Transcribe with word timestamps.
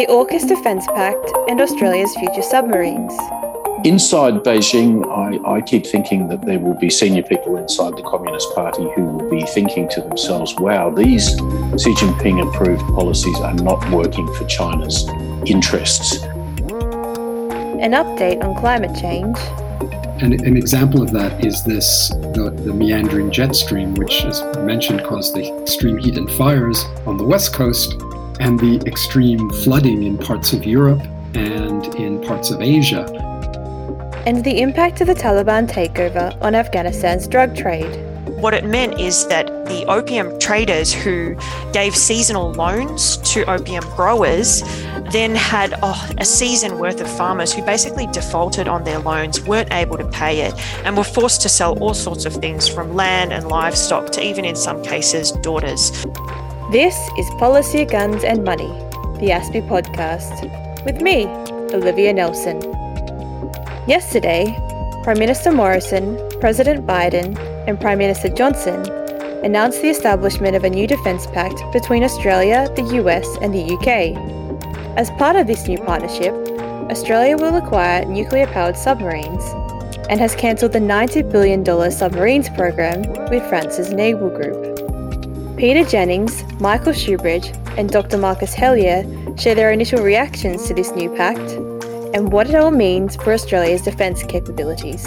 the 0.00 0.06
AUKUS 0.06 0.48
Defence 0.48 0.86
Pact, 0.86 1.30
and 1.46 1.60
Australia's 1.60 2.14
future 2.16 2.40
submarines. 2.40 3.12
Inside 3.84 4.36
Beijing, 4.36 5.04
I, 5.06 5.56
I, 5.56 5.60
keep 5.60 5.84
thinking 5.84 6.26
that 6.28 6.40
there 6.46 6.58
will 6.58 6.78
be 6.78 6.88
senior 6.88 7.22
people 7.22 7.58
inside 7.58 7.98
the 7.98 8.02
Communist 8.04 8.54
Party 8.54 8.88
who 8.96 9.04
will 9.04 9.28
be 9.28 9.42
thinking 9.42 9.90
to 9.90 10.00
themselves, 10.00 10.54
wow, 10.56 10.88
these 10.88 11.28
Xi 11.28 11.92
Jinping 12.00 12.48
approved 12.48 12.82
policies 12.94 13.38
are 13.40 13.52
not 13.52 13.90
working 13.90 14.26
for 14.36 14.46
China's 14.46 15.06
interests. 15.44 16.22
An 17.82 17.92
update 17.92 18.42
on 18.42 18.58
climate 18.58 18.98
change. 18.98 19.36
And 20.22 20.32
an 20.32 20.56
example 20.56 21.02
of 21.02 21.10
that 21.12 21.44
is 21.44 21.62
this 21.62 22.08
the, 22.08 22.50
the 22.64 22.72
meandering 22.72 23.30
jet 23.30 23.54
stream, 23.54 23.94
which, 23.96 24.24
as 24.24 24.42
mentioned, 24.60 25.04
caused 25.04 25.34
the 25.34 25.54
extreme 25.60 25.98
heat 25.98 26.16
and 26.16 26.30
fires 26.32 26.86
on 27.04 27.18
the 27.18 27.24
west 27.24 27.52
coast 27.52 28.00
and 28.40 28.58
the 28.58 28.82
extreme 28.86 29.50
flooding 29.62 30.02
in 30.02 30.18
parts 30.18 30.52
of 30.52 30.64
Europe 30.64 31.02
and 31.34 31.94
in 31.94 32.20
parts 32.22 32.50
of 32.50 32.60
Asia 32.60 33.06
and 34.26 34.44
the 34.44 34.60
impact 34.60 35.00
of 35.00 35.06
the 35.06 35.14
Taliban 35.14 35.66
takeover 35.66 36.36
on 36.42 36.54
Afghanistan's 36.54 37.26
drug 37.26 37.56
trade. 37.56 38.06
What 38.40 38.54
it 38.54 38.64
meant 38.64 39.00
is 39.00 39.26
that 39.28 39.46
the 39.66 39.84
opium 39.86 40.38
traders 40.38 40.92
who 40.92 41.36
gave 41.72 41.96
seasonal 41.96 42.52
loans 42.52 43.16
to 43.32 43.44
opium 43.50 43.84
growers 43.96 44.62
then 45.10 45.34
had 45.34 45.74
oh, 45.82 46.10
a 46.18 46.24
season 46.24 46.78
worth 46.78 47.00
of 47.00 47.10
farmers 47.16 47.52
who 47.52 47.62
basically 47.62 48.06
defaulted 48.08 48.68
on 48.68 48.84
their 48.84 48.98
loans, 48.98 49.42
weren't 49.42 49.72
able 49.72 49.96
to 49.96 50.08
pay 50.08 50.42
it, 50.42 50.54
and 50.84 50.96
were 50.96 51.04
forced 51.04 51.42
to 51.42 51.48
sell 51.48 51.78
all 51.80 51.94
sorts 51.94 52.24
of 52.24 52.34
things 52.34 52.68
from 52.68 52.94
land 52.94 53.32
and 53.32 53.48
livestock 53.48 54.10
to 54.12 54.24
even 54.24 54.44
in 54.44 54.54
some 54.54 54.82
cases 54.82 55.32
daughters. 55.32 55.90
This 56.70 57.10
is 57.18 57.28
Policy, 57.30 57.84
Guns 57.84 58.22
and 58.22 58.44
Money, 58.44 58.68
the 59.18 59.30
ASPI 59.32 59.66
podcast, 59.66 60.44
with 60.84 61.02
me, 61.02 61.26
Olivia 61.74 62.12
Nelson. 62.12 62.60
Yesterday, 63.88 64.54
Prime 65.02 65.18
Minister 65.18 65.50
Morrison, 65.50 66.16
President 66.38 66.86
Biden, 66.86 67.36
and 67.66 67.80
Prime 67.80 67.98
Minister 67.98 68.28
Johnson 68.28 68.88
announced 69.44 69.82
the 69.82 69.88
establishment 69.88 70.54
of 70.54 70.62
a 70.62 70.70
new 70.70 70.86
defence 70.86 71.26
pact 71.26 71.60
between 71.72 72.04
Australia, 72.04 72.72
the 72.76 73.02
US, 73.02 73.26
and 73.42 73.52
the 73.52 73.74
UK. 73.74 74.16
As 74.96 75.10
part 75.18 75.34
of 75.34 75.48
this 75.48 75.66
new 75.66 75.78
partnership, 75.78 76.32
Australia 76.88 77.36
will 77.36 77.56
acquire 77.56 78.04
nuclear 78.04 78.46
powered 78.46 78.76
submarines 78.76 79.42
and 80.08 80.20
has 80.20 80.36
cancelled 80.36 80.70
the 80.74 80.78
$90 80.78 81.32
billion 81.32 81.64
submarines 81.90 82.48
program 82.50 83.02
with 83.28 83.44
France's 83.48 83.92
Naval 83.92 84.30
Group. 84.30 84.69
Peter 85.60 85.84
Jennings, 85.84 86.42
Michael 86.58 86.94
Shoebridge, 86.94 87.54
and 87.76 87.90
Dr. 87.90 88.16
Marcus 88.16 88.54
Hellyer 88.54 89.04
share 89.36 89.54
their 89.54 89.72
initial 89.72 90.02
reactions 90.02 90.66
to 90.66 90.72
this 90.72 90.90
new 90.92 91.14
pact 91.14 91.38
and 92.14 92.32
what 92.32 92.48
it 92.48 92.54
all 92.54 92.70
means 92.70 93.14
for 93.16 93.34
Australia's 93.34 93.82
defence 93.82 94.22
capabilities. 94.22 95.06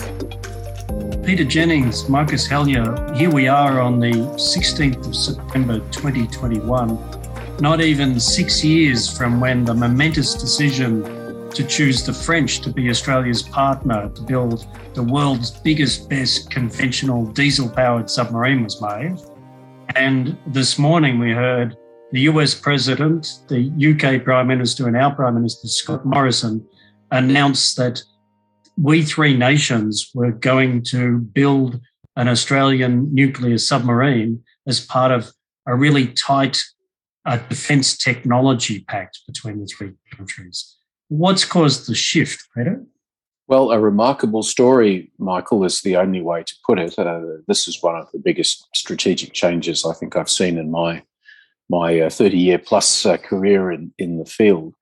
Peter 1.26 1.44
Jennings, 1.44 2.08
Marcus 2.08 2.46
Hellyer, 2.46 3.12
here 3.16 3.31
we 3.31 3.48
are 3.48 3.81
on 3.81 4.00
the 4.00 4.12
16th 4.12 5.08
of 5.08 5.16
September 5.16 5.80
2021, 5.90 7.00
not 7.59 7.81
even 7.81 8.20
six 8.20 8.64
years 8.64 9.09
from 9.18 9.40
when 9.40 9.66
the 9.66 9.74
momentous 9.74 10.36
decision 10.36 11.02
to 11.50 11.64
choose 11.64 12.06
the 12.06 12.14
French 12.14 12.59
to 12.62 12.72
be 12.72 12.92
Australia's 12.92 13.42
partner 13.42 14.08
to 14.09 14.22
build 14.22 14.68
the 14.94 15.02
world's 15.02 15.50
biggest, 15.50 16.08
best 16.12 16.52
conventional 16.52 17.26
diesel 17.31 17.68
powered 17.68 18.08
submarine 18.08 18.64
was 18.64 18.80
made. 18.80 19.18
And 19.95 20.38
this 20.47 20.80
morning 20.80 21.19
we 21.19 21.31
heard 21.31 21.77
the 22.11 22.22
US 22.22 22.55
President, 22.55 23.39
the 23.47 23.69
UK 23.91 24.23
Prime 24.23 24.47
Minister, 24.47 24.88
and 24.88 24.97
our 24.97 25.13
Prime 25.13 25.35
Minister, 25.35 25.67
Scott 25.67 26.05
Morrison, 26.05 26.66
announced 27.11 27.77
that 27.77 28.02
we 28.75 29.03
three 29.03 29.38
nations 29.38 30.09
were 30.16 30.31
going 30.31 30.84
to 30.85 31.19
build 31.19 31.79
an 32.16 32.28
Australian 32.28 33.13
nuclear 33.13 33.57
submarine 33.57 34.44
as 34.68 34.79
part 34.79 35.12
of 35.12 35.31
a 35.68 35.75
really 35.75 36.07
tight 36.07 36.59
uh, 37.25 37.38
defence 37.50 37.95
technology 37.95 38.84
pact 38.88 39.19
between 39.28 39.59
the 39.59 39.68
three 39.68 39.91
countries. 40.16 40.75
What's 41.07 41.45
caused 41.45 41.88
the 41.88 41.95
shift, 41.95 42.47
Peter? 42.56 42.84
Well, 43.48 43.72
a 43.72 43.80
remarkable 43.80 44.44
story, 44.44 45.12
Michael, 45.20 45.66
is 45.66 45.81
the 45.81 45.98
only 45.98 46.22
way 46.22 46.44
to 46.44 46.56
put 46.66 46.80
it. 46.80 46.98
Uh, 46.98 47.22
this 47.48 47.68
is 47.68 47.84
one 47.84 47.96
of 47.96 48.09
the 48.12 48.20
biggest 48.20 48.68
strategic 48.74 49.34
changes 49.34 49.86
I 49.86 49.94
think 49.94 50.16
I've 50.16 50.30
seen 50.30 50.58
in 50.58 50.72
my 50.72 51.04
my 51.70 52.02
uh, 52.02 52.09
30 52.09 52.38
year 52.38 52.58
plus 52.58 53.06
uh, 53.06 53.18
career 53.18 53.72
in, 53.72 53.94
in 53.98 54.20
the 54.20 54.26
field. 54.26 54.74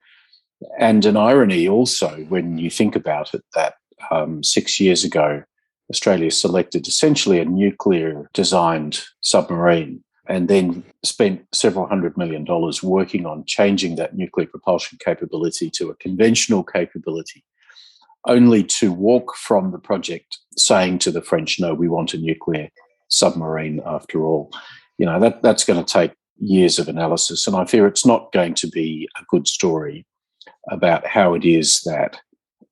And 0.78 1.04
an 1.04 1.16
irony 1.16 1.68
also 1.68 2.24
when 2.28 2.58
you 2.58 2.70
think 2.70 2.96
about 2.96 3.34
it 3.34 3.42
that 3.54 3.74
um, 4.10 4.42
six 4.42 4.78
years 4.80 5.04
ago, 5.04 5.42
Australia 5.90 6.30
selected 6.30 6.86
essentially 6.86 7.38
a 7.40 7.44
nuclear 7.44 8.28
designed 8.32 9.02
submarine 9.20 10.02
and 10.28 10.48
then 10.48 10.84
spent 11.04 11.44
several 11.52 11.86
hundred 11.86 12.16
million 12.16 12.44
dollars 12.44 12.82
working 12.82 13.26
on 13.26 13.44
changing 13.44 13.96
that 13.96 14.16
nuclear 14.16 14.46
propulsion 14.46 14.98
capability 15.04 15.68
to 15.70 15.90
a 15.90 15.96
conventional 15.96 16.62
capability, 16.62 17.44
only 18.26 18.62
to 18.64 18.92
walk 18.92 19.34
from 19.36 19.72
the 19.72 19.78
project 19.78 20.38
saying 20.56 20.98
to 21.00 21.10
the 21.10 21.22
French, 21.22 21.58
no, 21.58 21.74
we 21.74 21.88
want 21.88 22.14
a 22.14 22.18
nuclear 22.18 22.68
submarine 23.08 23.80
after 23.84 24.24
all. 24.24 24.50
You 24.98 25.06
know, 25.06 25.18
that, 25.20 25.42
that's 25.42 25.64
going 25.64 25.82
to 25.82 25.92
take 25.92 26.12
years 26.38 26.78
of 26.78 26.88
analysis. 26.88 27.46
And 27.46 27.56
I 27.56 27.64
fear 27.64 27.86
it's 27.86 28.06
not 28.06 28.32
going 28.32 28.54
to 28.54 28.68
be 28.68 29.08
a 29.20 29.24
good 29.28 29.48
story 29.48 30.06
about 30.70 31.06
how 31.06 31.34
it 31.34 31.44
is 31.44 31.80
that 31.82 32.20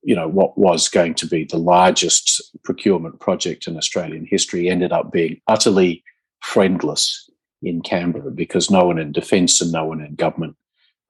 you 0.03 0.15
know 0.15 0.29
what 0.29 0.57
was 0.57 0.89
going 0.89 1.15
to 1.15 1.27
be 1.27 1.45
the 1.45 1.59
largest 1.59 2.57
procurement 2.65 3.21
project 3.21 3.67
in 3.67 3.77
Australian 3.77 4.27
history 4.27 4.69
ended 4.69 4.93
up 4.93 5.13
being 5.13 5.41
utterly 5.47 6.03
friendless 6.41 7.29
in 7.63 7.83
Canberra 7.83 8.31
because 8.31 8.71
no 8.71 8.87
one 8.87 8.99
in 8.99 9.13
defence 9.13 9.61
and 9.61 9.73
no 9.73 9.85
one 9.85 10.01
in 10.01 10.15
government 10.15 10.57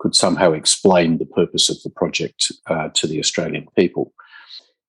could 0.01 0.15
somehow 0.15 0.53
explain 0.53 1.19
the 1.19 1.27
purpose 1.27 1.69
of 1.71 1.81
the 1.83 1.91
project 1.91 2.51
uh, 2.67 2.89
to 2.95 3.07
the 3.07 3.21
Australian 3.21 3.67
people. 3.77 4.13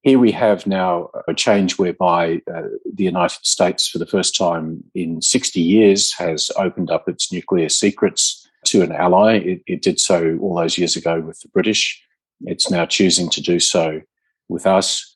Here 0.04 0.18
we 0.18 0.32
have 0.32 0.66
now 0.66 1.10
a 1.28 1.34
change 1.34 1.78
whereby 1.78 2.42
uh, 2.52 2.64
the 2.92 3.04
United 3.04 3.46
States, 3.46 3.88
for 3.88 4.00
the 4.00 4.08
first 4.08 4.36
time 4.36 4.84
in 4.96 5.22
60 5.22 5.60
years, 5.62 6.12
has 6.14 6.50
opened 6.58 6.90
up 6.90 7.08
its 7.08 7.32
nuclear 7.32 7.70
secrets 7.70 8.48
to 8.66 8.82
an 8.82 8.92
ally. 8.92 9.36
It, 9.36 9.62
it, 9.68 9.82
did 9.84 10.00
so 10.00 10.40
all 10.42 10.56
those 10.56 10.78
years 10.78 10.96
ago 10.96 11.22
with 11.22 11.40
the 11.42 11.50
British. 11.50 12.04
It's 12.42 12.72
now 12.72 12.86
choosing 12.88 13.30
to 13.30 13.42
do 13.42 13.60
so 13.60 14.02
with 14.50 14.66
us. 14.66 15.16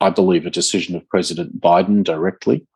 I 0.00 0.10
believe 0.10 0.44
a 0.44 0.50
decision 0.50 0.96
of 0.96 1.08
President 1.08 1.60
Biden 1.60 2.02
directly, 2.02 2.66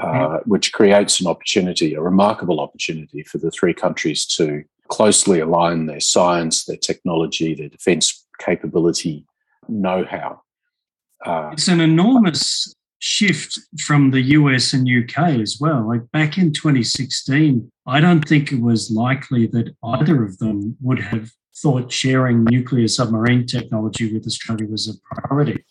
uh, 0.00 0.06
mm-hmm. 0.06 0.50
which 0.50 0.72
creates 0.72 1.20
an 1.20 1.26
opportunity, 1.26 1.92
a 1.92 2.00
remarkable 2.00 2.58
opportunity 2.58 3.22
for 3.22 3.36
the 3.36 3.50
three 3.50 3.74
countries 3.74 4.24
to 4.36 4.64
closely 4.88 5.40
align 5.40 5.86
their 5.86 6.00
science, 6.00 6.64
their 6.64 6.76
technology, 6.76 7.54
their 7.54 7.68
defense 7.68 8.26
capability, 8.40 9.26
know 9.68 10.04
how. 10.04 10.40
Uh, 11.24 11.50
it's 11.52 11.68
an 11.68 11.80
enormous 11.80 12.74
shift 12.98 13.58
from 13.80 14.10
the 14.10 14.20
US 14.20 14.72
and 14.72 14.88
UK 14.88 15.40
as 15.40 15.58
well. 15.60 15.86
Like 15.86 16.10
back 16.12 16.38
in 16.38 16.52
2016, 16.52 17.70
I 17.86 18.00
don't 18.00 18.26
think 18.26 18.52
it 18.52 18.60
was 18.60 18.90
likely 18.90 19.46
that 19.48 19.74
either 19.84 20.24
of 20.24 20.38
them 20.38 20.76
would 20.80 20.98
have 20.98 21.30
thought 21.56 21.90
sharing 21.90 22.44
nuclear 22.44 22.88
submarine 22.88 23.46
technology 23.46 24.12
with 24.12 24.26
Australia 24.26 24.66
was 24.66 24.88
a 24.88 25.14
priority. 25.14 25.64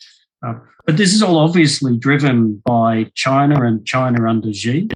Uh, 0.46 0.56
but 0.86 0.98
this 0.98 1.14
is 1.14 1.24
all 1.24 1.38
obviously 1.38 1.98
driven 1.98 2.62
by 2.66 3.12
China 3.16 3.66
and 3.66 3.86
China 3.86 4.28
under 4.28 4.54
Xi. 4.54 4.90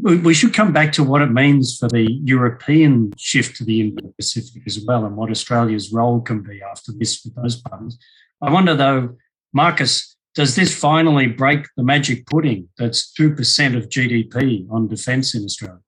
We 0.00 0.32
should 0.32 0.54
come 0.54 0.72
back 0.72 0.92
to 0.94 1.04
what 1.04 1.20
it 1.20 1.30
means 1.30 1.76
for 1.76 1.88
the 1.88 2.10
European 2.24 3.12
shift 3.18 3.56
to 3.56 3.64
the 3.64 3.80
Indo 3.80 4.08
Pacific 4.16 4.62
as 4.66 4.80
well 4.86 5.04
and 5.04 5.16
what 5.16 5.30
Australia's 5.30 5.92
role 5.92 6.20
can 6.20 6.42
be 6.42 6.62
after 6.62 6.92
this 6.92 7.22
with 7.22 7.34
those 7.34 7.60
partners. 7.60 7.98
I 8.40 8.50
wonder, 8.50 8.74
though, 8.74 9.16
Marcus, 9.52 10.16
does 10.34 10.56
this 10.56 10.74
finally 10.74 11.26
break 11.26 11.66
the 11.76 11.82
magic 11.82 12.26
pudding 12.26 12.68
that's 12.78 13.12
2% 13.18 13.76
of 13.76 13.88
GDP 13.88 14.66
on 14.70 14.88
defence 14.88 15.34
in 15.34 15.44
Australia? 15.44 15.80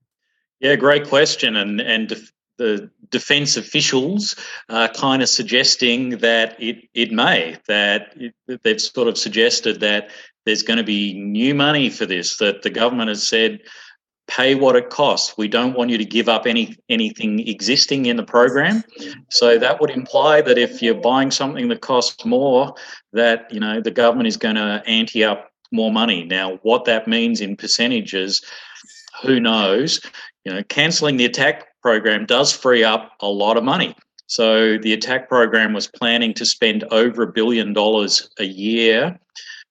Yeah, 0.60 0.76
great 0.76 1.08
question. 1.08 1.56
And, 1.56 1.80
and 1.80 2.08
def- 2.08 2.32
the 2.58 2.90
defence 3.10 3.56
officials 3.56 4.36
are 4.68 4.88
kind 4.88 5.22
of 5.22 5.28
suggesting 5.28 6.10
that 6.18 6.60
it, 6.62 6.88
it 6.94 7.10
may, 7.10 7.56
that 7.68 8.12
it, 8.16 8.34
they've 8.62 8.80
sort 8.80 9.08
of 9.08 9.18
suggested 9.18 9.80
that 9.80 10.10
there's 10.44 10.62
going 10.62 10.76
to 10.76 10.84
be 10.84 11.14
new 11.14 11.54
money 11.54 11.90
for 11.90 12.06
this, 12.06 12.36
that 12.38 12.62
the 12.62 12.70
government 12.70 13.08
has 13.08 13.26
said, 13.26 13.60
pay 14.26 14.54
what 14.54 14.76
it 14.76 14.90
costs. 14.90 15.36
We 15.36 15.48
don't 15.48 15.76
want 15.76 15.90
you 15.90 15.98
to 15.98 16.04
give 16.04 16.28
up 16.28 16.46
any 16.46 16.76
anything 16.88 17.46
existing 17.46 18.06
in 18.06 18.16
the 18.16 18.22
program. 18.22 18.84
So 19.30 19.58
that 19.58 19.80
would 19.80 19.90
imply 19.90 20.40
that 20.42 20.58
if 20.58 20.82
you're 20.82 20.94
buying 20.94 21.30
something 21.30 21.68
that 21.68 21.80
costs 21.80 22.24
more, 22.24 22.74
that 23.12 23.52
you 23.52 23.60
know 23.60 23.80
the 23.80 23.90
government 23.90 24.28
is 24.28 24.36
going 24.36 24.56
to 24.56 24.82
ante 24.86 25.24
up 25.24 25.50
more 25.72 25.92
money. 25.92 26.24
Now, 26.24 26.56
what 26.62 26.84
that 26.84 27.08
means 27.08 27.40
in 27.40 27.56
percentages, 27.56 28.42
who 29.22 29.40
knows? 29.40 30.00
You 30.44 30.52
know, 30.52 30.62
cancelling 30.64 31.16
the 31.16 31.24
attack 31.24 31.66
program 31.82 32.26
does 32.26 32.52
free 32.52 32.84
up 32.84 33.12
a 33.20 33.28
lot 33.28 33.56
of 33.56 33.64
money. 33.64 33.94
So 34.26 34.78
the 34.78 34.92
attack 34.94 35.28
program 35.28 35.74
was 35.74 35.86
planning 35.86 36.32
to 36.34 36.46
spend 36.46 36.84
over 36.84 37.22
a 37.22 37.32
billion 37.32 37.72
dollars 37.72 38.28
a 38.38 38.44
year 38.44 39.18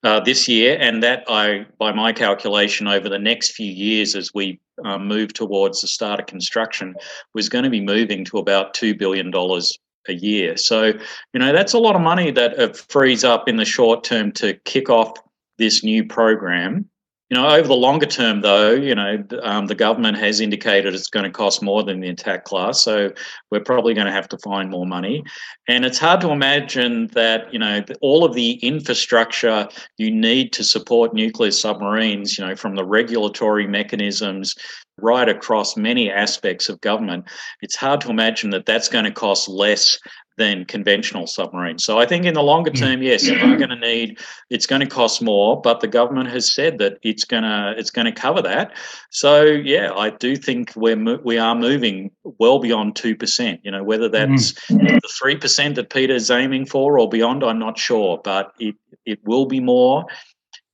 uh, 0.04 0.20
this 0.20 0.46
year, 0.46 0.76
and 0.78 1.02
that 1.02 1.24
I, 1.28 1.66
by 1.78 1.92
my 1.92 2.12
calculation, 2.12 2.86
over 2.86 3.08
the 3.08 3.18
next 3.18 3.52
few 3.52 3.70
years, 3.70 4.14
as 4.14 4.32
we 4.34 4.60
um, 4.84 5.08
move 5.08 5.32
towards 5.32 5.80
the 5.80 5.88
start 5.88 6.20
of 6.20 6.26
construction, 6.26 6.94
was 7.34 7.48
going 7.48 7.64
to 7.64 7.70
be 7.70 7.80
moving 7.80 8.24
to 8.26 8.38
about 8.38 8.74
two 8.74 8.94
billion 8.94 9.30
dollars 9.30 9.78
a 10.08 10.12
year. 10.12 10.56
So, 10.56 10.92
you 11.32 11.40
know, 11.40 11.52
that's 11.52 11.72
a 11.72 11.78
lot 11.78 11.96
of 11.96 12.02
money 12.02 12.30
that 12.30 12.58
uh, 12.58 12.72
frees 12.74 13.24
up 13.24 13.48
in 13.48 13.56
the 13.56 13.64
short 13.64 14.04
term 14.04 14.32
to 14.32 14.54
kick 14.64 14.90
off 14.90 15.18
this 15.56 15.82
new 15.82 16.04
program. 16.06 16.88
You 17.30 17.38
know, 17.38 17.48
over 17.48 17.66
the 17.66 17.74
longer 17.74 18.06
term, 18.06 18.42
though, 18.42 18.72
you 18.72 18.94
know, 18.94 19.24
um, 19.42 19.66
the 19.66 19.74
government 19.74 20.18
has 20.18 20.40
indicated 20.40 20.94
it's 20.94 21.08
going 21.08 21.24
to 21.24 21.30
cost 21.30 21.62
more 21.62 21.82
than 21.82 22.00
the 22.00 22.10
attack 22.10 22.44
class. 22.44 22.82
So 22.82 23.10
we're 23.50 23.64
probably 23.64 23.94
going 23.94 24.06
to 24.06 24.12
have 24.12 24.28
to 24.28 24.38
find 24.38 24.70
more 24.70 24.86
money. 24.86 25.24
And 25.66 25.86
it's 25.86 25.98
hard 25.98 26.20
to 26.20 26.30
imagine 26.30 27.06
that, 27.08 27.50
you 27.50 27.58
know, 27.58 27.82
all 28.02 28.24
of 28.24 28.34
the 28.34 28.52
infrastructure 28.56 29.66
you 29.96 30.10
need 30.10 30.52
to 30.52 30.62
support 30.62 31.14
nuclear 31.14 31.50
submarines, 31.50 32.38
you 32.38 32.46
know, 32.46 32.54
from 32.54 32.76
the 32.76 32.84
regulatory 32.84 33.66
mechanisms 33.66 34.54
right 34.98 35.28
across 35.28 35.76
many 35.76 36.10
aspects 36.10 36.68
of 36.68 36.80
government, 36.80 37.24
it's 37.62 37.76
hard 37.76 38.00
to 38.02 38.10
imagine 38.10 38.50
that 38.50 38.66
that's 38.66 38.88
going 38.88 39.04
to 39.04 39.10
cost 39.10 39.48
less 39.48 39.98
than 40.36 40.64
conventional 40.64 41.26
submarines. 41.26 41.84
So 41.84 41.98
I 41.98 42.06
think 42.06 42.24
in 42.24 42.34
the 42.34 42.42
longer 42.42 42.70
hmm. 42.70 42.76
term, 42.76 43.02
yes, 43.02 43.28
we 43.28 43.36
are 43.36 43.56
going 43.56 43.70
to 43.70 43.76
need 43.76 44.18
it's 44.50 44.66
going 44.66 44.80
to 44.80 44.86
cost 44.86 45.22
more, 45.22 45.60
but 45.60 45.80
the 45.80 45.88
government 45.88 46.30
has 46.30 46.52
said 46.52 46.78
that 46.78 46.98
it's 47.02 47.24
going 47.24 47.44
to 47.44 47.74
it's 47.76 47.90
going 47.90 48.06
to 48.06 48.12
cover 48.12 48.42
that. 48.42 48.76
So 49.10 49.44
yeah, 49.44 49.92
I 49.92 50.10
do 50.10 50.36
think 50.36 50.72
we're 50.74 51.18
we 51.22 51.38
are 51.38 51.54
moving 51.54 52.10
well 52.24 52.58
beyond 52.58 52.96
two 52.96 53.14
percent. 53.16 53.60
You 53.62 53.70
know, 53.70 53.84
whether 53.84 54.08
that's 54.08 54.52
mm. 54.68 55.00
the 55.00 55.10
three 55.20 55.36
percent 55.36 55.76
that 55.76 55.90
Peter's 55.90 56.30
aiming 56.30 56.66
for 56.66 56.98
or 56.98 57.08
beyond, 57.08 57.44
I'm 57.44 57.58
not 57.58 57.78
sure, 57.78 58.20
but 58.22 58.52
it 58.58 58.74
it 59.06 59.20
will 59.24 59.46
be 59.46 59.60
more. 59.60 60.06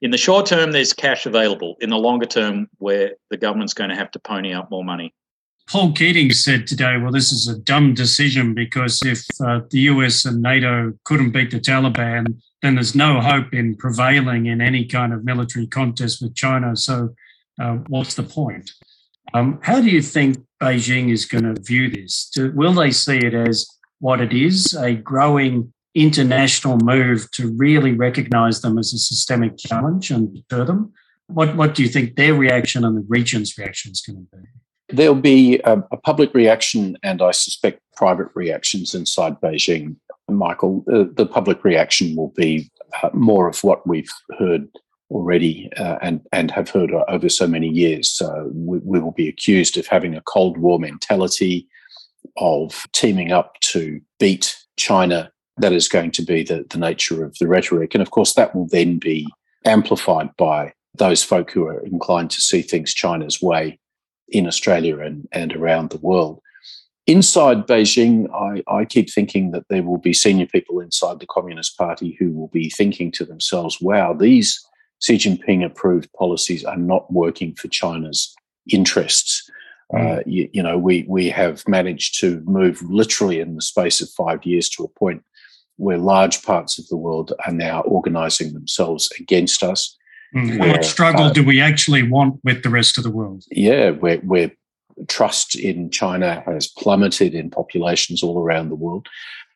In 0.03 0.11
the 0.11 0.19
short 0.19 0.47
term, 0.47 0.73
there's 0.73 0.93
cash 0.93 1.27
available. 1.27 1.77
In 1.81 1.91
the 1.91 1.99
longer 1.99 2.27
term, 2.27 2.69
where 2.79 3.13
the 3.29 3.37
government's 3.37 3.75
going 3.75 3.91
to 3.91 3.97
have 3.97 4.11
to 4.13 4.19
pony 4.19 4.55
up 4.55 4.71
more 4.71 4.85
money. 4.85 5.15
Paul 5.69 5.93
Keating 5.93 6.33
said 6.33 6.67
today, 6.67 6.97
well, 6.97 7.13
this 7.13 7.31
is 7.31 7.47
a 7.47 7.59
dumb 7.59 7.95
decision 7.95 8.55
because 8.55 9.01
if 9.05 9.25
uh, 9.45 9.61
the 9.71 9.81
US 9.81 10.25
and 10.25 10.43
NATO 10.43 10.93
couldn't 11.05 11.31
beat 11.31 11.51
the 11.51 11.61
Taliban, 11.61 12.41
then 12.63 12.75
there's 12.75 12.95
no 12.95 13.21
hope 13.21 13.53
in 13.53 13.77
prevailing 13.77 14.47
in 14.47 14.61
any 14.61 14.85
kind 14.85 15.13
of 15.13 15.25
military 15.25 15.67
contest 15.67 16.21
with 16.23 16.35
China. 16.35 16.75
So, 16.77 17.11
uh, 17.61 17.75
what's 17.89 18.15
the 18.15 18.23
point? 18.25 18.73
Um, 19.33 19.61
how 19.63 19.81
do 19.81 19.89
you 19.89 20.03
think 20.03 20.39
Beijing 20.61 21.13
is 21.13 21.25
going 21.25 21.45
to 21.45 21.61
view 21.63 21.89
this? 21.89 22.31
Do, 22.35 22.51
will 22.53 22.73
they 22.73 22.91
see 22.91 23.19
it 23.19 23.35
as 23.35 23.69
what 24.01 24.21
it 24.21 24.33
is, 24.33 24.75
a 24.75 24.95
growing 24.95 25.73
international 25.95 26.79
move 26.79 27.31
to 27.33 27.53
really 27.57 27.93
recognize 27.93 28.61
them 28.61 28.79
as 28.79 28.93
a 28.93 28.99
systemic 28.99 29.57
challenge 29.59 30.11
and 30.11 30.33
deter 30.35 30.65
them? 30.65 30.93
What, 31.27 31.57
what 31.57 31.75
do 31.75 31.83
you 31.83 31.89
think 31.89 32.17
their 32.17 32.35
reaction 32.35 32.85
and 32.85 32.97
the 32.97 33.05
region's 33.09 33.57
reaction 33.57 33.93
is 33.93 34.01
going 34.01 34.27
to 34.33 34.37
be? 34.37 34.49
There'll 34.93 35.15
be 35.15 35.61
a, 35.65 35.79
a, 35.93 35.97
public 35.97 36.35
reaction 36.35 36.97
and 37.05 37.23
I 37.23 37.31
suspect 37.31 37.81
private 37.95 38.27
reactions 38.35 38.93
inside 38.95 39.41
Beijing, 39.41 39.95
Michael. 40.29 40.85
Uh, 40.93 41.05
the 41.13 41.27
public 41.27 41.63
reaction 41.63 42.17
will 42.17 42.33
be 42.37 42.69
uh, 43.03 43.11
more 43.13 43.49
of 43.49 43.63
what 43.63 43.87
we've 43.87 44.11
heard 44.39 44.69
already 45.11 45.71
uh, 45.77 45.99
and, 46.03 46.21
and 46.33 46.51
have 46.51 46.71
heard 46.71 46.91
over 47.09 47.29
so 47.29 47.47
many 47.47 47.69
years. 47.69 48.09
So 48.09 48.51
we, 48.53 48.79
we 48.79 49.01
will 49.01 49.13
be 49.13 49.29
accused 49.29 49.77
of 49.77 49.87
having 49.87 50.17
a 50.17 50.23
Cold 50.23 50.59
War 50.59 50.79
mentality, 50.79 51.69
of 52.37 52.87
teaming 52.93 53.33
up 53.33 53.59
to 53.61 54.01
beat 54.19 54.57
China. 54.77 55.31
That 55.59 55.73
is 55.73 55.89
going 55.89 56.13
to 56.13 56.23
be 56.23 56.43
the, 56.43 56.65
the 56.71 56.79
nature 56.79 57.25
of 57.25 57.37
the 57.39 57.47
rhetoric. 57.47 57.95
And 57.95 58.03
of 58.03 58.11
course, 58.11 58.35
that 58.35 58.55
will 58.55 58.67
then 58.69 58.99
be 58.99 59.27
amplified 59.65 60.31
by 60.37 60.73
those 60.97 61.23
folk 61.23 61.51
who 61.51 61.67
are 61.67 61.81
inclined 61.81 62.31
to 62.31 62.41
see 62.41 62.63
things 62.63 62.95
China's 62.95 63.41
way 63.43 63.79
in 64.29 64.47
Australia 64.47 64.99
and, 65.01 65.29
and 65.33 65.55
around 65.55 65.91
the 65.91 65.99
world. 65.99 66.41
Inside 67.07 67.67
Beijing, 67.67 68.29
I, 68.33 68.63
I 68.73 68.85
keep 68.85 69.11
thinking 69.11 69.51
that 69.51 69.65
there 69.69 69.83
will 69.83 69.99
be 69.99 70.13
senior 70.13 70.47
people 70.47 70.81
inside 70.81 71.19
the 71.19 71.27
Communist 71.27 71.77
Party 71.77 72.17
who 72.19 72.31
will 72.31 72.49
be 72.49 72.71
thinking 72.71 73.11
to 73.13 73.25
themselves, 73.25 73.81
wow, 73.81 74.13
these 74.13 74.65
Xi 75.01 75.17
Jinping 75.17 75.65
approved 75.65 76.13
policies 76.13 76.65
are 76.65 76.77
not 76.77 77.13
working 77.13 77.55
for 77.55 77.69
China's 77.69 78.35
interests. 78.71 79.51
Mm. 79.93 80.19
Uh, 80.19 80.23
you, 80.27 80.49
you, 80.53 80.63
know, 80.63 80.79
we 80.79 81.05
we 81.09 81.29
have 81.31 81.67
managed 81.67 82.21
to 82.21 82.41
move 82.45 82.83
literally 82.83 83.41
in 83.41 83.57
the 83.57 83.63
space 83.63 84.01
of 84.01 84.09
five 84.11 84.45
years 84.45 84.69
to 84.71 84.85
a 84.85 84.89
point 84.89 85.25
where 85.81 85.99
large 85.99 86.43
parts 86.43 86.79
of 86.79 86.87
the 86.89 86.97
world 86.97 87.33
are 87.47 87.53
now 87.53 87.81
organizing 87.83 88.53
themselves 88.53 89.09
against 89.19 89.63
us. 89.63 89.97
Mm. 90.37 90.61
Where, 90.61 90.71
what 90.73 90.85
struggle 90.85 91.25
uh, 91.25 91.33
do 91.33 91.43
we 91.43 91.61
actually 91.61 92.03
want 92.03 92.39
with 92.45 92.63
the 92.63 92.71
rest 92.71 92.99
of 92.99 93.05
the 93.05 93.11
world? 93.11 93.45
Yeah, 93.51 93.91
where, 93.91 94.19
where 94.19 94.51
trust 95.09 95.59
in 95.59 95.91
China 95.91 96.43
has 96.47 96.69
plummeted 96.69 97.35
in 97.35 97.51
populations 97.51 98.23
all 98.23 98.39
around 98.39 98.69
the 98.69 98.83
world. 98.87 99.09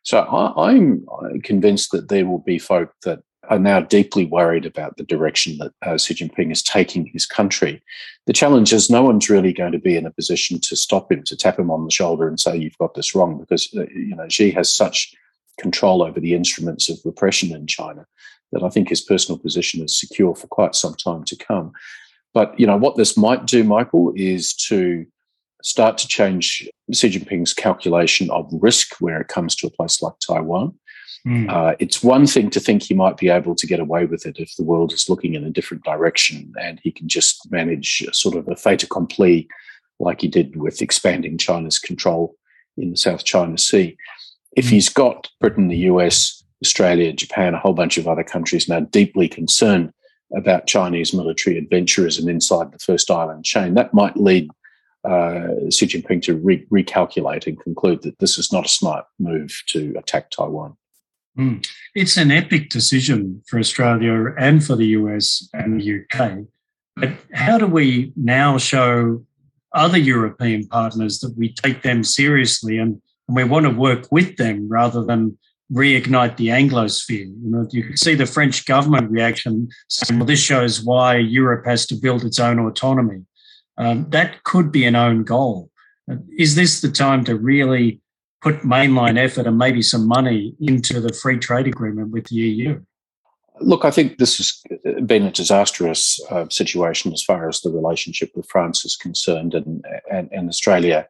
So 0.03 0.21
I, 0.21 0.71
I'm 0.71 1.05
convinced 1.43 1.93
that 1.93 2.09
there 2.09 2.27
will 2.27 2.41
be 2.41 2.59
folk 2.59 2.91
that 3.05 3.21
are 3.51 3.59
now 3.59 3.81
deeply 3.81 4.25
worried 4.25 4.65
about 4.65 4.97
the 4.97 5.05
direction 5.05 5.59
that 5.59 5.73
uh, 5.83 5.99
Xi 5.99 6.15
Jinping 6.15 6.51
is 6.51 6.63
taking 6.63 7.05
his 7.13 7.27
country. 7.27 7.83
The 8.27 8.33
challenge 8.33 8.73
is 8.73 8.89
no 8.89 9.03
one's 9.03 9.29
really 9.29 9.53
going 9.53 9.73
to 9.73 9.79
be 9.79 9.97
in 9.97 10.07
a 10.07 10.11
position 10.11 10.59
to 10.63 10.77
stop 10.77 11.13
him, 11.13 11.23
to 11.25 11.37
tap 11.37 11.59
him 11.59 11.71
on 11.71 11.85
the 11.85 11.91
shoulder 11.91 12.27
and 12.27 12.41
say, 12.41 12.57
you've 12.57 12.79
got 12.79 12.95
this 12.95 13.15
wrong, 13.15 13.39
because, 13.39 13.69
uh, 13.77 13.85
you 13.95 14.17
know, 14.17 14.29
Xi 14.29 14.51
has 14.53 14.73
such 14.73 15.15
control 15.59 16.03
over 16.03 16.21
the 16.21 16.35
instruments 16.35 16.89
of 16.89 16.99
repression 17.05 17.55
in 17.55 17.67
China 17.67 18.07
that 18.53 18.63
I 18.63 18.69
think 18.69 18.89
his 18.89 19.01
personal 19.01 19.39
position 19.39 19.83
is 19.83 19.99
secure 19.99 20.35
for 20.35 20.47
quite 20.47 20.75
some 20.75 20.95
time 20.95 21.25
to 21.25 21.37
come. 21.37 21.73
But 22.33 22.59
you 22.59 22.67
know 22.67 22.77
what 22.77 22.97
this 22.97 23.17
might 23.17 23.47
do, 23.47 23.65
Michael, 23.65 24.13
is 24.17 24.55
to 24.69 25.07
start 25.63 25.97
to 25.99 26.09
change 26.09 26.69
Xi 26.93 27.09
Jinping's 27.09 27.55
calculation 27.55 28.31
of 28.31 28.51
risk 28.53 28.97
where 29.01 29.21
it 29.21 29.29
comes 29.29 29.57
to 29.57 29.67
a 29.67 29.71
place 29.71 30.03
like 30.03 30.15
Taiwan. 30.25 30.75
Mm. 31.27 31.51
Uh, 31.51 31.75
it's 31.79 32.03
one 32.03 32.27
thing 32.27 32.51
to 32.51 32.61
think 32.61 32.83
he 32.83 32.93
might 32.93 33.17
be 33.17 33.31
able 33.31 33.55
to 33.55 33.67
get 33.67 33.81
away 33.81 34.05
with 34.05 34.27
it 34.27 34.39
if 34.39 34.55
the 34.57 34.65
world 34.65 34.93
is 34.93 35.09
looking 35.09 35.35
in 35.35 35.45
a 35.45 35.51
different 35.51 35.83
direction 35.83 36.53
and 36.61 36.81
he 36.83 36.93
can 36.93 37.09
just 37.09 37.51
manage 37.51 38.07
sort 38.13 38.37
of 38.37 38.47
a 38.47 38.57
fait 38.57 38.83
accompli 38.83 39.49
like 39.99 40.21
he 40.21 40.29
did 40.29 40.57
with 40.57 40.83
expanding 40.83 41.39
China's 41.39 41.79
control 41.79 42.37
in 42.77 42.91
the 42.91 42.97
South 42.97 43.25
China 43.25 43.57
Sea. 43.57 43.97
If 44.57 44.67
mm. 44.67 44.71
he's 44.71 44.89
got 44.89 45.29
Britain, 45.41 45.69
the 45.69 45.77
US, 45.91 46.43
Australia, 46.63 47.13
Japan, 47.13 47.55
a 47.55 47.59
whole 47.59 47.75
bunch 47.75 47.99
of 47.99 48.09
other 48.09 48.25
countries 48.25 48.69
now 48.69 48.81
deeply 48.81 49.29
concerned 49.29 49.93
about 50.35 50.67
Chinese 50.67 51.13
military 51.13 51.61
adventurism 51.61 52.29
inside 52.29 52.73
the 52.73 52.79
first 52.79 53.11
island 53.11 53.45
chain. 53.45 53.75
That 53.75 53.95
might 53.95 54.17
lead 54.17 54.51
uh, 55.05 55.49
Xi 55.71 55.87
Jinping 55.87 56.23
to 56.23 56.37
re- 56.37 56.67
recalculate 56.73 57.47
and 57.47 57.61
conclude 57.61 58.03
that 58.03 58.19
this 58.19 58.39
is 58.39 58.53
not 58.53 58.65
a 58.65 58.71
smart 58.71 59.05
move 59.19 59.63
to 59.69 59.95
attack 59.99 60.31
Taiwan. 60.31 60.77
Mm. 61.39 61.67
It's 61.95 62.17
an 62.17 62.31
epic 62.31 62.71
decision 62.71 63.43
for 63.47 63.59
Australia 63.59 64.33
and 64.39 64.65
for 64.65 64.77
the 64.77 64.87
US 64.87 65.49
and 65.53 65.81
the 65.81 66.01
UK. 66.01 66.47
But 66.97 67.11
how 67.33 67.59
do 67.59 67.67
we 67.67 68.13
now 68.17 68.57
show 68.57 69.25
other 69.75 69.99
European 69.99 70.67
partners 70.69 71.19
that 71.19 71.37
we 71.37 71.53
take 71.53 71.83
them 71.83 72.05
seriously 72.05 72.79
and, 72.79 73.01
and 73.29 73.37
we 73.37 73.45
want 73.45 73.65
to 73.65 73.71
work 73.71 74.07
with 74.11 74.37
them 74.37 74.69
rather 74.69 75.05
than 75.05 75.39
reignite 75.73 76.37
the 76.37 76.49
Anglosphere. 76.49 77.27
You 77.27 77.51
know, 77.51 77.67
you 77.71 77.85
can 77.85 77.97
see 77.97 78.15
the 78.15 78.27
French 78.27 78.67
government 78.67 79.11
reaction 79.11 79.69
saying, 79.89 80.19
well, 80.19 80.27
this 80.27 80.41
shows 80.41 80.83
why 80.83 81.17
Europe 81.17 81.65
has 81.67 81.87
to 81.87 81.95
build 81.95 82.25
its 82.25 82.39
own 82.39 82.59
autonomy. 82.59 83.25
Um, 83.79 84.09
that 84.11 84.45
could 84.45 84.71
be 84.71 84.85
an 84.85 84.95
own 84.95 85.25
goal. 85.25 85.71
Is 86.39 86.55
this 86.55 86.81
the 86.81 86.91
time 86.91 87.25
to 87.25 87.37
really 87.37 88.01
put 88.43 88.61
mainline 88.61 89.17
effort 89.17 89.47
and 89.47 89.59
maybe 89.59 89.81
some 89.81 90.07
money 90.07 90.55
into 90.61 91.01
the 91.01 91.13
free 91.13 91.39
trade 91.39 91.67
agreement 91.67 92.11
with 92.11 92.27
the 92.27 92.37
EU? 92.37 92.81
Look, 93.61 93.85
I 93.85 93.91
think 93.91 94.19
this 94.19 94.37
has 94.37 95.07
been 95.07 95.25
a 95.25 95.31
disastrous 95.31 96.21
uh, 96.31 96.47
situation 96.51 97.13
as 97.13 97.23
far 97.23 97.49
as 97.49 97.61
the 97.61 97.71
relationship 97.71 98.33
with 98.35 98.49
France 98.49 98.85
is 98.85 98.97
concerned, 98.97 99.55
and, 99.55 99.85
and, 100.11 100.29
and 100.33 100.49
Australia 100.49 101.09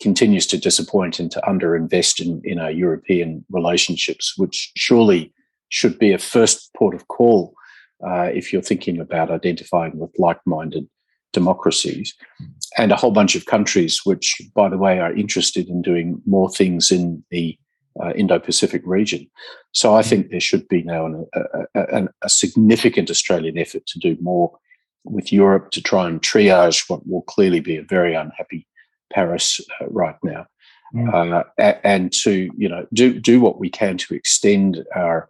continues 0.00 0.46
to 0.46 0.58
disappoint 0.58 1.18
and 1.18 1.30
to 1.30 1.40
underinvest 1.40 2.24
in, 2.24 2.40
in 2.44 2.58
our 2.58 2.70
European 2.70 3.44
relationships, 3.50 4.34
which 4.36 4.70
surely 4.76 5.32
should 5.70 5.98
be 5.98 6.12
a 6.12 6.18
first 6.18 6.70
port 6.74 6.94
of 6.94 7.08
call 7.08 7.54
uh, 8.06 8.30
if 8.32 8.52
you're 8.52 8.62
thinking 8.62 9.00
about 9.00 9.30
identifying 9.30 9.98
with 9.98 10.10
like 10.18 10.40
minded 10.46 10.88
democracies. 11.32 12.14
And 12.76 12.92
a 12.92 12.96
whole 12.96 13.10
bunch 13.10 13.34
of 13.34 13.46
countries, 13.46 14.00
which, 14.04 14.40
by 14.54 14.68
the 14.68 14.78
way, 14.78 15.00
are 15.00 15.12
interested 15.12 15.68
in 15.68 15.82
doing 15.82 16.22
more 16.26 16.48
things 16.48 16.90
in 16.90 17.24
the 17.30 17.58
uh, 18.00 18.12
Indo 18.12 18.38
Pacific 18.38 18.82
region. 18.84 19.28
So 19.72 19.94
I 19.94 20.02
think 20.02 20.30
there 20.30 20.40
should 20.40 20.68
be 20.68 20.82
now 20.84 21.06
an, 21.06 21.26
a, 21.34 21.74
a, 21.74 22.08
a 22.22 22.28
significant 22.28 23.10
Australian 23.10 23.58
effort 23.58 23.86
to 23.86 23.98
do 23.98 24.16
more 24.20 24.56
with 25.04 25.32
Europe 25.32 25.70
to 25.72 25.82
try 25.82 26.06
and 26.06 26.22
triage 26.22 26.88
what 26.88 27.06
will 27.08 27.22
clearly 27.22 27.60
be 27.60 27.76
a 27.76 27.82
very 27.82 28.14
unhappy 28.14 28.67
Paris 29.12 29.60
uh, 29.80 29.86
right 29.88 30.16
now. 30.22 30.46
mm. 30.94 31.44
uh, 31.58 31.74
and 31.84 32.12
to 32.12 32.50
you 32.56 32.68
know 32.68 32.86
do 32.92 33.18
do 33.18 33.40
what 33.40 33.58
we 33.58 33.68
can 33.68 33.98
to 33.98 34.14
extend 34.14 34.84
our 34.94 35.28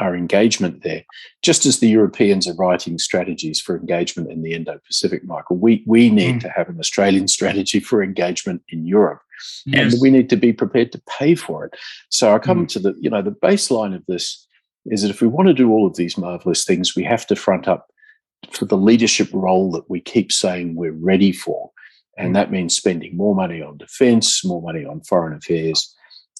our 0.00 0.16
engagement 0.16 0.82
there. 0.82 1.04
Just 1.42 1.66
as 1.66 1.78
the 1.78 1.88
Europeans 1.88 2.48
are 2.48 2.54
writing 2.54 2.98
strategies 2.98 3.60
for 3.60 3.76
engagement 3.76 4.30
in 4.30 4.42
the 4.42 4.54
Indo-Pacific, 4.54 5.24
Michael, 5.24 5.58
we 5.58 5.84
we 5.86 6.10
need 6.10 6.36
mm. 6.36 6.40
to 6.40 6.48
have 6.48 6.68
an 6.68 6.78
Australian 6.80 7.28
strategy 7.36 7.80
for 7.80 8.02
engagement 8.02 8.62
in 8.70 8.86
Europe, 8.86 9.20
yes. 9.66 9.92
and 9.92 10.00
we 10.00 10.10
need 10.10 10.30
to 10.30 10.36
be 10.36 10.52
prepared 10.52 10.90
to 10.92 11.02
pay 11.18 11.34
for 11.34 11.66
it. 11.66 11.76
So 12.08 12.34
I 12.34 12.38
come 12.38 12.66
mm. 12.66 12.68
to 12.68 12.78
the 12.78 12.94
you 13.00 13.10
know 13.10 13.22
the 13.22 13.30
baseline 13.30 13.94
of 13.94 14.04
this 14.06 14.46
is 14.86 15.02
that 15.02 15.10
if 15.10 15.20
we 15.20 15.28
want 15.28 15.48
to 15.48 15.54
do 15.54 15.70
all 15.70 15.86
of 15.86 15.96
these 15.96 16.16
marvelous 16.16 16.64
things, 16.64 16.96
we 16.96 17.04
have 17.04 17.26
to 17.26 17.36
front 17.36 17.68
up 17.68 17.88
for 18.50 18.64
the 18.64 18.76
leadership 18.76 19.28
role 19.32 19.70
that 19.72 19.88
we 19.90 20.00
keep 20.00 20.32
saying 20.32 20.74
we're 20.74 20.92
ready 20.92 21.32
for. 21.32 21.70
And 22.20 22.36
that 22.36 22.50
means 22.50 22.76
spending 22.76 23.16
more 23.16 23.34
money 23.34 23.62
on 23.62 23.78
defense, 23.78 24.44
more 24.44 24.60
money 24.62 24.84
on 24.84 25.00
foreign 25.00 25.36
affairs, 25.36 25.94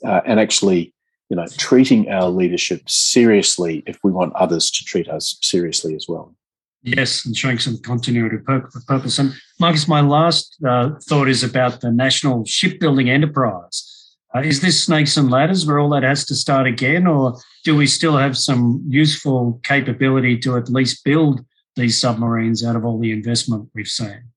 uh, 0.05 0.21
and 0.27 0.39
actually, 0.39 0.95
you 1.29 1.37
know, 1.37 1.47
treating 1.57 2.11
our 2.11 2.29
leadership 2.29 2.89
seriously 2.89 3.83
if 3.87 3.99
we 4.05 4.13
want 4.13 4.35
others 4.35 4.71
to 4.71 4.85
treat 4.85 5.09
us 5.09 5.39
seriously 5.41 5.95
as 5.95 6.07
well. 6.09 6.35
Yes, 6.83 7.27
and 7.27 7.37
showing 7.37 7.59
some 7.59 7.79
continuity 7.79 8.37
of 8.37 8.87
purpose. 8.87 9.19
And 9.19 9.35
Marcus, 9.59 9.87
my 9.87 10.01
last 10.01 10.57
uh, 10.67 10.91
thought 11.09 11.29
is 11.29 11.43
about 11.43 11.81
the 11.81 11.91
national 11.91 12.45
shipbuilding 12.47 13.11
enterprise. 13.11 13.87
Uh, 14.35 14.41
is 14.41 14.61
this 14.61 14.85
snakes 14.85 15.17
and 15.17 15.31
ladders 15.31 15.67
where 15.67 15.79
all 15.79 15.91
that 15.91 16.05
has 16.05 16.25
to 16.27 16.35
start 16.35 16.67
again, 16.67 17.07
or 17.07 17.39
do 17.65 17.77
we 17.77 17.87
still 17.87 18.17
have 18.17 18.37
some 18.37 18.83
useful 18.89 19.61
capability 19.63 20.39
to 20.39 20.57
at 20.57 20.71
least 20.71 21.05
build 21.05 21.45
these 21.77 22.01
submarines 22.01 22.65
out 22.65 22.77
of 22.77 22.85
all 22.85 22.99
the 22.99 23.13
investment 23.13 23.69
we've 23.75 23.89
seen? 23.89 24.30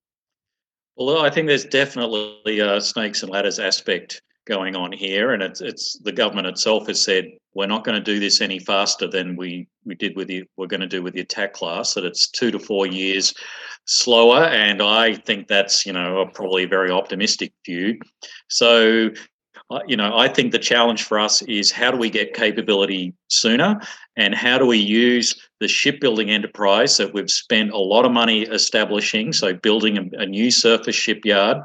Well, 0.96 1.20
I 1.20 1.30
think 1.30 1.48
there's 1.48 1.66
definitely 1.66 2.60
a 2.60 2.80
snakes 2.80 3.24
and 3.24 3.32
ladders 3.32 3.60
aspect 3.60 4.22
going 4.46 4.76
on 4.76 4.92
here, 4.92 5.34
and 5.34 5.42
it's 5.42 5.62
it's 5.62 5.98
the 6.00 6.12
government 6.12 6.48
itself 6.48 6.88
has 6.88 7.02
said 7.02 7.26
we're 7.56 7.68
not 7.68 7.84
going 7.84 7.98
to 7.98 8.04
do 8.04 8.20
this 8.20 8.42
any 8.42 8.60
faster 8.60 9.08
than 9.08 9.36
we 9.36 9.68
we 9.86 9.96
did 9.96 10.16
with 10.16 10.28
the 10.28 10.44
we're 10.58 10.68
going 10.68 10.82
to 10.82 10.88
do 10.88 11.02
with 11.02 11.14
the 11.14 11.22
attack 11.22 11.54
class. 11.54 11.94
That 11.94 12.06
it's 12.06 12.30
two 12.30 12.52
to 12.52 12.60
four 12.60 12.86
years 12.86 13.34
slower, 13.86 14.44
and 14.46 14.82
I 14.82 15.16
think 15.16 15.48
that's 15.48 15.86
you 15.86 15.94
know 15.94 16.30
probably 16.34 16.64
a 16.64 16.68
very 16.68 16.92
optimistic 16.92 17.54
view. 17.66 18.00
So 18.50 19.10
you 19.88 19.96
know, 19.98 20.18
I 20.18 20.28
think 20.28 20.52
the 20.52 20.60
challenge 20.60 21.04
for 21.04 21.20
us 21.20 21.42
is 21.44 21.72
how 21.72 21.92
do 21.92 21.98
we 21.98 22.10
get 22.10 22.34
capability 22.34 23.14
sooner? 23.28 23.80
And 24.16 24.36
how 24.36 24.58
do 24.58 24.66
we 24.66 24.78
use 24.78 25.36
the 25.60 25.68
shipbuilding 25.68 26.30
enterprise 26.30 26.98
that 26.98 27.14
we've 27.14 27.32
spent 27.32 27.72
a 27.72 27.78
lot 27.78 28.06
of 28.06 28.12
money 28.12 28.44
establishing, 28.44 29.34
so 29.34 29.54
building 29.54 29.98
a, 29.98 30.22
a 30.22 30.26
new 30.26 30.52
surface 30.52 30.96
shipyard 30.96 31.58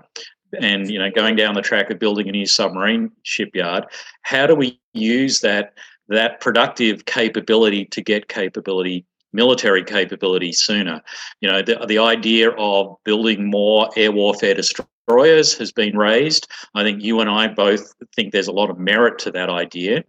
and 0.61 0.91
you 0.91 0.99
know 0.99 1.11
going 1.11 1.37
down 1.37 1.55
the 1.55 1.63
track 1.63 1.91
of 1.91 1.99
building 1.99 2.29
a 2.29 2.33
new 2.33 2.47
submarine 2.47 3.11
shipyard, 3.23 3.85
how 4.23 4.47
do 4.47 4.55
we 4.55 4.81
use 4.93 5.41
that 5.41 5.75
that 6.09 6.41
productive 6.41 7.05
capability 7.05 7.85
to 7.85 8.03
get 8.03 8.29
capability 8.29 9.05
military 9.33 9.85
capability 9.85 10.53
sooner. 10.53 11.03
You 11.41 11.49
know, 11.51 11.63
the, 11.63 11.85
the 11.87 11.99
idea 11.99 12.51
of 12.51 12.97
building 13.05 13.51
more 13.51 13.91
air 13.97 14.13
warfare 14.13 14.55
destroyers 14.55 15.57
has 15.59 15.73
been 15.73 15.97
raised. 15.97 16.49
I 16.75 16.83
think 16.83 17.03
you 17.03 17.21
and 17.21 17.31
I 17.31 17.49
both 17.49 17.95
think 18.15 18.33
there's 18.33 18.49
a 18.49 18.53
lot 18.53 18.71
of 18.71 18.79
merit 18.79 19.19
to 19.21 19.31
that 19.33 19.51
idea. 19.51 20.05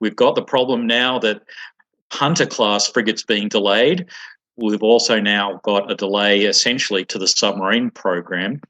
We've 0.00 0.16
got 0.16 0.34
the 0.34 0.42
problem 0.42 0.86
now 0.86 1.18
that 1.20 1.42
Hunter 2.10 2.46
class 2.46 2.88
frigates 2.88 3.22
being 3.22 3.48
delayed. 3.48 4.06
We've 4.56 4.82
also 4.82 5.20
now 5.20 5.60
got 5.62 5.90
a 5.90 5.94
delay 5.94 6.42
essentially 6.42 7.04
to 7.06 7.18
the 7.18 7.26
submarine 7.26 7.90
program. 7.90 8.60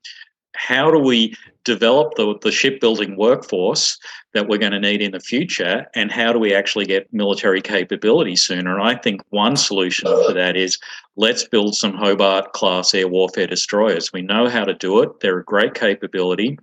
How 0.55 0.91
do 0.91 0.99
we 0.99 1.35
develop 1.65 2.15
the, 2.15 2.37
the 2.43 2.51
shipbuilding 2.51 3.17
workforce 3.17 3.99
that 4.35 4.49
we're 4.49 4.59
going 4.59 4.73
to 4.73 4.81
need 4.81 5.01
in 5.01 5.13
the 5.13 5.21
future 5.21 5.87
and 5.95 6.11
how 6.11 6.33
do 6.33 6.39
we 6.39 6.55
actually 6.55 6.87
get 6.87 7.13
military 7.13 7.61
capability 7.61 8.35
sooner? 8.35 8.79
And 8.79 8.83
i 8.83 8.95
think 8.95 9.23
one 9.31 9.57
solution 9.57 10.09
for 10.09 10.33
that 10.33 10.57
is 10.57 10.79
let's 11.17 11.45
build 11.45 11.77
some 11.77 11.95
hobart 11.95 12.53
class 12.53 12.95
air 12.95 13.07
warfare 13.07 13.47
destroyers. 13.47 14.13
We 14.13 14.23
know 14.23 14.49
how 14.49 14.65
to 14.65 14.75
do 14.75 15.03
it. 15.03 15.21
They're 15.21 15.39
a 15.39 15.45
great 15.45 15.75
capability. 15.75 16.59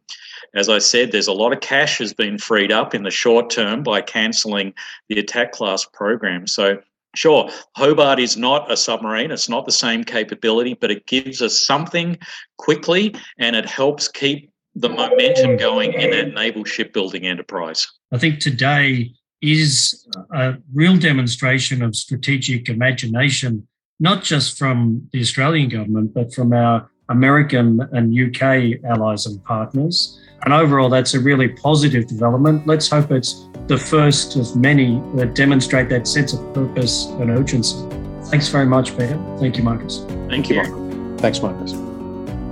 As 0.53 0.67
i 0.67 0.79
said 0.79 1.11
there's 1.11 1.27
a 1.27 1.33
lot 1.33 1.53
of 1.53 1.61
cash 1.61 1.99
has 1.99 2.13
been 2.13 2.37
freed 2.37 2.71
up 2.71 2.93
in 2.93 3.03
the 3.03 3.11
short 3.11 3.49
term 3.49 3.83
by 3.83 4.01
cancelling 4.01 4.73
the 5.07 5.19
attack 5.19 5.53
class 5.53 5.85
program. 5.85 6.45
So 6.47 6.79
Sure, 7.15 7.49
Hobart 7.75 8.19
is 8.19 8.37
not 8.37 8.71
a 8.71 8.77
submarine. 8.77 9.31
It's 9.31 9.49
not 9.49 9.65
the 9.65 9.71
same 9.71 10.03
capability, 10.03 10.75
but 10.75 10.91
it 10.91 11.07
gives 11.07 11.41
us 11.41 11.65
something 11.65 12.17
quickly 12.57 13.15
and 13.39 13.55
it 13.55 13.65
helps 13.65 14.07
keep 14.07 14.51
the 14.75 14.89
momentum 14.89 15.57
going 15.57 15.93
in 15.93 16.11
that 16.11 16.33
naval 16.33 16.63
shipbuilding 16.63 17.25
enterprise? 17.25 17.87
I 18.11 18.17
think 18.17 18.39
today 18.39 19.11
is 19.41 20.07
a 20.33 20.55
real 20.73 20.97
demonstration 20.97 21.81
of 21.81 21.95
strategic 21.95 22.69
imagination, 22.69 23.67
not 23.99 24.23
just 24.23 24.57
from 24.57 25.07
the 25.11 25.21
Australian 25.21 25.69
government, 25.69 26.13
but 26.13 26.33
from 26.33 26.53
our 26.53 26.89
American 27.09 27.81
and 27.91 28.13
UK 28.15 28.83
allies 28.85 29.25
and 29.25 29.43
partners. 29.43 30.19
And 30.43 30.53
overall, 30.53 30.89
that's 30.89 31.13
a 31.13 31.19
really 31.19 31.49
positive 31.49 32.07
development. 32.07 32.67
Let's 32.67 32.87
hope 32.89 33.11
it's 33.11 33.48
the 33.69 33.77
first 33.77 34.35
of 34.35 34.55
many 34.55 34.99
that 35.13 35.35
demonstrate 35.35 35.89
that 35.89 36.07
sense 36.07 36.33
of 36.33 36.53
purpose 36.55 37.05
and 37.05 37.29
urgency. 37.29 37.77
Thanks 38.23 38.47
very 38.47 38.65
much, 38.65 38.97
Peter. 38.97 39.17
Thank 39.39 39.57
you, 39.57 39.63
Marcus. 39.63 40.03
Thank 40.27 40.49
you. 40.49 41.15
Thanks, 41.19 41.39
Marcus. 41.39 41.73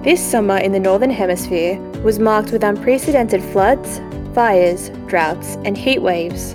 This 0.04 0.24
summer 0.24 0.58
in 0.58 0.74
the 0.74 0.80
Northern 0.80 1.10
Hemisphere 1.10 1.80
was 2.04 2.20
marked 2.20 2.52
with 2.52 2.64
unprecedented 2.64 3.42
floods, 3.44 4.00
fires, 4.36 4.90
droughts, 5.08 5.58
and 5.66 5.76
heat 5.76 6.04
waves. 6.04 6.54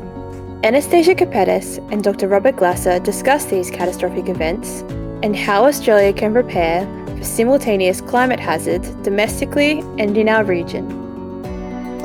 Anastasia 0.62 1.16
Kapetas 1.16 1.78
and 1.90 2.04
Dr. 2.04 2.28
Robert 2.28 2.54
Glasser 2.54 3.00
discussed 3.00 3.50
these 3.50 3.69
catastrophic 3.69 4.28
events 4.28 4.83
and 5.25 5.35
how 5.35 5.64
Australia 5.64 6.12
can 6.12 6.33
prepare 6.33 6.87
for 7.16 7.25
simultaneous 7.25 8.00
climate 8.00 8.38
hazards 8.38 8.90
domestically 9.02 9.81
and 9.99 10.16
in 10.16 10.28
our 10.28 10.45
region. 10.45 11.01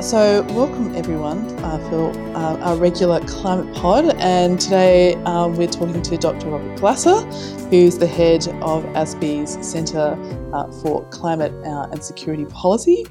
So, 0.00 0.42
welcome 0.50 0.94
everyone 0.94 1.38
uh, 1.64 1.78
for 1.90 2.10
uh, 2.36 2.56
our 2.58 2.76
regular 2.76 3.18
climate 3.26 3.74
pod, 3.74 4.14
and 4.18 4.58
today 4.60 5.16
uh, 5.24 5.48
we're 5.48 5.66
talking 5.66 6.00
to 6.00 6.16
Dr. 6.16 6.50
Robert 6.50 6.78
Glasser, 6.78 7.20
who's 7.68 7.98
the 7.98 8.06
head 8.06 8.46
of 8.62 8.84
ASPI's 8.94 9.58
Centre 9.66 10.16
uh, 10.54 10.70
for 10.70 11.04
Climate 11.08 11.52
uh, 11.66 11.88
and 11.90 12.02
Security 12.02 12.44
Policy. 12.44 13.06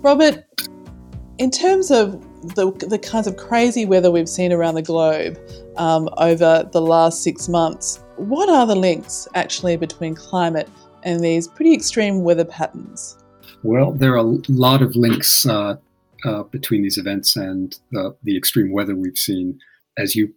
Robert, 0.00 0.42
in 1.36 1.50
terms 1.50 1.90
of 1.90 2.22
the, 2.54 2.72
the 2.88 2.98
kinds 2.98 3.26
of 3.26 3.36
crazy 3.36 3.84
weather 3.84 4.10
we've 4.10 4.28
seen 4.28 4.52
around 4.52 4.74
the 4.74 4.82
globe 4.82 5.38
um, 5.76 6.08
over 6.16 6.66
the 6.72 6.80
last 6.80 7.22
six 7.22 7.46
months, 7.46 8.02
what 8.16 8.48
are 8.48 8.66
the 8.66 8.74
links 8.74 9.28
actually 9.34 9.76
between 9.76 10.14
climate 10.14 10.70
and 11.02 11.20
these 11.20 11.46
pretty 11.46 11.74
extreme 11.74 12.22
weather 12.24 12.46
patterns? 12.46 13.18
Well, 13.62 13.92
there 13.92 14.14
are 14.14 14.16
a 14.16 14.38
lot 14.48 14.80
of 14.80 14.96
links 14.96 15.44
uh, 15.44 15.76
uh, 16.24 16.42
between 16.44 16.82
these 16.82 16.98
events 16.98 17.36
and 17.36 17.78
the, 17.92 18.36
extreme 18.36 18.72
weather 18.72 18.94
we've 18.94 19.18
seen. 19.18 19.58
As 19.98 20.14
you 20.14 20.32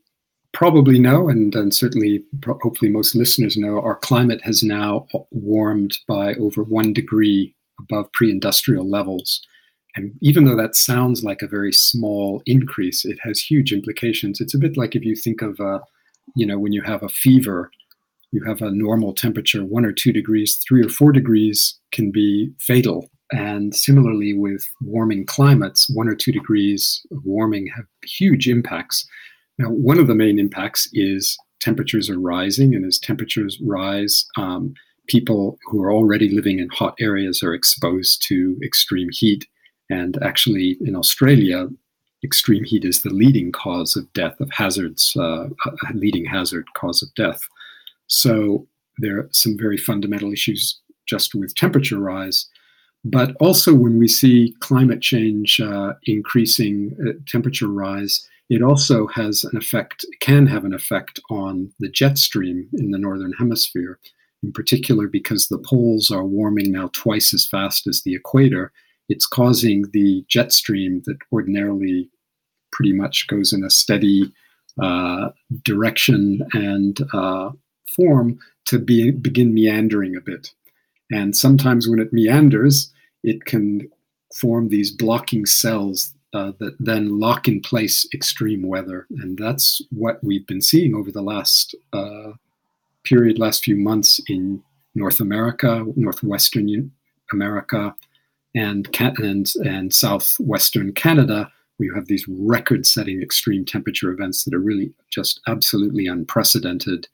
probably 0.53 0.99
know, 0.99 1.29
and, 1.29 1.53
and 1.55 1.73
certainly 1.73 2.23
hopefully 2.45 2.91
most 2.91 3.15
listeners 3.15 3.57
know, 3.57 3.81
our 3.81 3.95
climate 3.95 4.41
has 4.43 4.63
now 4.63 5.07
warmed 5.31 5.97
by 6.07 6.33
over 6.35 6.63
one 6.63 6.93
degree 6.93 7.55
above 7.79 8.11
pre 8.13 8.31
industrial 8.31 8.89
levels. 8.89 9.41
And 9.95 10.13
even 10.21 10.45
though 10.45 10.55
that 10.55 10.75
sounds 10.75 11.23
like 11.23 11.41
a 11.41 11.47
very 11.47 11.73
small 11.73 12.41
increase, 12.45 13.05
it 13.05 13.17
has 13.23 13.41
huge 13.41 13.73
implications. 13.73 14.39
It's 14.39 14.53
a 14.53 14.59
bit 14.59 14.77
like 14.77 14.95
if 14.95 15.03
you 15.03 15.15
think 15.15 15.41
of, 15.41 15.59
uh, 15.59 15.79
you 16.35 16.45
know, 16.45 16.59
when 16.59 16.73
you 16.73 16.81
have 16.83 17.03
a 17.03 17.09
fever, 17.09 17.71
you 18.31 18.43
have 18.45 18.61
a 18.61 18.71
normal 18.71 19.13
temperature, 19.13 19.65
one 19.65 19.85
or 19.85 19.91
two 19.91 20.13
degrees, 20.13 20.61
three 20.67 20.85
or 20.85 20.89
four 20.89 21.11
degrees 21.11 21.79
can 21.91 22.11
be 22.11 22.51
fatal 22.59 23.09
and 23.31 23.75
similarly, 23.75 24.33
with 24.33 24.67
warming 24.81 25.25
climates, 25.25 25.89
one 25.89 26.07
or 26.07 26.15
two 26.15 26.31
degrees 26.31 27.05
of 27.11 27.23
warming 27.25 27.67
have 27.75 27.85
huge 28.03 28.47
impacts. 28.47 29.07
Now, 29.57 29.69
one 29.69 29.99
of 29.99 30.07
the 30.07 30.15
main 30.15 30.39
impacts 30.39 30.89
is 30.93 31.37
temperatures 31.59 32.09
are 32.09 32.19
rising, 32.19 32.73
and 32.73 32.85
as 32.85 32.97
temperatures 32.97 33.59
rise, 33.61 34.25
um, 34.37 34.73
people 35.07 35.59
who 35.65 35.81
are 35.83 35.91
already 35.91 36.29
living 36.29 36.59
in 36.59 36.69
hot 36.69 36.95
areas 36.99 37.43
are 37.43 37.53
exposed 37.53 38.21
to 38.27 38.57
extreme 38.63 39.09
heat. 39.11 39.45
And 39.89 40.21
actually, 40.23 40.77
in 40.81 40.95
Australia, 40.95 41.67
extreme 42.23 42.63
heat 42.63 42.85
is 42.85 43.01
the 43.01 43.09
leading 43.09 43.51
cause 43.51 43.95
of 43.95 44.11
death, 44.13 44.39
of 44.39 44.49
hazards, 44.51 45.13
uh, 45.17 45.47
a 45.65 45.93
leading 45.93 46.25
hazard 46.25 46.65
cause 46.75 47.01
of 47.01 47.13
death. 47.15 47.41
So 48.07 48.67
there 48.97 49.19
are 49.19 49.29
some 49.31 49.57
very 49.57 49.77
fundamental 49.77 50.31
issues 50.33 50.79
just 51.05 51.33
with 51.33 51.55
temperature 51.55 51.99
rise. 51.99 52.47
But 53.05 53.35
also, 53.39 53.73
when 53.73 53.97
we 53.97 54.07
see 54.07 54.53
climate 54.59 55.01
change 55.01 55.61
uh, 55.61 55.93
increasing 56.03 56.95
uh, 57.01 57.11
temperature 57.27 57.67
rise, 57.67 58.27
it 58.49 58.61
also 58.61 59.07
has 59.07 59.43
an 59.43 59.57
effect, 59.57 60.05
can 60.19 60.47
have 60.47 60.65
an 60.65 60.73
effect 60.73 61.19
on 61.29 61.71
the 61.79 61.89
jet 61.89 62.17
stream 62.17 62.67
in 62.73 62.91
the 62.91 62.97
northern 62.97 63.31
hemisphere, 63.33 63.99
in 64.43 64.51
particular 64.51 65.07
because 65.07 65.47
the 65.47 65.59
poles 65.59 66.11
are 66.11 66.25
warming 66.25 66.71
now 66.71 66.89
twice 66.93 67.33
as 67.33 67.45
fast 67.45 67.87
as 67.87 68.01
the 68.03 68.15
equator. 68.15 68.71
it's 69.07 69.25
causing 69.25 69.85
the 69.91 70.23
jet 70.27 70.51
stream 70.51 71.01
that 71.05 71.17
ordinarily 71.31 72.09
pretty 72.71 72.93
much 72.93 73.25
goes 73.27 73.51
in 73.51 73.63
a 73.63 73.69
steady 73.69 74.31
uh, 74.81 75.29
direction 75.63 76.47
and 76.53 77.01
uh, 77.13 77.49
form 77.95 78.39
to 78.65 78.77
be, 78.77 79.09
begin 79.11 79.53
meandering 79.53 80.15
a 80.15 80.21
bit. 80.21 80.53
And 81.11 81.35
sometimes 81.35 81.87
when 81.87 81.99
it 81.99 82.13
meanders, 82.13 82.91
it 83.23 83.45
can 83.45 83.89
form 84.35 84.69
these 84.69 84.91
blocking 84.91 85.45
cells 85.45 86.13
uh, 86.33 86.51
that 86.59 86.75
then 86.79 87.19
lock 87.19 87.47
in 87.47 87.59
place 87.61 88.07
extreme 88.13 88.61
weather. 88.61 89.07
And 89.09 89.37
that's 89.37 89.81
what 89.91 90.23
we've 90.23 90.45
been 90.45 90.61
seeing 90.61 90.93
over 90.93 91.11
the 91.11 91.23
last 91.23 91.75
uh, 91.93 92.33
period, 93.03 93.39
last 93.39 93.63
few 93.63 93.75
months 93.75 94.21
in 94.27 94.61
North 94.93 95.19
America, 95.19 95.85
Northwestern 95.95 96.91
America, 97.31 97.95
and, 98.55 98.87
and, 98.99 99.51
and 99.63 99.93
southwestern 99.93 100.93
Canada. 100.93 101.51
We 101.79 101.89
have 101.95 102.07
these 102.07 102.25
record 102.27 102.85
setting 102.85 103.21
extreme 103.21 103.65
temperature 103.65 104.11
events 104.11 104.43
that 104.43 104.53
are 104.53 104.59
really 104.59 104.93
just 105.09 105.39
absolutely 105.47 106.07
unprecedented. 106.07 107.07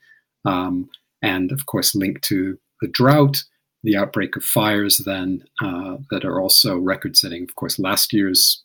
Um, 0.44 0.90
and 1.22 1.52
of 1.52 1.68
course, 1.68 1.96
linked 1.96 2.24
to 2.24 2.58
the 2.82 2.88
drought 2.88 3.44
the 3.86 3.96
outbreak 3.96 4.36
of 4.36 4.44
fires 4.44 4.98
then 5.06 5.44
uh, 5.64 5.98
that 6.10 6.26
are 6.26 6.42
also 6.42 6.78
record 6.78 7.16
setting. 7.16 7.44
Of 7.44 7.56
course, 7.56 7.80
last 7.80 8.12
year's 8.12 8.64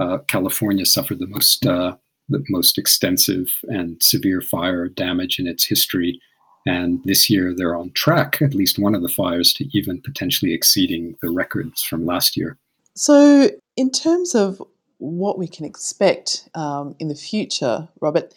uh, 0.00 0.18
California 0.28 0.84
suffered 0.84 1.18
the 1.18 1.26
most 1.26 1.66
uh, 1.66 1.96
the 2.28 2.44
most 2.50 2.76
extensive 2.76 3.48
and 3.64 4.00
severe 4.02 4.42
fire 4.42 4.86
damage 4.86 5.38
in 5.38 5.46
its 5.46 5.64
history. 5.64 6.20
And 6.66 7.02
this 7.04 7.30
year, 7.30 7.54
they're 7.56 7.74
on 7.74 7.92
track, 7.92 8.42
at 8.42 8.54
least 8.54 8.78
one 8.78 8.94
of 8.94 9.00
the 9.00 9.08
fires, 9.08 9.54
to 9.54 9.64
even 9.76 10.02
potentially 10.02 10.52
exceeding 10.52 11.16
the 11.22 11.30
records 11.30 11.82
from 11.82 12.04
last 12.04 12.36
year. 12.36 12.58
So, 12.94 13.48
in 13.76 13.90
terms 13.90 14.34
of 14.34 14.62
what 14.98 15.38
we 15.38 15.48
can 15.48 15.64
expect 15.64 16.50
um, 16.54 16.94
in 16.98 17.08
the 17.08 17.14
future, 17.14 17.88
Robert, 18.00 18.34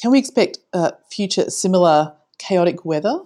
can 0.00 0.12
we 0.12 0.18
expect 0.20 0.58
uh, 0.72 0.92
future 1.10 1.50
similar 1.50 2.14
chaotic 2.38 2.84
weather? 2.84 3.18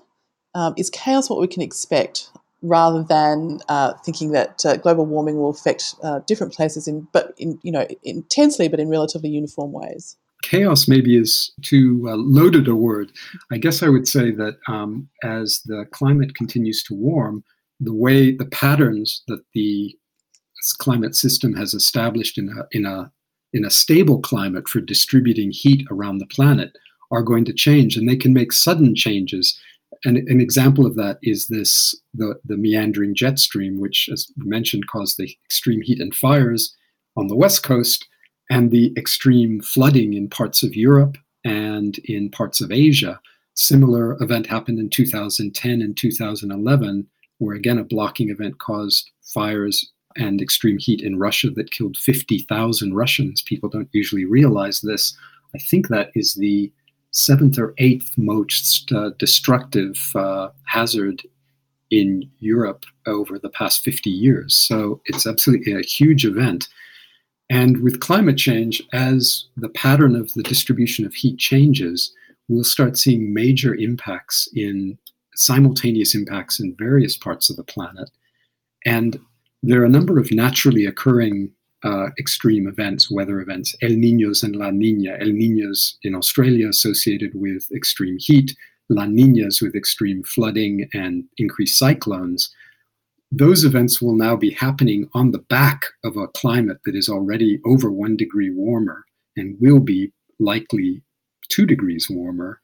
Um, 0.54 0.74
is 0.76 0.90
chaos 0.90 1.28
what 1.28 1.40
we 1.40 1.46
can 1.46 1.62
expect 1.62 2.30
rather 2.64 3.02
than 3.02 3.60
uh, 3.68 3.92
thinking 4.04 4.32
that 4.32 4.64
uh, 4.64 4.76
global 4.76 5.04
warming 5.04 5.36
will 5.36 5.50
affect 5.50 5.94
uh, 6.02 6.20
different 6.26 6.52
places 6.52 6.88
in, 6.88 7.06
but 7.12 7.34
in, 7.36 7.58
you 7.62 7.70
know, 7.70 7.86
intensely, 8.02 8.68
but 8.68 8.80
in 8.80 8.88
relatively 8.88 9.28
uniform 9.28 9.72
ways? 9.72 10.16
Chaos 10.42 10.88
maybe 10.88 11.16
is 11.16 11.52
too 11.62 12.06
uh, 12.08 12.16
loaded 12.16 12.66
a 12.68 12.74
word. 12.74 13.12
I 13.52 13.58
guess 13.58 13.82
I 13.82 13.88
would 13.88 14.08
say 14.08 14.30
that 14.32 14.58
um, 14.66 15.08
as 15.22 15.60
the 15.66 15.86
climate 15.92 16.34
continues 16.34 16.82
to 16.84 16.94
warm, 16.94 17.44
the 17.80 17.94
way 17.94 18.34
the 18.34 18.46
patterns 18.46 19.22
that 19.28 19.42
the 19.54 19.94
climate 20.78 21.14
system 21.14 21.54
has 21.54 21.74
established 21.74 22.38
in 22.38 22.48
a 22.48 22.66
in 22.72 22.86
a 22.86 23.10
in 23.52 23.64
a 23.64 23.70
stable 23.70 24.20
climate 24.20 24.68
for 24.68 24.80
distributing 24.80 25.50
heat 25.50 25.86
around 25.90 26.18
the 26.18 26.26
planet 26.26 26.76
are 27.10 27.22
going 27.22 27.44
to 27.44 27.52
change, 27.52 27.96
and 27.96 28.08
they 28.08 28.16
can 28.16 28.32
make 28.32 28.52
sudden 28.52 28.94
changes 28.94 29.58
an, 30.04 30.16
an 30.28 30.40
example 30.40 30.86
of 30.86 30.96
that 30.96 31.18
is 31.22 31.48
this 31.48 31.94
the, 32.12 32.38
the 32.44 32.56
meandering 32.56 33.14
jet 33.14 33.38
stream, 33.38 33.80
which, 33.80 34.08
as 34.12 34.30
mentioned, 34.36 34.86
caused 34.88 35.16
the 35.18 35.36
extreme 35.44 35.80
heat 35.80 36.00
and 36.00 36.14
fires 36.14 36.74
on 37.16 37.28
the 37.28 37.36
west 37.36 37.62
coast 37.62 38.06
and 38.50 38.70
the 38.70 38.92
extreme 38.96 39.60
flooding 39.60 40.14
in 40.14 40.28
parts 40.28 40.62
of 40.62 40.74
Europe 40.74 41.16
and 41.44 41.98
in 41.98 42.30
parts 42.30 42.60
of 42.60 42.70
Asia. 42.70 43.20
Similar 43.54 44.22
event 44.22 44.46
happened 44.46 44.78
in 44.78 44.90
2010 44.90 45.80
and 45.80 45.96
2011, 45.96 47.06
where 47.38 47.56
again 47.56 47.78
a 47.78 47.84
blocking 47.84 48.30
event 48.30 48.58
caused 48.58 49.10
fires 49.22 49.90
and 50.16 50.40
extreme 50.40 50.78
heat 50.78 51.00
in 51.00 51.18
Russia 51.18 51.50
that 51.50 51.70
killed 51.70 51.96
50,000 51.96 52.94
Russians. 52.94 53.42
People 53.42 53.68
don't 53.68 53.88
usually 53.92 54.24
realize 54.24 54.80
this. 54.80 55.16
I 55.54 55.58
think 55.58 55.88
that 55.88 56.10
is 56.14 56.34
the 56.34 56.72
seventh 57.14 57.58
or 57.58 57.74
eighth 57.78 58.12
most 58.16 58.92
uh, 58.92 59.10
destructive 59.18 60.10
uh, 60.14 60.48
hazard 60.66 61.22
in 61.90 62.28
Europe 62.40 62.84
over 63.06 63.38
the 63.38 63.48
past 63.48 63.84
50 63.84 64.10
years. 64.10 64.54
So 64.54 65.00
it's 65.06 65.26
absolutely 65.26 65.72
a 65.72 65.82
huge 65.82 66.26
event. 66.26 66.68
And 67.48 67.82
with 67.82 68.00
climate 68.00 68.36
change, 68.36 68.82
as 68.92 69.46
the 69.56 69.68
pattern 69.68 70.16
of 70.16 70.32
the 70.34 70.42
distribution 70.42 71.06
of 71.06 71.14
heat 71.14 71.38
changes, 71.38 72.12
we'll 72.48 72.64
start 72.64 72.98
seeing 72.98 73.32
major 73.32 73.74
impacts 73.74 74.48
in 74.54 74.98
simultaneous 75.36 76.14
impacts 76.14 76.58
in 76.58 76.74
various 76.78 77.16
parts 77.16 77.48
of 77.48 77.56
the 77.56 77.64
planet. 77.64 78.10
And 78.84 79.20
there 79.62 79.82
are 79.82 79.86
a 79.86 79.90
number 79.90 80.18
of 80.18 80.32
naturally 80.32 80.84
occurring 80.84 81.50
uh, 81.84 82.08
extreme 82.18 82.66
events, 82.66 83.10
weather 83.10 83.40
events, 83.40 83.76
El 83.82 83.90
Niños 83.90 84.42
and 84.42 84.56
La 84.56 84.70
Nina. 84.70 85.12
El 85.20 85.28
Niños 85.28 85.96
in 86.02 86.14
Australia 86.14 86.68
associated 86.68 87.32
with 87.34 87.70
extreme 87.72 88.16
heat, 88.18 88.56
La 88.88 89.04
Ninas 89.04 89.60
with 89.60 89.74
extreme 89.74 90.22
flooding 90.22 90.88
and 90.94 91.24
increased 91.36 91.78
cyclones. 91.78 92.50
Those 93.30 93.64
events 93.64 94.00
will 94.00 94.14
now 94.14 94.36
be 94.36 94.50
happening 94.50 95.08
on 95.14 95.32
the 95.32 95.38
back 95.38 95.86
of 96.04 96.16
a 96.16 96.28
climate 96.28 96.78
that 96.84 96.94
is 96.94 97.08
already 97.08 97.60
over 97.66 97.90
one 97.90 98.16
degree 98.16 98.50
warmer 98.50 99.04
and 99.36 99.56
will 99.60 99.80
be 99.80 100.12
likely 100.38 101.02
two 101.48 101.66
degrees 101.66 102.08
warmer. 102.08 102.60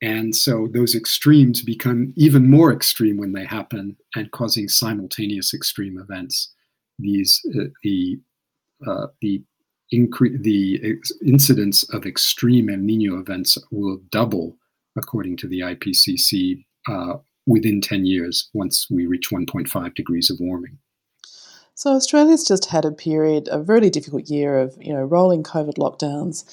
And 0.00 0.34
so 0.34 0.68
those 0.72 0.94
extremes 0.94 1.62
become 1.62 2.12
even 2.16 2.48
more 2.48 2.72
extreme 2.72 3.16
when 3.16 3.32
they 3.32 3.44
happen 3.44 3.96
and 4.14 4.30
causing 4.32 4.68
simultaneous 4.68 5.52
extreme 5.52 5.98
events. 5.98 6.52
These, 6.98 7.44
uh, 7.58 7.64
the 7.82 8.20
uh, 8.86 9.08
the 9.20 9.42
incre- 9.92 10.42
the 10.42 10.96
incidence 11.24 11.82
of 11.94 12.06
extreme 12.06 12.68
El 12.68 12.78
Nino 12.78 13.18
events 13.18 13.58
will 13.70 14.00
double, 14.10 14.56
according 14.96 15.36
to 15.38 15.48
the 15.48 15.60
IPCC, 15.60 16.64
uh, 16.88 17.14
within 17.46 17.80
10 17.80 18.06
years 18.06 18.48
once 18.54 18.86
we 18.90 19.06
reach 19.06 19.30
1.5 19.30 19.94
degrees 19.94 20.30
of 20.30 20.38
warming. 20.40 20.78
So 21.74 21.90
Australia's 21.90 22.46
just 22.46 22.66
had 22.66 22.84
a 22.84 22.92
period, 22.92 23.48
a 23.50 23.60
really 23.60 23.90
difficult 23.90 24.28
year 24.28 24.58
of 24.58 24.76
you 24.80 24.92
know 24.92 25.02
rolling 25.02 25.42
COVID 25.42 25.74
lockdowns. 25.74 26.44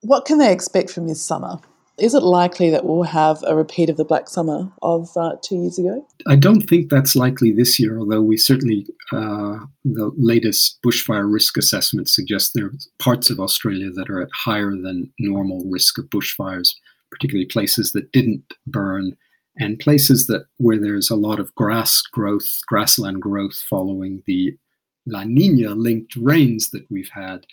What 0.00 0.26
can 0.26 0.38
they 0.38 0.52
expect 0.52 0.90
from 0.90 1.06
this 1.06 1.22
summer? 1.22 1.60
Is 1.98 2.14
it 2.14 2.22
likely 2.22 2.70
that 2.70 2.84
we'll 2.84 3.04
have 3.04 3.38
a 3.46 3.54
repeat 3.54 3.88
of 3.88 3.96
the 3.96 4.04
Black 4.04 4.28
Summer 4.28 4.70
of 4.82 5.10
uh, 5.16 5.36
two 5.42 5.56
years 5.56 5.78
ago? 5.78 6.06
I 6.26 6.36
don't 6.36 6.62
think 6.62 6.90
that's 6.90 7.14
likely 7.14 7.52
this 7.52 7.78
year, 7.78 7.98
although 7.98 8.22
we 8.22 8.36
certainly, 8.36 8.86
uh, 9.12 9.58
the 9.84 10.12
latest 10.16 10.80
bushfire 10.82 11.30
risk 11.30 11.56
assessment 11.56 12.08
suggests 12.08 12.50
there 12.52 12.66
are 12.66 12.74
parts 12.98 13.30
of 13.30 13.38
Australia 13.38 13.90
that 13.90 14.10
are 14.10 14.20
at 14.20 14.30
higher 14.34 14.70
than 14.70 15.12
normal 15.18 15.64
risk 15.70 15.98
of 15.98 16.06
bushfires, 16.06 16.74
particularly 17.10 17.46
places 17.46 17.92
that 17.92 18.10
didn't 18.12 18.44
burn 18.66 19.16
and 19.56 19.78
places 19.78 20.26
that 20.26 20.46
where 20.56 20.80
there's 20.80 21.10
a 21.10 21.16
lot 21.16 21.38
of 21.38 21.54
grass 21.54 22.02
growth, 22.02 22.60
grassland 22.66 23.22
growth 23.22 23.54
following 23.70 24.22
the 24.26 24.56
La 25.06 25.22
Nina 25.24 25.74
linked 25.74 26.16
rains 26.16 26.70
that 26.70 26.90
we've 26.90 27.10
had. 27.14 27.46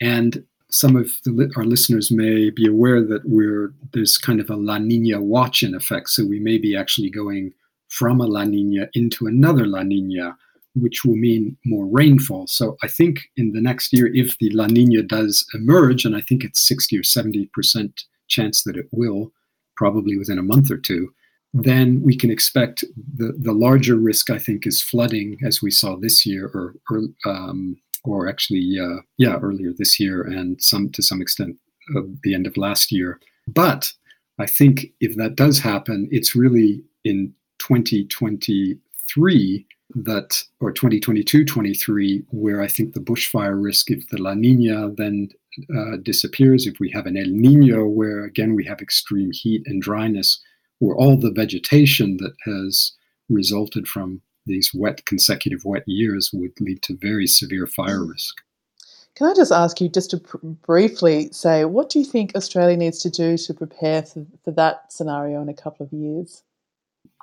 And 0.00 0.44
some 0.76 0.94
of 0.94 1.10
the, 1.24 1.50
our 1.56 1.64
listeners 1.64 2.10
may 2.10 2.50
be 2.50 2.66
aware 2.66 3.02
that 3.02 3.22
we're 3.24 3.72
there's 3.94 4.18
kind 4.18 4.40
of 4.40 4.50
a 4.50 4.56
La 4.56 4.78
Nina 4.78 5.20
watch 5.22 5.62
in 5.62 5.74
effect. 5.74 6.10
So 6.10 6.24
we 6.24 6.38
may 6.38 6.58
be 6.58 6.76
actually 6.76 7.10
going 7.10 7.52
from 7.88 8.20
a 8.20 8.26
La 8.26 8.44
Nina 8.44 8.88
into 8.92 9.26
another 9.26 9.66
La 9.66 9.82
Nina, 9.82 10.36
which 10.74 11.04
will 11.04 11.16
mean 11.16 11.56
more 11.64 11.86
rainfall. 11.86 12.46
So 12.46 12.76
I 12.82 12.88
think 12.88 13.20
in 13.36 13.52
the 13.52 13.60
next 13.60 13.92
year, 13.92 14.10
if 14.14 14.36
the 14.38 14.50
La 14.50 14.66
Nina 14.66 15.02
does 15.02 15.46
emerge, 15.54 16.04
and 16.04 16.14
I 16.14 16.20
think 16.20 16.44
it's 16.44 16.60
60 16.60 16.98
or 16.98 17.02
70 17.02 17.46
percent 17.46 18.04
chance 18.28 18.62
that 18.64 18.76
it 18.76 18.88
will, 18.90 19.32
probably 19.76 20.18
within 20.18 20.38
a 20.38 20.42
month 20.42 20.70
or 20.70 20.78
two, 20.78 21.12
then 21.54 22.02
we 22.02 22.16
can 22.16 22.30
expect 22.30 22.84
the, 23.16 23.32
the 23.38 23.52
larger 23.52 23.96
risk, 23.96 24.28
I 24.30 24.38
think, 24.38 24.66
is 24.66 24.82
flooding, 24.82 25.38
as 25.44 25.62
we 25.62 25.70
saw 25.70 25.96
this 25.96 26.26
year, 26.26 26.50
or, 26.52 26.74
or 26.90 27.02
um, 27.24 27.78
or 28.06 28.28
actually, 28.28 28.78
uh, 28.80 29.00
yeah, 29.18 29.36
earlier 29.42 29.72
this 29.76 30.00
year 30.00 30.22
and 30.22 30.62
some 30.62 30.88
to 30.90 31.02
some 31.02 31.20
extent 31.20 31.56
uh, 31.96 32.02
the 32.22 32.34
end 32.34 32.46
of 32.46 32.56
last 32.56 32.92
year. 32.92 33.18
But 33.46 33.92
I 34.38 34.46
think 34.46 34.92
if 35.00 35.16
that 35.16 35.36
does 35.36 35.58
happen, 35.58 36.08
it's 36.10 36.36
really 36.36 36.82
in 37.04 37.32
2023 37.58 39.66
that, 39.94 40.42
or 40.60 40.72
2022 40.72 41.44
23, 41.44 42.24
where 42.30 42.60
I 42.60 42.66
think 42.66 42.92
the 42.92 43.00
bushfire 43.00 43.62
risk, 43.62 43.90
if 43.90 44.08
the 44.08 44.20
La 44.20 44.34
Nina 44.34 44.90
then 44.90 45.28
uh, 45.74 45.96
disappears, 46.02 46.66
if 46.66 46.78
we 46.80 46.90
have 46.90 47.06
an 47.06 47.16
El 47.16 47.28
Nino, 47.28 47.86
where 47.86 48.24
again 48.24 48.54
we 48.54 48.64
have 48.64 48.80
extreme 48.80 49.30
heat 49.32 49.62
and 49.66 49.80
dryness, 49.80 50.40
where 50.80 50.96
all 50.96 51.16
the 51.16 51.30
vegetation 51.30 52.18
that 52.18 52.34
has 52.44 52.92
resulted 53.28 53.88
from 53.88 54.20
these 54.46 54.70
wet 54.74 55.04
consecutive 55.04 55.64
wet 55.64 55.84
years 55.86 56.30
would 56.32 56.52
lead 56.60 56.82
to 56.82 56.96
very 56.96 57.26
severe 57.26 57.66
fire 57.66 58.00
mm. 58.00 58.10
risk. 58.10 58.36
Can 59.14 59.28
I 59.28 59.34
just 59.34 59.52
ask 59.52 59.80
you 59.80 59.88
just 59.88 60.10
to 60.10 60.18
pr- 60.18 60.36
briefly 60.42 61.30
say 61.32 61.64
what 61.64 61.88
do 61.88 61.98
you 61.98 62.04
think 62.04 62.34
Australia 62.34 62.76
needs 62.76 63.00
to 63.00 63.10
do 63.10 63.36
to 63.38 63.54
prepare 63.54 64.02
for, 64.02 64.26
for 64.44 64.50
that 64.52 64.92
scenario 64.92 65.40
in 65.40 65.48
a 65.48 65.54
couple 65.54 65.86
of 65.86 65.92
years? 65.92 66.42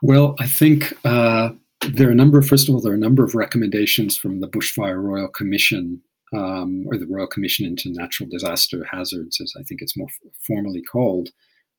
Well, 0.02 0.36
I 0.40 0.48
think 0.48 0.94
uh, 1.06 1.52
there 1.92 2.08
are 2.08 2.12
a 2.12 2.16
number. 2.16 2.40
Of, 2.40 2.48
First 2.48 2.68
of 2.68 2.76
all, 2.76 2.82
there 2.82 2.92
are 2.92 2.96
a 2.96 3.00
number 3.00 3.24
of 3.24 3.36
recommendations 3.36 4.18
from 4.18 4.40
the 4.40 4.48
Bushfire 4.48 5.02
Royal 5.02 5.28
Commission 5.28 6.02
um, 6.34 6.86
or 6.88 6.98
the 6.98 7.08
Royal 7.08 7.28
Commission 7.28 7.66
into 7.66 7.92
Natural 7.92 8.28
Disaster 8.30 8.84
Hazards, 8.92 9.40
as 9.40 9.54
I 9.58 9.64
think 9.64 9.82
it's 9.82 9.96
more 9.96 10.08
formally 10.46 10.82
called, 10.82 11.30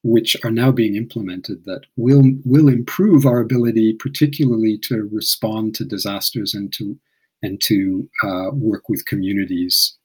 which 0.05 0.37
are 0.45 0.51
now 0.51 0.71
being 0.71 0.95
implemented 0.95 1.65
that 1.65 1.87
will 1.97 2.23
will 2.45 2.69
improve 2.69 3.25
our 3.27 3.41
ability, 3.41 3.95
particularly 3.95 4.79
to 4.79 5.09
respond 5.11 5.75
to 5.75 5.85
disasters 5.85 6.55
and 6.55 6.73
to 6.75 6.97
and 7.43 7.61
to 7.63 8.09
uh, 8.23 8.51
work 8.53 8.89
with 8.89 9.07
communities 9.07 9.97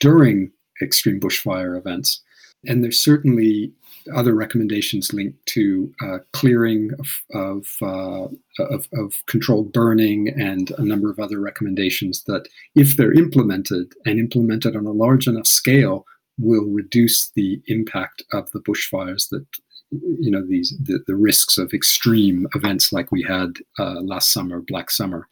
during 0.00 0.50
extreme 0.82 1.20
bushfire 1.20 1.78
events. 1.78 2.20
And 2.66 2.82
there's 2.82 2.98
certainly 2.98 3.72
other 4.14 4.34
recommendations 4.34 5.12
linked 5.12 5.44
to 5.46 5.92
uh, 6.02 6.18
clearing 6.32 6.90
of 6.98 7.06
of, 7.34 7.76
uh, 7.82 8.28
of, 8.64 8.88
of, 8.94 9.22
controlled 9.26 9.72
burning 9.72 10.28
and 10.28 10.72
a 10.78 10.82
number 10.82 11.10
of 11.10 11.18
other 11.18 11.40
recommendations 11.40 12.24
that, 12.24 12.48
if 12.74 12.96
they're 12.96 13.12
implemented 13.12 13.92
and 14.04 14.18
implemented 14.18 14.74
on 14.76 14.86
a 14.86 14.92
large 14.92 15.28
enough 15.28 15.46
scale, 15.46 16.04
will 16.38 16.64
reduce 16.64 17.30
the 17.30 17.60
impact 17.66 18.22
of 18.32 18.50
the 18.52 18.60
bushfires 18.60 19.28
that 19.30 19.46
you 19.90 20.30
know 20.30 20.44
these 20.46 20.74
the, 20.82 21.00
the 21.06 21.14
risks 21.14 21.58
of 21.58 21.72
extreme 21.72 22.46
events 22.54 22.92
like 22.92 23.12
we 23.12 23.22
had 23.22 23.58
uh, 23.78 24.00
last 24.00 24.32
summer, 24.32 24.60
Black 24.60 24.90
Summer. 24.90 25.28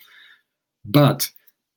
But 0.84 1.30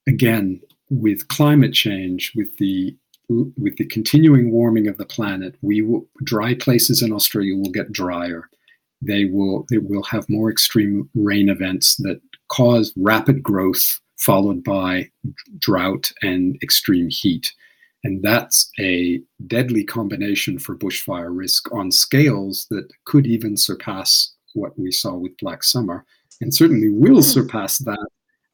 again, 0.07 0.61
with 0.89 1.27
climate 1.27 1.73
change, 1.73 2.33
with 2.35 2.55
the 2.57 2.95
with 3.29 3.77
the 3.77 3.85
continuing 3.85 4.51
warming 4.51 4.87
of 4.87 4.97
the 4.97 5.05
planet, 5.05 5.55
we 5.61 5.81
will 5.81 6.07
dry 6.23 6.53
places 6.53 7.01
in 7.01 7.13
Australia 7.13 7.55
will 7.55 7.71
get 7.71 7.91
drier. 7.91 8.49
They 9.01 9.25
will 9.25 9.65
they 9.69 9.77
will 9.77 10.03
have 10.03 10.29
more 10.29 10.51
extreme 10.51 11.09
rain 11.15 11.49
events 11.49 11.95
that 11.97 12.21
cause 12.49 12.93
rapid 12.97 13.41
growth 13.41 13.99
followed 14.17 14.63
by 14.63 15.09
drought 15.59 16.11
and 16.21 16.57
extreme 16.61 17.09
heat. 17.09 17.51
And 18.03 18.21
that's 18.21 18.69
a 18.79 19.21
deadly 19.47 19.83
combination 19.83 20.59
for 20.59 20.75
bushfire 20.75 21.35
risk 21.35 21.71
on 21.71 21.89
scales 21.89 22.67
that 22.69 22.87
could 23.05 23.25
even 23.25 23.55
surpass 23.55 24.33
what 24.53 24.77
we 24.77 24.91
saw 24.91 25.13
with 25.15 25.37
Black 25.37 25.63
Summer, 25.63 26.05
and 26.41 26.53
certainly 26.53 26.89
will 26.89 27.15
hmm. 27.15 27.21
surpass 27.21 27.77
that 27.79 28.07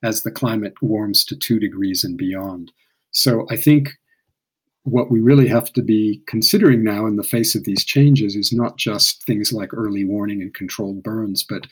as 0.03 0.23
the 0.23 0.31
climate 0.31 0.75
warms 0.81 1.25
to 1.25 1.35
two 1.35 1.59
degrees 1.59 2.03
and 2.03 2.17
beyond. 2.17 2.71
So 3.11 3.45
I 3.49 3.57
think 3.57 3.89
what 4.83 5.11
we 5.11 5.19
really 5.19 5.47
have 5.47 5.73
to 5.73 5.81
be 5.81 6.21
considering 6.25 6.83
now 6.83 7.05
in 7.05 7.17
the 7.17 7.23
face 7.23 7.53
of 7.55 7.63
these 7.63 7.83
changes 7.83 8.35
is 8.35 8.53
not 8.53 8.77
just 8.77 9.23
things 9.25 9.51
like 9.51 9.73
early 9.73 10.05
warning 10.05 10.41
and 10.41 10.53
controlled 10.53 11.03
burns, 11.03 11.43
but 11.43 11.67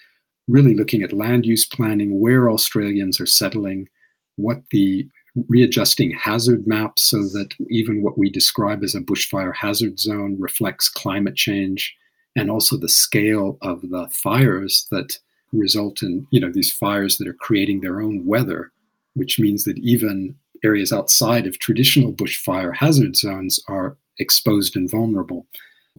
really 0.47 0.75
looking 0.75 1.03
at 1.03 1.13
land 1.13 1.45
use 1.45 1.65
planning, 1.65 2.19
where 2.19 2.49
Australians 2.49 3.19
are 3.19 3.25
settling, 3.25 3.87
what 4.35 4.61
the 4.71 5.07
readjusting 5.47 6.12
hazard 6.12 6.65
maps 6.67 7.04
so 7.04 7.23
that 7.23 7.54
even 7.69 8.02
what 8.02 8.17
we 8.17 8.30
describe 8.30 8.84
as 8.84 8.95
a 8.95 9.02
bushfire 9.02 9.56
hazard 9.56 10.00
zone 10.00 10.36
reflects 10.39 10.89
climate 10.89 11.36
change 11.36 11.95
and 12.36 12.50
also 12.50 12.78
the 12.78 12.89
scale 12.89 13.58
of 13.62 13.82
the 13.89 14.08
fires 14.12 14.88
that 14.91 15.19
result 15.54 16.02
in 16.02 16.28
you 16.32 16.39
know 16.39 16.52
these 16.52 16.71
fires 16.71 17.17
that 17.17 17.28
are 17.28 17.34
creating 17.34 17.82
their 17.82 18.02
own 18.02 18.26
weather 18.26 18.71
which 19.13 19.39
means 19.39 19.63
that 19.63 19.78
even 19.80 20.36
areas 20.63 20.91
outside 20.91 21.45
of 21.47 21.60
traditional 21.60 22.13
bushfire 22.13 22.76
hazard 22.76 23.15
zones 23.15 23.60
are 23.67 23.97
exposed 24.19 24.76
and 24.76 24.89
vulnerable. 24.89 25.45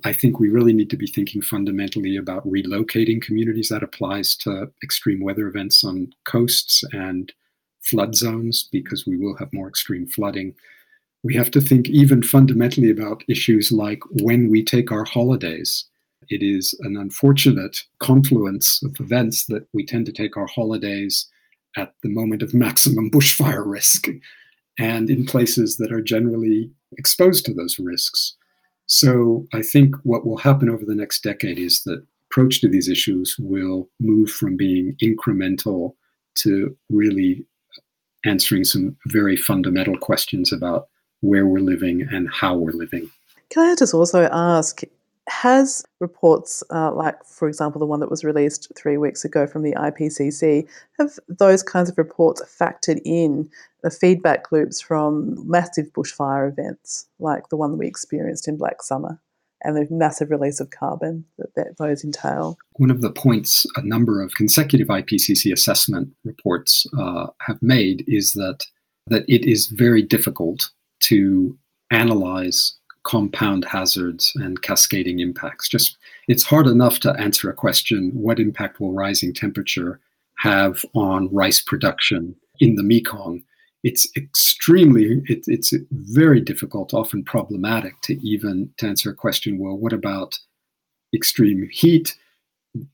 I 0.05 0.13
think 0.13 0.39
we 0.39 0.49
really 0.49 0.73
need 0.73 0.91
to 0.91 0.97
be 0.97 1.07
thinking 1.07 1.43
fundamentally 1.43 2.17
about 2.17 2.47
relocating 2.47 3.21
communities. 3.21 3.69
That 3.69 3.83
applies 3.83 4.37
to 4.37 4.71
extreme 4.83 5.21
weather 5.21 5.49
events 5.49 5.83
on 5.83 6.13
coasts 6.25 6.85
and 6.93 7.33
flood 7.89 8.15
zones 8.15 8.69
because 8.71 9.07
we 9.07 9.17
will 9.17 9.37
have 9.37 9.53
more 9.53 9.69
extreme 9.69 10.07
flooding. 10.07 10.55
We 11.23 11.35
have 11.35 11.51
to 11.53 11.61
think 11.61 11.89
even 11.89 12.23
fundamentally 12.23 12.91
about 12.91 13.25
issues 13.29 13.73
like 13.73 14.01
when 14.23 14.51
we 14.51 14.65
take 14.65 14.93
our 14.93 15.05
holidays. 15.05 15.85
It 16.29 16.43
is 16.43 16.75
an 16.81 16.97
unfortunate 16.97 17.83
confluence 18.01 18.83
of 18.83 19.01
events 19.01 19.47
that 19.47 19.67
we 19.73 19.85
tend 19.85 20.07
to 20.07 20.13
take 20.13 20.37
our 20.37 20.47
holidays 20.47 21.27
at 21.77 21.95
the 22.03 22.09
moment 22.09 22.43
of 22.43 22.55
maximum 22.55 23.11
bushfire 23.15 23.65
risk 23.67 24.09
and 24.79 25.11
in 25.11 25.27
places 25.27 25.77
that 25.79 25.93
are 25.93 26.03
generally 26.03 26.71
exposed 26.97 27.45
to 27.47 27.55
those 27.55 27.79
risks. 27.79 28.35
So 28.87 29.47
I 29.53 29.63
think 29.63 29.97
what 30.03 30.27
will 30.27 30.39
happen 30.39 30.71
over 30.71 30.85
the 30.85 30.95
next 30.95 31.23
decade 31.23 31.59
is 31.59 31.83
that 31.83 32.05
approach 32.31 32.61
to 32.61 32.69
these 32.69 32.89
issues 32.89 33.37
will 33.39 33.89
move 34.01 34.31
from 34.31 34.57
being 34.57 34.97
incremental 35.03 35.95
to 36.37 36.77
really 36.91 37.45
answering 38.25 38.65
some 38.65 38.97
very 39.07 39.37
fundamental 39.37 39.97
questions 39.99 40.53
about 40.53 40.89
where 41.21 41.47
we're 41.47 41.61
living 41.61 42.07
and 42.11 42.29
how 42.33 42.57
we're 42.57 42.73
living. 42.73 43.11
Can 43.51 43.69
I 43.69 43.75
just 43.75 43.95
also 43.95 44.29
ask 44.31 44.83
has 45.29 45.85
reports 46.01 46.63
uh, 46.71 46.93
like, 46.93 47.23
for 47.25 47.49
example, 47.49 47.79
the 47.79 47.87
one 47.87 48.01
that 48.01 48.11
was 48.11 48.25
released 48.25 48.73
three 48.77 48.97
weeks 48.97 49.25
ago 49.25 49.47
from 49.47 49.63
the 49.63 49.73
IPCC, 49.73 50.67
have 50.99 51.19
those 51.29 51.63
kinds 51.63 51.91
of 51.91 51.99
reports 51.99 52.43
factored 52.43 53.01
in 53.05 53.49
the 53.83 53.91
feedback 53.91 54.51
loops 54.51 54.81
from 54.81 55.49
massive 55.49 55.93
bushfire 55.93 56.51
events 56.51 57.07
like 57.19 57.49
the 57.49 57.57
one 57.57 57.71
that 57.73 57.77
we 57.77 57.87
experienced 57.87 58.49
in 58.49 58.57
Black 58.57 58.83
Summer? 58.83 59.21
And 59.63 59.77
the 59.77 59.87
massive 59.91 60.31
release 60.31 60.61
of 60.61 60.71
carbon 60.71 61.25
that, 61.39 61.55
that, 61.57 61.79
those 61.79 62.05
entail. 62.05 62.57
One 62.75 62.91
of 62.91 63.01
the 63.01 63.11
points 63.11 63.67
a 63.77 63.83
number 63.83 64.23
of 64.23 64.35
consecutive 64.35 64.89
IPCC 64.89 65.53
assessment 65.53 66.11
reports 66.25 66.87
uh, 66.99 67.29
have 67.41 67.61
made 67.63 68.05
is 68.07 68.33
that 68.35 68.67
that 69.09 69.25
it 69.27 69.45
is 69.45 69.67
very 69.69 70.03
difficult 70.03 70.71
to 71.01 71.57
analyze 71.91 72.75
compound 73.05 73.65
hazards 73.65 74.33
and 74.37 74.61
cascading 74.61 75.21
impacts. 75.21 75.69
Just 75.69 75.97
it's 76.29 76.43
hard 76.43 76.67
enough 76.67 77.01
to 77.01 77.19
answer 77.19 77.49
a 77.49 77.55
question 77.55 78.11
what 78.13 78.39
impact 78.39 78.81
will 78.81 78.93
rising 78.93 79.33
temperature 79.33 79.99
have 80.39 80.85
on 80.95 81.33
rice 81.33 81.61
production 81.61 82.37
in 82.61 82.75
the 82.75 82.83
Mekong? 82.83 83.43
It's 83.85 84.09
extremely 84.17 85.23
it, 85.27 85.45
it's 85.47 85.73
very 85.91 86.41
difficult, 86.41 86.93
often 86.93 87.25
problematic 87.25 88.01
to 88.03 88.15
even 88.27 88.71
to 88.79 88.87
answer 88.87 89.11
a 89.11 89.15
question, 89.15 89.59
well, 89.59 89.77
what 89.77 89.93
about 89.93 90.39
extreme 91.15 91.69
heat, 91.73 92.17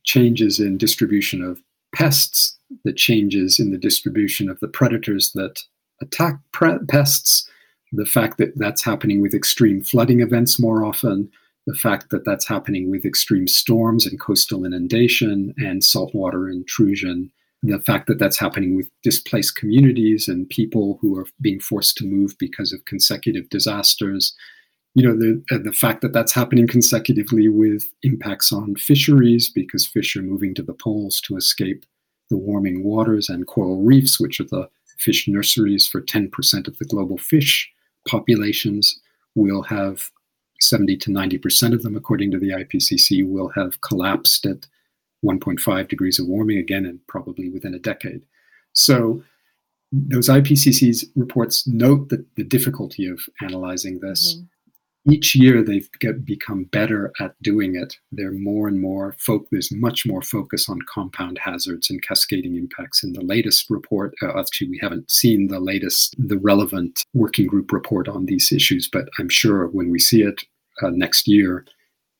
changes 0.04 0.60
in 0.60 0.78
distribution 0.78 1.42
of 1.42 1.60
pests, 1.94 2.58
the 2.84 2.92
changes 2.92 3.58
in 3.58 3.70
the 3.70 3.78
distribution 3.78 4.48
of 4.48 4.60
the 4.60 4.68
predators 4.68 5.32
that 5.32 5.62
attack 6.00 6.38
pre- 6.52 6.78
pests, 6.88 7.48
the 7.92 8.06
fact 8.06 8.38
that 8.38 8.52
that's 8.56 8.84
happening 8.84 9.22
with 9.22 9.34
extreme 9.34 9.82
flooding 9.82 10.20
events 10.20 10.60
more 10.60 10.84
often, 10.84 11.30
the 11.66 11.74
fact 11.74 12.10
that 12.10 12.24
that's 12.24 12.46
happening 12.46 12.90
with 12.90 13.04
extreme 13.04 13.46
storms 13.46 14.06
and 14.06 14.20
coastal 14.20 14.64
inundation 14.64 15.54
and 15.56 15.82
saltwater 15.82 16.48
intrusion, 16.48 17.30
the 17.66 17.80
fact 17.80 18.06
that 18.06 18.18
that's 18.18 18.38
happening 18.38 18.76
with 18.76 18.90
displaced 19.02 19.56
communities 19.56 20.28
and 20.28 20.48
people 20.48 20.98
who 21.00 21.16
are 21.18 21.26
being 21.40 21.60
forced 21.60 21.96
to 21.96 22.04
move 22.04 22.36
because 22.38 22.72
of 22.72 22.84
consecutive 22.84 23.48
disasters. 23.48 24.34
You 24.94 25.08
know, 25.08 25.16
the, 25.16 25.42
uh, 25.50 25.58
the 25.62 25.72
fact 25.72 26.02
that 26.02 26.12
that's 26.12 26.32
happening 26.32 26.66
consecutively 26.66 27.48
with 27.48 27.84
impacts 28.02 28.52
on 28.52 28.76
fisheries 28.76 29.50
because 29.50 29.86
fish 29.86 30.14
are 30.14 30.22
moving 30.22 30.54
to 30.54 30.62
the 30.62 30.74
poles 30.74 31.20
to 31.22 31.36
escape 31.36 31.84
the 32.30 32.36
warming 32.36 32.84
waters 32.84 33.28
and 33.28 33.46
coral 33.46 33.82
reefs, 33.82 34.20
which 34.20 34.40
are 34.40 34.44
the 34.44 34.68
fish 34.98 35.26
nurseries 35.26 35.88
for 35.88 36.00
10% 36.00 36.68
of 36.68 36.78
the 36.78 36.84
global 36.84 37.18
fish 37.18 37.70
populations 38.06 39.00
will 39.34 39.62
have 39.62 40.10
70 40.60 40.96
to 40.98 41.10
90% 41.10 41.72
of 41.72 41.82
them, 41.82 41.96
according 41.96 42.30
to 42.30 42.38
the 42.38 42.50
IPCC, 42.50 43.28
will 43.28 43.48
have 43.50 43.80
collapsed 43.80 44.46
at 44.46 44.66
1.5 45.24 45.88
degrees 45.88 46.18
of 46.18 46.26
warming 46.26 46.58
again, 46.58 46.84
and 46.86 47.00
probably 47.06 47.48
within 47.48 47.74
a 47.74 47.78
decade. 47.78 48.22
So, 48.72 49.22
those 49.92 50.28
IPCC's 50.28 51.06
reports 51.14 51.66
note 51.66 52.08
that 52.08 52.24
the 52.34 52.44
difficulty 52.44 53.06
of 53.06 53.20
analyzing 53.40 54.00
this. 54.00 54.34
Mm-hmm 54.34 54.46
each 55.06 55.34
year 55.34 55.62
they've 55.62 55.88
get, 56.00 56.24
become 56.24 56.64
better 56.64 57.12
at 57.20 57.40
doing 57.42 57.76
it. 57.76 57.96
They're 58.10 58.32
more 58.32 58.68
and 58.68 58.80
more 58.80 59.14
fo- 59.18 59.46
there's 59.50 59.70
much 59.72 60.06
more 60.06 60.22
focus 60.22 60.68
on 60.68 60.80
compound 60.88 61.38
hazards 61.38 61.90
and 61.90 62.02
cascading 62.02 62.56
impacts. 62.56 63.04
In 63.04 63.12
the 63.12 63.24
latest 63.24 63.68
report, 63.68 64.14
uh, 64.22 64.38
actually 64.38 64.70
we 64.70 64.78
haven't 64.80 65.10
seen 65.10 65.48
the 65.48 65.60
latest, 65.60 66.14
the 66.18 66.38
relevant 66.38 67.04
working 67.12 67.46
group 67.46 67.70
report 67.72 68.08
on 68.08 68.26
these 68.26 68.50
issues, 68.50 68.88
but 68.90 69.08
I'm 69.18 69.28
sure 69.28 69.66
when 69.68 69.90
we 69.90 69.98
see 69.98 70.22
it 70.22 70.42
uh, 70.82 70.90
next 70.90 71.28
year, 71.28 71.66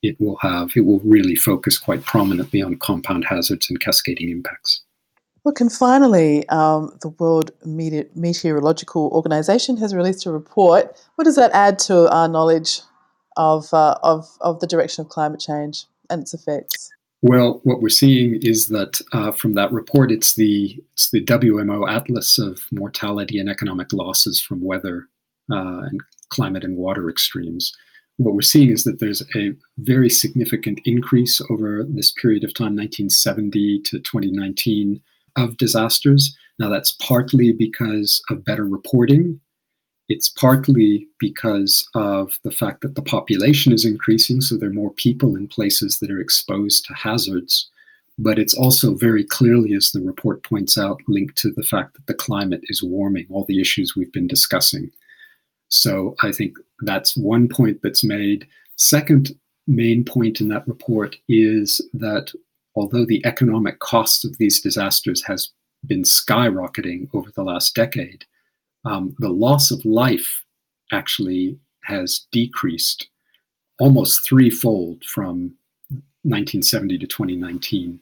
it 0.05 0.21
will 0.21 0.37
have 0.37 0.71
it 0.77 0.85
will 0.85 1.01
really 1.01 1.35
focus 1.35 1.79
quite 1.79 2.05
prominently 2.05 2.63
on 2.63 2.77
compound 2.77 3.25
hazards 3.25 3.69
and 3.71 3.81
cascading 3.81 4.31
impacts. 4.31 4.83
Look, 5.45 5.61
and 5.61 5.71
finally, 5.71 6.49
um, 6.49 6.97
the 7.03 7.11
World 7.19 7.51
Meteorological 7.67 9.11
Organization 9.13 9.77
has 9.77 9.95
released 9.95 10.25
a 10.25 10.31
report. 10.33 10.99
What 11.17 11.25
does 11.25 11.37
that 11.37 11.51
add 11.53 11.79
to 11.81 12.11
our 12.11 12.29
knowledge 12.29 12.81
of, 13.37 13.73
uh, 13.75 13.97
of, 14.03 14.27
of 14.41 14.61
the 14.61 14.67
direction 14.67 15.03
of 15.03 15.11
climate 15.11 15.41
change 15.41 15.85
and 16.09 16.23
its 16.23 16.33
effects? 16.33 16.91
Well, 17.21 17.61
what 17.65 17.83
we're 17.83 17.91
seeing 17.91 18.41
is 18.43 18.69
that 18.69 19.03
uh, 19.13 19.33
from 19.33 19.53
that 19.55 19.71
report, 19.71 20.11
it's 20.11 20.35
the 20.35 20.83
it's 20.93 21.11
the 21.11 21.25
WMO 21.25 21.91
Atlas 21.91 22.39
of 22.39 22.61
mortality 22.71 23.39
and 23.39 23.49
economic 23.49 23.93
losses 23.93 24.41
from 24.41 24.63
weather 24.63 25.09
uh, 25.51 25.89
and 25.89 26.01
climate 26.31 26.65
and 26.65 26.77
water 26.77 27.11
extremes. 27.11 27.73
What 28.19 28.35
we're 28.35 28.43
seeing 28.43 28.71
is 28.71 28.85
that 28.85 29.01
there's 29.01 29.23
a 29.35 29.53
very 29.79 30.09
significant 30.09 30.81
increase 30.85 31.41
over 31.51 31.85
this 31.89 32.13
period 32.13 32.45
of 32.45 32.55
time, 32.55 32.77
1970 32.77 33.81
to 33.81 33.99
2019, 33.99 35.01
of 35.37 35.57
disasters. 35.57 36.37
Now, 36.59 36.69
that's 36.69 36.93
partly 36.93 37.53
because 37.53 38.23
of 38.31 38.45
better 38.45 38.65
reporting 38.65 39.41
it's 40.09 40.29
partly 40.29 41.09
because 41.19 41.89
of 41.95 42.39
the 42.45 42.51
fact 42.51 42.83
that 42.83 42.95
the 42.95 43.03
population 43.03 43.73
is 43.73 43.85
increasing, 43.85 44.41
so 44.41 44.57
there 44.57 44.69
are 44.69 44.73
more 44.73 44.93
people 44.93 45.37
in 45.37 45.49
places 45.49 45.99
that 45.99 46.11
are 46.11 46.21
exposed 46.21 46.85
to 46.87 46.95
hazards. 46.95 47.71
But 48.19 48.39
it's 48.39 48.55
also 48.55 48.95
very 48.95 49.25
clearly, 49.25 49.75
as 49.75 49.91
the 49.91 50.01
report 50.01 50.45
points 50.45 50.77
out, 50.77 51.01
linked 51.09 51.37
to 51.39 51.51
the 51.51 51.63
fact 51.63 51.95
that 51.95 52.07
the 52.07 52.15
climate 52.15 52.61
is 52.65 52.83
warming, 52.83 53.27
all 53.31 53.45
the 53.47 53.61
issues 53.61 53.97
we've 53.97 54.13
been 54.13 54.29
discussing. 54.29 54.91
So 55.75 56.15
I 56.23 56.33
think 56.33 56.57
that's 56.81 57.17
one 57.17 57.49
point 57.49 57.81
that's 57.83 58.05
made. 58.05 58.47
Second 58.77 59.37
main 59.67 60.05
point 60.05 60.41
in 60.41 60.49
that 60.49 60.67
report 60.69 61.17
is 61.29 61.81
that 61.95 62.33
although 62.77 63.05
the 63.05 63.25
economic 63.25 63.79
cost 63.81 64.25
of 64.25 64.39
these 64.39 64.61
disasters 64.61 65.23
has 65.25 65.51
been 65.87 66.03
skyrocketing 66.03 67.09
over 67.13 67.31
the 67.33 67.43
last 67.43 67.75
decade, 67.75 68.25
um, 68.85 69.15
the 69.19 69.29
loss 69.29 69.71
of 69.71 69.85
life 69.85 70.45
actually 70.93 71.59
has 71.85 72.27
decreased 72.31 73.09
almost 73.79 74.25
threefold 74.25 75.05
from 75.05 75.55
1970 76.23 76.99
to 76.99 77.07
2019. 77.07 78.01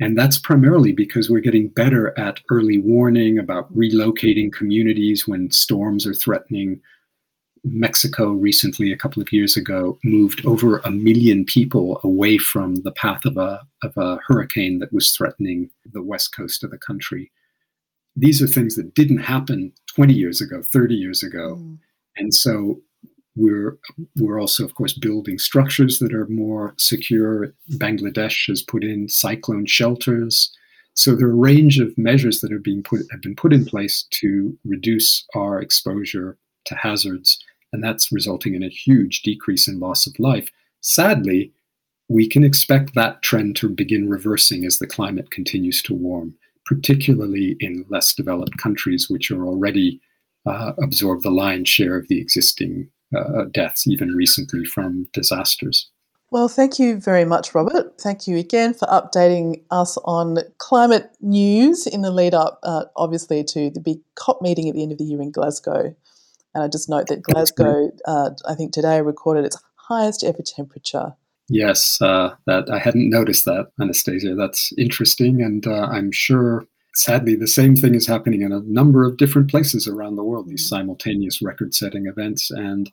And 0.00 0.18
that's 0.18 0.38
primarily 0.38 0.92
because 0.92 1.30
we're 1.30 1.40
getting 1.40 1.68
better 1.68 2.18
at 2.18 2.40
early 2.50 2.78
warning 2.78 3.38
about 3.38 3.72
relocating 3.74 4.52
communities 4.52 5.28
when 5.28 5.50
storms 5.52 6.06
are 6.06 6.14
threatening. 6.14 6.80
Mexico 7.64 8.30
recently, 8.30 8.92
a 8.92 8.96
couple 8.96 9.22
of 9.22 9.32
years 9.32 9.56
ago, 9.56 9.98
moved 10.04 10.44
over 10.44 10.78
a 10.78 10.90
million 10.90 11.44
people 11.44 12.00
away 12.04 12.38
from 12.38 12.76
the 12.76 12.92
path 12.92 13.24
of 13.24 13.36
a, 13.36 13.60
of 13.82 13.96
a 13.96 14.18
hurricane 14.26 14.78
that 14.78 14.92
was 14.92 15.10
threatening 15.10 15.70
the 15.92 16.02
west 16.02 16.34
coast 16.36 16.62
of 16.62 16.70
the 16.70 16.78
country 16.78 17.30
these 18.16 18.40
are 18.42 18.46
things 18.46 18.76
that 18.76 18.94
didn't 18.94 19.18
happen 19.18 19.72
20 19.94 20.14
years 20.14 20.40
ago, 20.40 20.62
30 20.62 20.94
years 20.94 21.22
ago. 21.22 21.56
Mm. 21.56 21.78
And 22.16 22.34
so 22.34 22.80
we're 23.36 23.76
we're 24.16 24.40
also, 24.40 24.64
of 24.64 24.74
course, 24.76 24.92
building 24.92 25.38
structures 25.38 25.98
that 25.98 26.14
are 26.14 26.28
more 26.28 26.74
secure. 26.78 27.52
Bangladesh 27.72 28.46
has 28.46 28.62
put 28.62 28.84
in 28.84 29.08
cyclone 29.08 29.66
shelters. 29.66 30.52
So 30.94 31.16
there 31.16 31.26
are 31.26 31.32
a 31.32 31.34
range 31.34 31.80
of 31.80 31.98
measures 31.98 32.40
that 32.40 32.52
are 32.52 32.60
being 32.60 32.84
put 32.84 33.00
have 33.10 33.20
been 33.20 33.34
put 33.34 33.52
in 33.52 33.64
place 33.64 34.06
to 34.10 34.56
reduce 34.64 35.26
our 35.34 35.60
exposure 35.60 36.38
to 36.66 36.76
hazards, 36.76 37.42
and 37.74 37.84
that's 37.84 38.12
resulting 38.12 38.54
in 38.54 38.62
a 38.62 38.68
huge 38.68 39.22
decrease 39.22 39.68
in 39.68 39.80
loss 39.80 40.06
of 40.06 40.18
life. 40.18 40.50
Sadly, 40.80 41.52
we 42.08 42.28
can 42.28 42.44
expect 42.44 42.94
that 42.94 43.22
trend 43.22 43.56
to 43.56 43.68
begin 43.68 44.08
reversing 44.08 44.64
as 44.64 44.78
the 44.78 44.86
climate 44.86 45.30
continues 45.30 45.82
to 45.82 45.94
warm 45.94 46.34
particularly 46.64 47.56
in 47.60 47.84
less 47.88 48.14
developed 48.14 48.56
countries, 48.58 49.08
which 49.08 49.30
are 49.30 49.46
already 49.46 50.00
uh, 50.46 50.72
absorb 50.82 51.22
the 51.22 51.30
lion's 51.30 51.68
share 51.68 51.96
of 51.96 52.08
the 52.08 52.20
existing 52.20 52.88
uh, 53.16 53.44
deaths, 53.52 53.86
even 53.86 54.10
recently 54.10 54.64
from 54.64 55.06
disasters. 55.12 55.90
Well, 56.30 56.48
thank 56.48 56.78
you 56.78 56.98
very 56.98 57.24
much, 57.24 57.54
Robert. 57.54 58.00
Thank 58.00 58.26
you 58.26 58.36
again 58.38 58.74
for 58.74 58.88
updating 58.88 59.62
us 59.70 59.96
on 60.04 60.38
climate 60.58 61.10
news 61.20 61.86
in 61.86 62.02
the 62.02 62.10
lead 62.10 62.34
up, 62.34 62.58
uh, 62.64 62.86
obviously, 62.96 63.44
to 63.44 63.70
the 63.70 63.80
big 63.80 63.98
COP 64.16 64.42
meeting 64.42 64.68
at 64.68 64.74
the 64.74 64.82
end 64.82 64.90
of 64.90 64.98
the 64.98 65.04
year 65.04 65.22
in 65.22 65.30
Glasgow. 65.30 65.94
And 66.54 66.62
I 66.62 66.68
just 66.68 66.88
note 66.88 67.08
that 67.08 67.22
Glasgow, 67.22 67.90
uh, 68.06 68.30
I 68.46 68.54
think 68.54 68.72
today, 68.72 69.00
recorded 69.00 69.44
its 69.44 69.60
highest 69.76 70.24
ever 70.24 70.42
temperature 70.42 71.14
Yes, 71.48 72.00
uh, 72.00 72.34
that 72.46 72.70
I 72.70 72.78
hadn't 72.78 73.10
noticed 73.10 73.44
that, 73.44 73.70
Anastasia. 73.80 74.34
That's 74.34 74.72
interesting, 74.78 75.42
and 75.42 75.66
uh, 75.66 75.88
I'm 75.92 76.10
sure, 76.10 76.66
sadly, 76.94 77.36
the 77.36 77.46
same 77.46 77.76
thing 77.76 77.94
is 77.94 78.06
happening 78.06 78.42
in 78.42 78.52
a 78.52 78.60
number 78.60 79.04
of 79.04 79.18
different 79.18 79.50
places 79.50 79.86
around 79.86 80.16
the 80.16 80.24
world. 80.24 80.48
These 80.48 80.68
simultaneous 80.68 81.42
record-setting 81.42 82.06
events, 82.06 82.50
and 82.50 82.90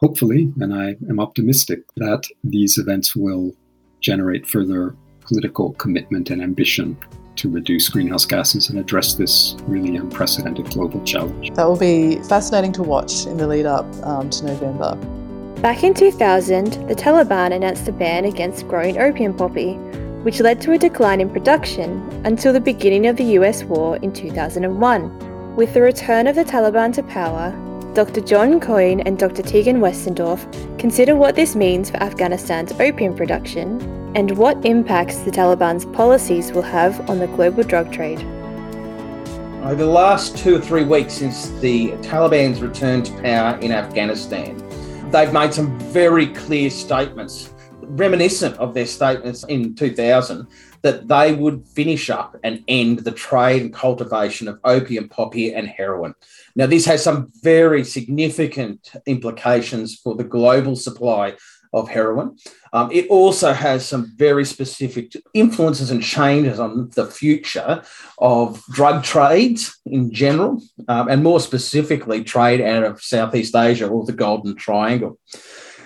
hopefully, 0.00 0.52
and 0.60 0.74
I 0.74 0.96
am 1.08 1.20
optimistic 1.20 1.82
that 1.96 2.24
these 2.42 2.78
events 2.78 3.14
will 3.14 3.52
generate 4.00 4.46
further 4.46 4.96
political 5.20 5.72
commitment 5.74 6.30
and 6.30 6.42
ambition 6.42 6.98
to 7.44 7.50
reduce 7.50 7.90
greenhouse 7.90 8.24
gases 8.24 8.70
and 8.70 8.78
address 8.78 9.14
this 9.14 9.54
really 9.66 9.96
unprecedented 9.96 10.64
global 10.70 11.04
challenge. 11.04 11.52
That 11.54 11.68
will 11.68 11.76
be 11.76 12.16
fascinating 12.22 12.72
to 12.72 12.82
watch 12.82 13.26
in 13.26 13.36
the 13.36 13.46
lead 13.46 13.66
up 13.66 13.84
um, 14.02 14.30
to 14.30 14.46
November. 14.46 14.94
Back 15.60 15.84
in 15.84 15.92
2000, 15.92 16.88
the 16.88 16.94
Taliban 16.94 17.52
announced 17.52 17.86
a 17.86 17.92
ban 17.92 18.24
against 18.24 18.66
growing 18.66 18.96
opium 18.96 19.36
poppy, 19.36 19.74
which 20.24 20.40
led 20.40 20.58
to 20.62 20.72
a 20.72 20.78
decline 20.78 21.20
in 21.20 21.28
production 21.28 22.00
until 22.24 22.54
the 22.54 22.60
beginning 22.60 23.08
of 23.08 23.16
the 23.18 23.36
US 23.38 23.62
war 23.64 23.98
in 23.98 24.10
2001. 24.10 25.54
With 25.54 25.74
the 25.74 25.82
return 25.82 26.26
of 26.26 26.36
the 26.36 26.44
Taliban 26.44 26.94
to 26.94 27.02
power, 27.02 27.52
Dr. 27.92 28.22
John 28.22 28.58
Coyne 28.58 29.00
and 29.00 29.18
Dr. 29.18 29.42
Teagan 29.42 29.80
Westendorf 29.80 30.40
consider 30.78 31.14
what 31.14 31.36
this 31.36 31.54
means 31.54 31.90
for 31.90 31.98
Afghanistan's 31.98 32.72
opium 32.80 33.14
production 33.14 34.03
and 34.14 34.36
what 34.38 34.64
impacts 34.64 35.18
the 35.18 35.30
Taliban's 35.30 35.84
policies 35.86 36.52
will 36.52 36.62
have 36.62 37.08
on 37.10 37.18
the 37.18 37.26
global 37.26 37.64
drug 37.64 37.92
trade. 37.92 38.20
Over 39.64 39.76
the 39.76 39.86
last 39.86 40.36
two 40.36 40.56
or 40.56 40.60
three 40.60 40.84
weeks 40.84 41.14
since 41.14 41.48
the 41.60 41.90
Taliban's 42.02 42.60
return 42.60 43.02
to 43.02 43.22
power 43.22 43.58
in 43.58 43.72
Afghanistan, 43.72 44.56
they've 45.10 45.32
made 45.32 45.52
some 45.52 45.78
very 45.80 46.28
clear 46.28 46.70
statements, 46.70 47.52
reminiscent 47.80 48.56
of 48.58 48.72
their 48.72 48.86
statements 48.86 49.42
in 49.44 49.74
2000, 49.74 50.46
that 50.82 51.08
they 51.08 51.34
would 51.34 51.66
finish 51.66 52.10
up 52.10 52.36
and 52.44 52.62
end 52.68 53.00
the 53.00 53.10
trade 53.10 53.62
and 53.62 53.72
cultivation 53.72 54.46
of 54.46 54.60
opium, 54.64 55.08
poppy, 55.08 55.54
and 55.54 55.66
heroin. 55.66 56.14
Now, 56.54 56.66
this 56.66 56.84
has 56.84 57.02
some 57.02 57.32
very 57.42 57.84
significant 57.84 58.92
implications 59.06 59.98
for 59.98 60.14
the 60.14 60.24
global 60.24 60.76
supply 60.76 61.36
of 61.74 61.88
heroin. 61.88 62.38
Um, 62.72 62.90
it 62.92 63.08
also 63.08 63.52
has 63.52 63.86
some 63.86 64.12
very 64.16 64.44
specific 64.44 65.12
influences 65.34 65.90
and 65.90 66.02
changes 66.02 66.58
on 66.58 66.90
the 66.90 67.06
future 67.06 67.82
of 68.18 68.62
drug 68.70 69.04
trades 69.04 69.78
in 69.84 70.12
general, 70.12 70.62
um, 70.88 71.08
and 71.08 71.22
more 71.22 71.40
specifically, 71.40 72.24
trade 72.24 72.60
out 72.60 72.84
of 72.84 73.02
Southeast 73.02 73.54
Asia 73.54 73.88
or 73.88 74.04
the 74.04 74.12
Golden 74.12 74.54
Triangle. 74.54 75.18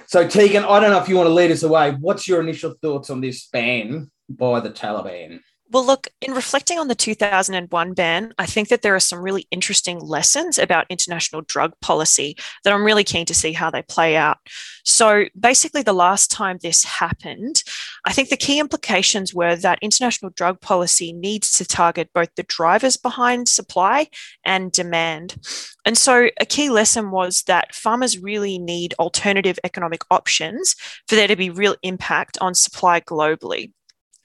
So, 0.07 0.27
Teagan, 0.27 0.64
I 0.64 0.81
don't 0.81 0.90
know 0.90 1.03
if 1.03 1.09
you 1.09 1.16
want 1.16 1.27
to 1.27 1.35
lead 1.35 1.51
us 1.51 1.62
away. 1.62 1.92
What's 1.92 2.29
your 2.29 2.40
initial 2.40 2.74
thoughts 2.81 3.11
on 3.11 3.20
this 3.20 3.46
ban 3.48 4.11
by 4.29 4.61
the 4.61 4.70
Taliban? 4.70 5.40
Well, 5.70 5.85
look, 5.85 6.09
in 6.22 6.33
reflecting 6.33 6.78
on 6.78 6.88
the 6.88 6.94
2001 6.94 7.92
ban, 7.92 8.33
I 8.38 8.46
think 8.46 8.68
that 8.68 8.81
there 8.81 8.94
are 8.94 9.00
some 9.00 9.20
really 9.20 9.46
interesting 9.50 9.98
lessons 9.98 10.59
about 10.59 10.87
international 10.88 11.42
drug 11.42 11.74
policy 11.83 12.38
that 12.64 12.72
I'm 12.72 12.85
really 12.85 13.04
keen 13.04 13.26
to 13.26 13.35
see 13.35 13.52
how 13.52 13.70
they 13.70 13.83
play 13.83 14.16
out. 14.16 14.38
So, 14.87 15.26
basically, 15.38 15.83
the 15.83 15.92
last 15.92 16.31
time 16.31 16.57
this 16.62 16.85
happened, 16.85 17.62
I 18.07 18.14
think 18.14 18.31
the 18.31 18.37
key 18.38 18.59
implications 18.59 19.35
were 19.35 19.57
that 19.57 19.78
international 19.83 20.33
drug 20.35 20.62
policy 20.62 21.12
needs 21.12 21.52
to 21.59 21.66
target 21.66 22.14
both 22.14 22.35
the 22.35 22.44
drivers 22.44 22.96
behind 22.96 23.46
supply 23.48 24.07
and 24.46 24.72
demand. 24.72 25.37
And 25.85 25.98
so, 25.98 26.31
a 26.40 26.46
key 26.46 26.70
lesson 26.70 27.11
was 27.11 27.42
that 27.42 27.74
farmers 27.74 28.18
really 28.18 28.59
need 28.59 28.94
alternative 28.98 29.59
economic 29.64 30.00
options 30.11 30.74
for 31.07 31.14
there 31.14 31.28
to 31.28 31.37
be 31.37 31.50
real 31.50 31.76
impact 31.83 32.38
on 32.40 32.54
supply 32.54 33.00
globally 33.00 33.72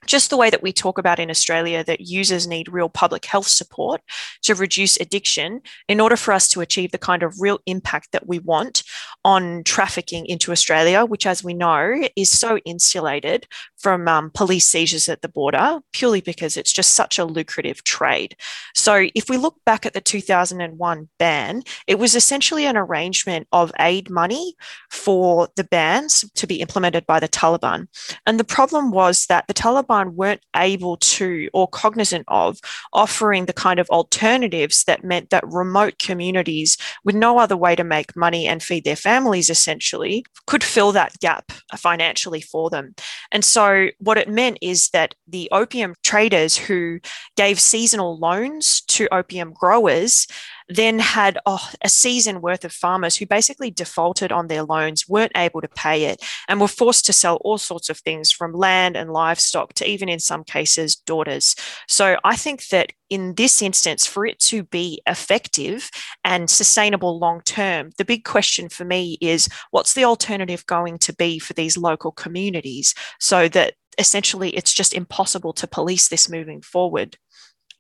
just 0.06 0.30
the 0.30 0.38
way 0.38 0.50
that 0.50 0.64
we 0.64 0.74
talk 0.74 0.98
about 0.98 1.20
in 1.20 1.30
Australia 1.30 1.84
that 1.84 2.02
users 2.02 2.48
need 2.48 2.72
real 2.72 2.90
public 2.90 3.26
health 3.26 3.48
support 3.48 4.02
to 4.44 4.56
reduce 4.56 4.98
addiction 5.00 5.62
in 5.88 6.00
order 6.00 6.16
for 6.16 6.34
us 6.34 6.48
to 6.50 6.62
achieve 6.62 6.92
the 6.92 6.98
kind 6.98 7.24
of 7.24 7.40
real 7.40 7.60
impact 7.66 8.10
that 8.12 8.28
we 8.28 8.40
want 8.40 8.84
on 9.26 9.64
trafficking 9.64 10.26
into 10.26 10.52
Australia, 10.52 11.06
which, 11.06 11.26
as 11.26 11.44
we 11.44 11.54
know, 11.54 12.08
is 12.16 12.30
so 12.30 12.58
insulated 12.66 13.48
from 13.78 14.08
um, 14.08 14.32
police 14.34 14.66
seizures 14.66 15.10
at 15.10 15.22
the 15.22 15.30
border 15.30 15.80
purely 15.94 16.22
because 16.22 16.58
it's 16.58 16.74
just 16.74 16.94
such 16.94 17.18
a 17.18 17.26
lucrative 17.26 17.84
trade. 17.84 18.36
So, 18.76 19.08
if 19.16 19.30
we 19.30 19.38
look 19.38 19.58
back 19.66 19.86
at 19.86 19.94
the 19.94 20.02
2001 20.02 21.10
ban, 21.20 21.64
it 21.88 22.00
was 22.00 22.16
essentially 22.16 22.66
an 22.66 22.78
arrangement 22.78 23.48
of 23.52 23.72
aid 23.80 24.10
money 24.10 24.56
for 24.90 25.48
the 25.56 25.64
bans 25.64 26.26
to 26.36 26.48
be 26.48 26.62
implemented 26.62 27.06
by 27.06 27.20
the 27.20 27.28
Taliban. 27.28 27.88
And 28.26 28.40
the 28.40 28.44
problem 28.44 28.92
was 28.92 29.26
that 29.28 29.48
the 29.48 29.54
Taliban 29.54 29.93
Weren't 29.94 30.42
able 30.56 30.98
to 30.98 31.50
or 31.54 31.68
cognizant 31.68 32.26
of 32.28 32.60
offering 32.92 33.46
the 33.46 33.54
kind 33.54 33.80
of 33.80 33.90
alternatives 33.90 34.84
that 34.86 35.04
meant 35.04 35.30
that 35.30 35.48
remote 35.48 36.00
communities 36.00 36.78
with 37.04 37.16
no 37.16 37.38
other 37.38 37.56
way 37.56 37.76
to 37.76 37.84
make 37.84 38.16
money 38.16 38.48
and 38.48 38.62
feed 38.62 38.84
their 38.84 38.96
families 38.96 39.50
essentially 39.50 40.26
could 40.48 40.64
fill 40.64 40.92
that 40.92 41.20
gap 41.20 41.52
financially 41.76 42.42
for 42.42 42.70
them. 42.70 42.96
And 43.32 43.46
so 43.46 43.90
what 44.00 44.18
it 44.18 44.30
meant 44.30 44.58
is 44.62 44.90
that 44.90 45.16
the 45.28 45.48
opium 45.52 45.96
traders 46.04 46.58
who 46.58 47.00
gave 47.38 47.60
seasonal 47.60 48.18
loans 48.18 48.82
to 48.88 49.14
opium 49.14 49.54
growers 49.54 50.28
then 50.70 51.00
had 51.00 51.38
oh, 51.46 51.70
a 51.84 51.90
season 51.90 52.42
worth 52.42 52.66
of 52.66 52.72
farmers 52.72 53.16
who 53.16 53.26
basically 53.26 53.72
defaulted 53.72 54.32
on 54.32 54.48
their 54.48 54.64
loans, 54.64 55.08
weren't 55.08 55.32
able 55.36 55.62
to 55.62 55.68
pay 55.68 56.06
it, 56.06 56.24
and 56.48 56.60
were 56.60 56.68
forced 56.68 57.06
to 57.06 57.14
sell 57.14 57.38
all 57.38 57.58
sorts 57.58 57.90
of 57.90 57.98
things 58.00 58.32
from 58.32 58.54
land 58.54 58.96
and 58.96 59.12
livestock 59.12 59.74
to 59.74 59.90
even 59.90 60.10
in 60.10 60.20
some 60.20 60.44
cases 60.44 60.96
daughters. 60.96 61.56
So 61.88 62.18
I 62.24 62.36
think 62.36 62.68
that 62.68 62.94
in 63.10 63.36
this 63.36 63.62
instance, 63.62 64.08
for 64.08 64.26
it 64.26 64.40
to 64.40 64.64
be 64.64 65.02
effective 65.08 65.92
and 66.24 66.50
sustainable 66.50 67.20
long 67.20 67.42
term, 67.42 67.92
the 67.98 68.06
big 68.06 68.24
question 68.24 68.70
for 68.70 68.86
me 68.86 69.18
is 69.22 69.48
what's 69.72 69.94
the 69.94 70.04
alternative 70.04 70.66
going 70.66 70.98
to 71.00 71.14
be 71.14 71.38
for 71.38 71.54
these 71.54 71.78
local 71.78 72.12
communities 72.12 72.96
so 73.20 73.48
that 73.50 73.76
essentially 74.00 74.50
it's 74.56 74.74
just 74.74 74.94
impossible 74.94 75.54
to 75.54 75.68
police 75.68 76.08
this 76.08 76.28
moving 76.28 76.62
forward? 76.62 77.18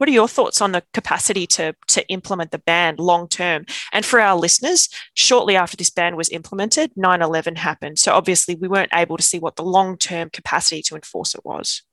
What 0.03 0.09
are 0.09 0.11
your 0.11 0.27
thoughts 0.27 0.59
on 0.59 0.73
the 0.73 0.83
capacity 0.93 1.47
to, 1.47 1.73
to 1.87 2.05
implement 2.09 2.51
the 2.51 2.57
ban 2.57 2.97
long 2.97 3.29
term? 3.29 3.65
And 3.93 4.05
for 4.05 4.19
our 4.19 4.35
listeners, 4.35 4.89
shortly 5.13 5.55
after 5.55 5.77
this 5.77 5.89
ban 5.89 6.17
was 6.17 6.27
implemented, 6.27 6.91
9 6.97 7.21
11 7.21 7.55
happened. 7.55 7.99
So 7.99 8.11
obviously, 8.11 8.55
we 8.55 8.67
weren't 8.67 8.91
able 8.93 9.15
to 9.15 9.23
see 9.23 9.39
what 9.39 9.55
the 9.55 9.63
long 9.63 9.95
term 9.95 10.29
capacity 10.29 10.81
to 10.81 10.95
enforce 10.95 11.35
it 11.35 11.45
was. 11.45 11.83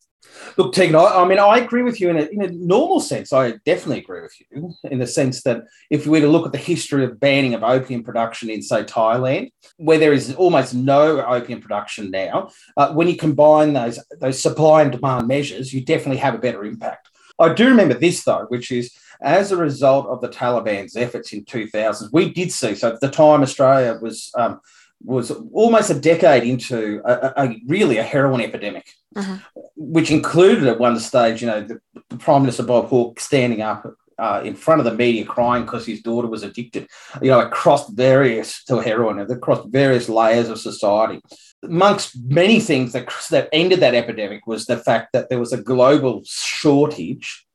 Look, 0.56 0.74
Teagan, 0.74 0.96
I, 0.96 1.22
I, 1.22 1.28
mean, 1.28 1.38
I 1.38 1.58
agree 1.58 1.82
with 1.82 2.00
you 2.00 2.10
in 2.10 2.16
a, 2.16 2.22
in 2.22 2.42
a 2.42 2.50
normal 2.50 2.98
sense. 2.98 3.32
I 3.32 3.52
definitely 3.64 3.98
agree 3.98 4.22
with 4.22 4.34
you 4.40 4.74
in 4.82 4.98
the 4.98 5.06
sense 5.06 5.44
that 5.44 5.62
if 5.88 6.04
we 6.04 6.18
were 6.18 6.26
to 6.26 6.32
look 6.32 6.46
at 6.46 6.52
the 6.52 6.58
history 6.58 7.04
of 7.04 7.20
banning 7.20 7.54
of 7.54 7.62
opium 7.62 8.02
production 8.02 8.50
in, 8.50 8.60
say, 8.60 8.82
Thailand, 8.82 9.52
where 9.76 9.98
there 9.98 10.12
is 10.12 10.34
almost 10.34 10.74
no 10.74 11.24
opium 11.24 11.60
production 11.60 12.10
now, 12.10 12.50
uh, 12.76 12.92
when 12.92 13.06
you 13.06 13.16
combine 13.16 13.72
those, 13.72 14.00
those 14.18 14.42
supply 14.42 14.82
and 14.82 14.90
demand 14.90 15.28
measures, 15.28 15.72
you 15.72 15.84
definitely 15.84 16.16
have 16.16 16.34
a 16.34 16.38
better 16.38 16.64
impact. 16.64 17.09
I 17.40 17.54
do 17.54 17.68
remember 17.68 17.94
this 17.94 18.22
though, 18.24 18.46
which 18.48 18.70
is 18.70 18.92
as 19.22 19.52
a 19.52 19.56
result 19.56 20.06
of 20.06 20.20
the 20.20 20.28
Taliban's 20.28 20.96
efforts 20.96 21.32
in 21.32 21.44
2000, 21.44 22.10
we 22.12 22.30
did 22.32 22.52
see. 22.52 22.74
So 22.74 22.88
at 22.88 23.00
the 23.00 23.10
time, 23.10 23.42
Australia 23.42 23.98
was 24.00 24.30
um, 24.36 24.60
was 25.02 25.30
almost 25.52 25.90
a 25.90 25.98
decade 25.98 26.44
into 26.44 27.00
a, 27.04 27.32
a, 27.36 27.56
really 27.66 27.96
a 27.96 28.02
heroin 28.02 28.42
epidemic, 28.42 28.86
mm-hmm. 29.16 29.36
which 29.76 30.10
included 30.10 30.66
at 30.66 30.78
one 30.78 30.98
stage, 31.00 31.40
you 31.40 31.46
know, 31.46 31.62
the, 31.62 31.80
the 32.10 32.16
Prime 32.18 32.42
Minister 32.42 32.64
Bob 32.64 32.86
Hawke 32.88 33.18
standing 33.18 33.62
up 33.62 33.86
uh, 34.18 34.42
in 34.44 34.54
front 34.54 34.78
of 34.78 34.84
the 34.84 34.94
media 34.94 35.24
crying 35.24 35.64
because 35.64 35.86
his 35.86 36.02
daughter 36.02 36.28
was 36.28 36.42
addicted, 36.42 36.86
you 37.22 37.30
know, 37.30 37.40
across 37.40 37.88
various 37.88 38.62
to 38.64 38.78
heroin, 38.80 39.18
across 39.20 39.64
various 39.66 40.10
layers 40.10 40.50
of 40.50 40.60
society 40.60 41.22
amongst 41.62 42.18
many 42.22 42.60
things 42.60 42.92
that, 42.92 43.08
that 43.30 43.48
ended 43.52 43.80
that 43.80 43.94
epidemic 43.94 44.46
was 44.46 44.66
the 44.66 44.76
fact 44.76 45.12
that 45.12 45.28
there 45.28 45.38
was 45.38 45.52
a 45.52 45.62
global 45.62 46.22
shortage 46.24 47.46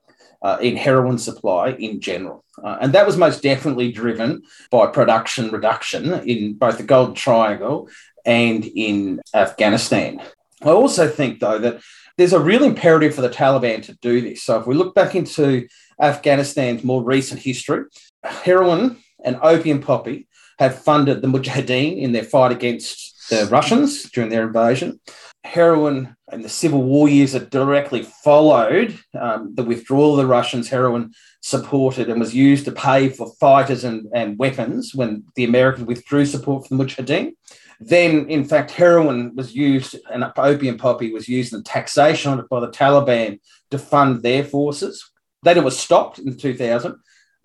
uh, 0.42 0.58
in 0.62 0.78
heroin 0.78 1.18
supply 1.18 1.70
in 1.72 2.00
general. 2.00 2.44
Uh, 2.64 2.78
and 2.82 2.94
that 2.94 3.06
was 3.06 3.18
most 3.18 3.42
definitely 3.42 3.92
driven 3.92 4.44
by 4.70 4.86
production 4.86 5.50
reduction 5.50 6.14
in 6.28 6.54
both 6.54 6.78
the 6.78 6.84
Golden 6.84 7.16
Triangle 7.16 7.90
and 8.26 8.64
in 8.64 9.22
Afghanistan. 9.34 10.22
I 10.62 10.70
also 10.70 11.08
think, 11.08 11.40
though, 11.40 11.60
that 11.60 11.82
there's 12.18 12.34
a 12.34 12.40
real 12.40 12.64
imperative 12.64 13.14
for 13.14 13.22
the 13.22 13.30
Taliban 13.30 13.84
to 13.84 13.94
do 14.02 14.22
this. 14.22 14.44
So 14.44 14.60
if 14.60 14.68
we 14.68 14.76
look 14.76 14.96
back 14.96 15.16
into 15.16 15.68
Afghanistan's 16.00 16.84
more 16.84 17.04
recent 17.04 17.42
history, 17.42 17.86
heroin 18.24 18.98
and 19.24 19.38
opium 19.42 19.82
poppy 19.82 20.28
have 20.60 20.82
funded 20.82 21.22
the 21.22 21.28
Mujahideen 21.28 21.98
in 21.98 22.14
their 22.14 22.24
fight 22.24 22.52
against 22.52 23.15
the 23.30 23.48
Russians 23.48 24.10
during 24.12 24.30
their 24.30 24.48
invasion. 24.48 25.00
Heroin 25.44 26.16
and 26.32 26.44
the 26.44 26.50
civil 26.50 26.82
war 26.82 27.08
years 27.08 27.34
that 27.34 27.52
directly 27.52 28.04
followed 28.24 28.98
um, 29.20 29.54
the 29.54 29.64
withdrawal 29.64 30.12
of 30.12 30.18
the 30.18 30.26
Russians, 30.26 30.70
heroin 30.70 31.14
supported 31.42 32.10
and 32.10 32.20
was 32.20 32.34
used 32.34 32.66
to 32.66 32.72
pay 32.72 33.10
for 33.10 33.34
fighters 33.40 33.84
and, 33.84 34.08
and 34.14 34.38
weapons 34.40 34.96
when 34.96 35.24
the 35.36 35.44
Americans 35.44 35.86
withdrew 35.86 36.26
support 36.26 36.68
from 36.68 36.78
the 36.78 36.84
Mujahideen. 36.84 37.34
Then, 37.80 38.30
in 38.30 38.46
fact, 38.46 38.72
heroin 38.72 39.36
was 39.36 39.54
used 39.54 39.96
and 40.12 40.26
opium 40.38 40.78
poppy 40.78 41.12
was 41.12 41.28
used 41.28 41.54
in 41.54 41.64
taxation 41.64 42.44
by 42.50 42.60
the 42.60 42.70
Taliban 42.70 43.40
to 43.72 43.78
fund 43.78 44.24
their 44.24 44.44
forces. 44.44 45.12
Then 45.44 45.58
it 45.58 45.64
was 45.64 45.78
stopped 45.78 46.20
in 46.20 46.38
2000 46.38 46.96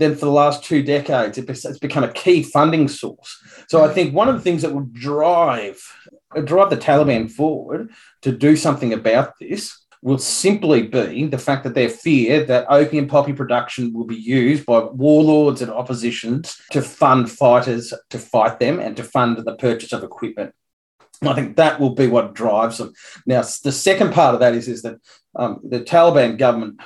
then 0.00 0.14
for 0.14 0.24
the 0.24 0.32
last 0.32 0.64
two 0.64 0.82
decades, 0.82 1.36
it's 1.36 1.78
become 1.78 2.04
a 2.04 2.12
key 2.12 2.42
funding 2.42 2.88
source. 2.88 3.38
So 3.68 3.84
I 3.84 3.92
think 3.92 4.14
one 4.14 4.28
of 4.28 4.34
the 4.34 4.40
things 4.40 4.62
that 4.62 4.72
will 4.72 4.88
drive 4.92 5.80
drive 6.44 6.70
the 6.70 6.76
Taliban 6.76 7.30
forward 7.30 7.90
to 8.22 8.32
do 8.32 8.56
something 8.56 8.92
about 8.92 9.38
this 9.40 9.76
will 10.02 10.18
simply 10.18 10.82
be 10.82 11.26
the 11.26 11.38
fact 11.38 11.64
that 11.64 11.74
they 11.74 11.88
fear 11.88 12.44
that 12.46 12.66
opium 12.70 13.06
poppy 13.06 13.32
production 13.32 13.92
will 13.92 14.06
be 14.06 14.16
used 14.16 14.64
by 14.64 14.80
warlords 14.80 15.60
and 15.60 15.70
oppositions 15.70 16.58
to 16.70 16.80
fund 16.80 17.30
fighters 17.30 17.92
to 18.08 18.18
fight 18.18 18.58
them 18.58 18.80
and 18.80 18.96
to 18.96 19.04
fund 19.04 19.36
the 19.36 19.56
purchase 19.56 19.92
of 19.92 20.02
equipment. 20.02 20.54
I 21.22 21.34
think 21.34 21.56
that 21.56 21.78
will 21.78 21.94
be 21.94 22.06
what 22.06 22.34
drives 22.34 22.78
them. 22.78 22.94
Now, 23.26 23.42
the 23.42 23.72
second 23.72 24.14
part 24.14 24.32
of 24.32 24.40
that 24.40 24.54
is, 24.54 24.68
is 24.68 24.80
that 24.82 24.96
um, 25.36 25.60
the 25.62 25.80
Taliban 25.80 26.38
government 26.38 26.80
uh, 26.80 26.84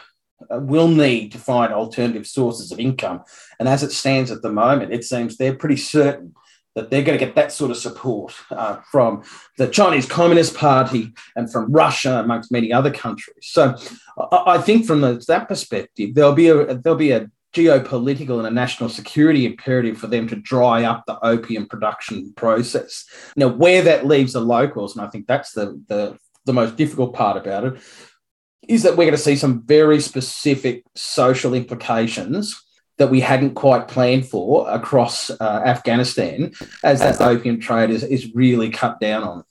will 0.51 0.89
need 0.89 1.33
to 1.33 1.39
find 1.39 1.73
alternative 1.73 2.27
sources 2.27 2.73
of 2.73 2.81
income. 2.81 3.23
And 3.59 3.69
as 3.69 3.83
it 3.83 3.93
stands 3.93 4.31
at 4.31 4.43
the 4.43 4.53
moment, 4.53 4.93
it 4.93 5.05
seems 5.05 5.37
they're 5.37 5.55
pretty 5.55 5.77
certain 5.77 6.35
that 6.75 6.91
they're 6.91 7.03
going 7.03 7.19
to 7.19 7.25
get 7.25 7.37
that 7.37 7.53
sort 7.53 7.71
of 7.71 7.77
support 7.77 8.35
uh, 8.51 8.79
from 8.91 9.23
the 9.59 9.69
Chinese 9.69 10.07
Communist 10.07 10.57
Party 10.57 11.13
and 11.37 11.51
from 11.51 11.71
Russia, 11.71 12.19
amongst 12.19 12.51
many 12.51 12.73
other 12.73 12.91
countries. 12.91 13.37
So 13.43 13.77
I, 14.19 14.43
I 14.47 14.59
think 14.59 14.87
from 14.87 15.01
the, 15.01 15.25
that 15.29 15.49
perspective, 15.49 16.15
there'll 16.15 16.33
be 16.33 16.49
a 16.49 16.75
there'll 16.75 16.99
be 16.99 17.13
a 17.13 17.31
geopolitical 17.55 18.39
and 18.39 18.49
a 18.49 18.51
national 18.51 18.89
security 18.89 19.47
imperative 19.47 19.97
for 19.97 20.09
them 20.09 20.27
to 20.27 20.35
dry 20.35 20.83
up 20.83 21.05
the 21.07 21.25
opium 21.25 21.69
production 21.69 22.33
process. 22.35 23.05
Now, 23.37 23.47
where 23.49 23.83
that 23.83 24.07
leaves 24.07 24.33
the 24.33 24.41
locals, 24.41 24.97
and 24.97 25.07
I 25.07 25.09
think 25.09 25.29
that's 25.29 25.53
the 25.53 25.81
the, 25.89 26.19
the 26.45 26.53
most 26.53 26.77
difficult 26.77 27.15
part 27.15 27.37
about 27.37 27.65
it, 27.65 27.83
is 28.69 28.83
that 28.83 28.93
we're 28.93 29.05
going 29.05 29.13
to 29.13 29.19
see 29.19 29.37
some 29.37 29.63
very 29.65 30.01
specific 30.01 30.85
social 30.95 31.55
implications 31.55 32.61
that 32.99 33.11
we 33.11 33.21
hadn't 33.21 33.55
quite 33.55 33.89
planned 33.89 34.29
for 34.29 34.69
across 34.69 35.31
uh, 35.31 35.63
Afghanistan 35.65 36.53
as 36.85 37.01
that 37.01 37.21
opium 37.21 37.61
trade 37.61 37.91
is, 37.91 38.05
is 38.05 38.35
really 38.35 38.71
cut 38.71 39.01
down 39.01 39.23
on. 39.23 39.45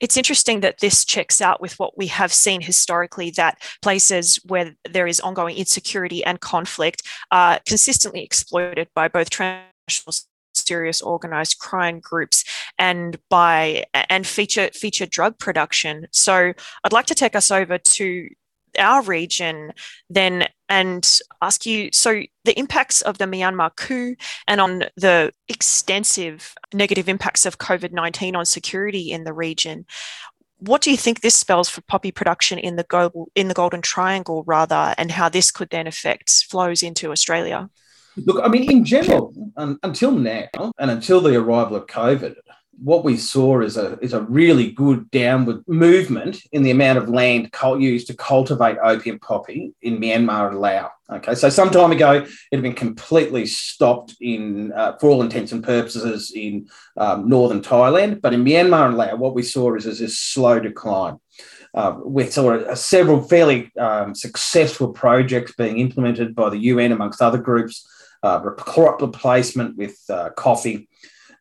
It's 0.00 0.16
interesting 0.16 0.60
that 0.60 0.80
this 0.80 1.04
checks 1.04 1.40
out 1.40 1.60
with 1.60 1.78
what 1.78 1.96
we 1.96 2.08
have 2.08 2.32
seen 2.32 2.60
historically 2.60 3.30
that 3.32 3.62
places 3.80 4.36
where 4.46 4.74
there 4.90 5.06
is 5.06 5.20
ongoing 5.20 5.56
insecurity 5.56 6.24
and 6.24 6.40
conflict 6.40 7.02
are 7.30 7.60
consistently 7.66 8.22
exploited 8.22 8.88
by 8.94 9.08
both 9.08 9.30
transnational 9.30 10.12
serious 10.70 11.02
organized 11.02 11.58
crime 11.58 11.98
groups 11.98 12.44
and 12.78 13.18
by 13.28 13.84
and 14.08 14.24
feature 14.24 14.70
feature 14.72 15.06
drug 15.06 15.36
production. 15.38 16.06
So 16.12 16.52
I'd 16.84 16.92
like 16.92 17.06
to 17.06 17.14
take 17.22 17.34
us 17.34 17.50
over 17.50 17.76
to 17.96 18.28
our 18.78 19.02
region 19.02 19.72
then 20.08 20.46
and 20.68 21.18
ask 21.42 21.66
you 21.66 21.90
so 21.92 22.22
the 22.44 22.56
impacts 22.56 23.02
of 23.02 23.18
the 23.18 23.24
Myanmar 23.24 23.74
coup 23.74 24.14
and 24.46 24.60
on 24.60 24.84
the 24.96 25.32
extensive 25.48 26.54
negative 26.72 27.08
impacts 27.08 27.46
of 27.46 27.58
COVID-19 27.58 28.36
on 28.36 28.46
security 28.46 29.10
in 29.10 29.24
the 29.24 29.32
region 29.32 29.86
what 30.60 30.82
do 30.82 30.90
you 30.90 30.96
think 30.96 31.20
this 31.20 31.34
spells 31.34 31.68
for 31.68 31.80
poppy 31.80 32.12
production 32.12 32.58
in 32.58 32.76
the 32.76 32.84
global 32.84 33.28
in 33.34 33.48
the 33.48 33.54
golden 33.54 33.82
triangle 33.82 34.44
rather 34.46 34.94
and 34.98 35.10
how 35.10 35.28
this 35.28 35.50
could 35.50 35.70
then 35.70 35.86
affect 35.86 36.30
flows 36.48 36.82
into 36.82 37.10
australia 37.10 37.68
Look, 38.16 38.42
I 38.44 38.48
mean, 38.48 38.70
in 38.70 38.84
general, 38.84 39.32
um, 39.56 39.78
until 39.82 40.12
now 40.12 40.48
and 40.78 40.90
until 40.90 41.20
the 41.20 41.36
arrival 41.36 41.76
of 41.76 41.86
COVID, 41.86 42.34
what 42.82 43.04
we 43.04 43.16
saw 43.16 43.60
is 43.60 43.76
a 43.76 43.98
is 44.00 44.14
a 44.14 44.22
really 44.22 44.70
good 44.72 45.10
downward 45.10 45.62
movement 45.68 46.40
in 46.52 46.62
the 46.62 46.70
amount 46.70 46.98
of 46.98 47.08
land 47.08 47.50
used 47.78 48.06
to 48.06 48.14
cultivate 48.14 48.78
opium 48.82 49.18
poppy 49.18 49.74
in 49.82 49.98
Myanmar 49.98 50.48
and 50.48 50.58
Laos. 50.58 50.90
Okay, 51.10 51.34
so 51.34 51.50
some 51.50 51.70
time 51.70 51.92
ago 51.92 52.12
it 52.12 52.28
had 52.52 52.62
been 52.62 52.72
completely 52.72 53.44
stopped 53.44 54.16
in, 54.20 54.72
uh, 54.72 54.96
for 54.98 55.10
all 55.10 55.22
intents 55.22 55.52
and 55.52 55.62
purposes, 55.62 56.32
in 56.34 56.68
um, 56.96 57.28
northern 57.28 57.60
Thailand. 57.60 58.22
But 58.22 58.32
in 58.32 58.44
Myanmar 58.44 58.86
and 58.86 58.96
Laos, 58.96 59.18
what 59.18 59.34
we 59.34 59.42
saw 59.42 59.74
is, 59.74 59.86
is 59.86 60.00
a 60.00 60.08
slow 60.08 60.58
decline. 60.58 61.18
Uh, 61.74 61.96
we 62.04 62.26
saw 62.26 62.54
uh, 62.54 62.74
several 62.74 63.22
fairly 63.22 63.70
um, 63.78 64.14
successful 64.14 64.88
projects 64.88 65.52
being 65.52 65.78
implemented 65.78 66.34
by 66.34 66.48
the 66.48 66.58
UN 66.58 66.92
amongst 66.92 67.20
other 67.20 67.38
groups 67.38 67.86
uh, 68.22 68.40
replacement 68.42 69.76
with 69.76 69.98
uh, 70.08 70.30
coffee. 70.30 70.88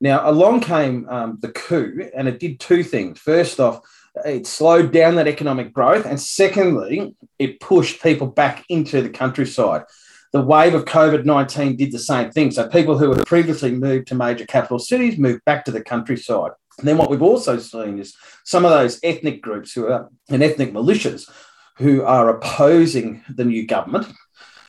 Now, 0.02 0.30
along 0.30 0.62
came 0.62 1.08
um, 1.10 1.38
the 1.42 1.52
coup, 1.52 2.10
and 2.16 2.28
it 2.28 2.40
did 2.40 2.60
two 2.60 2.84
things. 2.84 3.20
First 3.20 3.60
off, 3.60 3.82
it 4.26 4.48
slowed 4.48 4.92
down 4.92 5.16
that 5.16 5.28
economic 5.28 5.74
growth. 5.74 6.06
And 6.06 6.20
secondly, 6.20 7.16
it 7.38 7.60
pushed 7.60 8.02
people 8.02 8.28
back 8.28 8.66
into 8.70 9.02
the 9.02 9.10
countryside. 9.10 9.84
The 10.32 10.42
wave 10.42 10.76
of 10.76 10.86
COVID 10.86 11.26
19 11.26 11.76
did 11.76 11.92
the 11.92 12.00
same 12.00 12.32
thing. 12.32 12.52
So 12.52 12.68
people 12.68 12.98
who 12.98 13.12
had 13.14 13.26
previously 13.26 13.72
moved 13.72 14.08
to 14.08 14.16
major 14.16 14.46
capital 14.46 14.80
cities 14.80 15.18
moved 15.18 15.44
back 15.46 15.66
to 15.66 15.72
the 15.72 15.84
countryside. 15.84 16.52
And 16.78 16.88
then 16.88 16.98
what 16.98 17.10
we've 17.10 17.22
also 17.22 17.58
seen 17.58 18.00
is 18.00 18.16
some 18.46 18.64
of 18.64 18.72
those 18.72 19.00
ethnic 19.04 19.42
groups 19.42 19.74
who 19.74 19.88
are 19.88 20.10
and 20.30 20.44
ethnic 20.44 20.72
militias 20.72 21.30
who 21.78 22.04
are 22.04 22.30
opposing 22.30 23.24
the 23.34 23.46
new 23.46 23.66
government. 23.66 24.08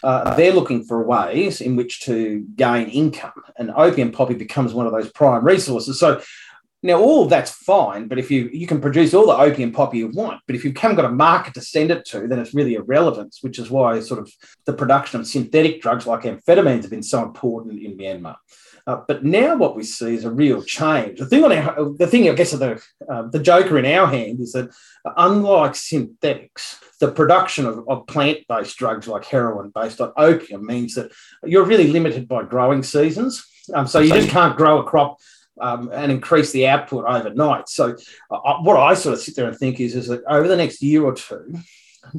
Uh, 0.02 0.34
they're 0.34 0.52
looking 0.52 0.84
for 0.84 1.02
ways 1.04 1.60
in 1.60 1.76
which 1.76 2.00
to 2.00 2.46
gain 2.56 2.88
income, 2.88 3.32
and 3.56 3.70
opium 3.76 4.10
poppy 4.12 4.34
becomes 4.34 4.72
one 4.72 4.86
of 4.86 4.92
those 4.92 5.10
prime 5.12 5.44
resources. 5.44 5.98
So 5.98 6.20
now, 6.82 6.98
all 6.98 7.26
that's 7.26 7.50
fine, 7.50 8.08
but 8.08 8.18
if 8.18 8.30
you 8.30 8.48
you 8.52 8.66
can 8.66 8.80
produce 8.80 9.12
all 9.12 9.26
the 9.26 9.36
opium 9.36 9.70
poppy 9.70 9.98
you 9.98 10.08
want, 10.08 10.40
but 10.46 10.56
if 10.56 10.64
you 10.64 10.72
haven't 10.74 10.96
got 10.96 11.04
a 11.04 11.12
market 11.12 11.52
to 11.54 11.60
send 11.60 11.90
it 11.90 12.06
to, 12.06 12.26
then 12.26 12.38
it's 12.38 12.54
really 12.54 12.74
irrelevant. 12.74 13.36
Which 13.42 13.58
is 13.58 13.70
why 13.70 14.00
sort 14.00 14.20
of 14.20 14.32
the 14.64 14.72
production 14.72 15.20
of 15.20 15.26
synthetic 15.26 15.82
drugs 15.82 16.06
like 16.06 16.22
amphetamines 16.22 16.82
have 16.82 16.90
been 16.90 17.02
so 17.02 17.22
important 17.22 17.82
in 17.82 17.98
Myanmar. 17.98 18.36
Uh, 18.90 19.04
but 19.06 19.24
now 19.24 19.54
what 19.54 19.76
we 19.76 19.84
see 19.84 20.14
is 20.14 20.24
a 20.24 20.30
real 20.32 20.64
change. 20.64 21.20
The 21.20 21.26
thing 21.26 21.44
on 21.44 21.52
our, 21.52 21.92
the 21.96 22.08
thing 22.08 22.28
I 22.28 22.34
guess 22.34 22.52
of 22.52 22.58
the 22.58 22.82
uh, 23.08 23.22
the 23.28 23.38
joker 23.38 23.78
in 23.78 23.86
our 23.86 24.08
hand 24.08 24.40
is 24.40 24.50
that 24.52 24.70
unlike 25.16 25.76
synthetics, 25.76 26.80
the 26.98 27.12
production 27.12 27.66
of, 27.66 27.88
of 27.88 28.08
plant-based 28.08 28.76
drugs 28.76 29.06
like 29.06 29.24
heroin 29.24 29.70
based 29.72 30.00
on 30.00 30.12
opium 30.16 30.66
means 30.66 30.96
that 30.96 31.12
you're 31.44 31.64
really 31.64 31.86
limited 31.86 32.26
by 32.26 32.42
growing 32.42 32.82
seasons. 32.82 33.46
Um, 33.72 33.86
so 33.86 34.00
you 34.00 34.12
just 34.12 34.30
can't 34.30 34.56
grow 34.56 34.80
a 34.80 34.84
crop 34.84 35.18
um, 35.60 35.90
and 35.92 36.10
increase 36.10 36.50
the 36.50 36.66
output 36.66 37.04
overnight. 37.04 37.68
So, 37.68 37.96
uh, 38.28 38.56
what 38.62 38.76
I 38.76 38.94
sort 38.94 39.12
of 39.12 39.20
sit 39.20 39.36
there 39.36 39.46
and 39.46 39.56
think 39.56 39.78
is, 39.78 39.94
is 39.94 40.08
that 40.08 40.24
over 40.26 40.48
the 40.48 40.56
next 40.56 40.82
year 40.82 41.04
or 41.04 41.14
two, 41.14 41.54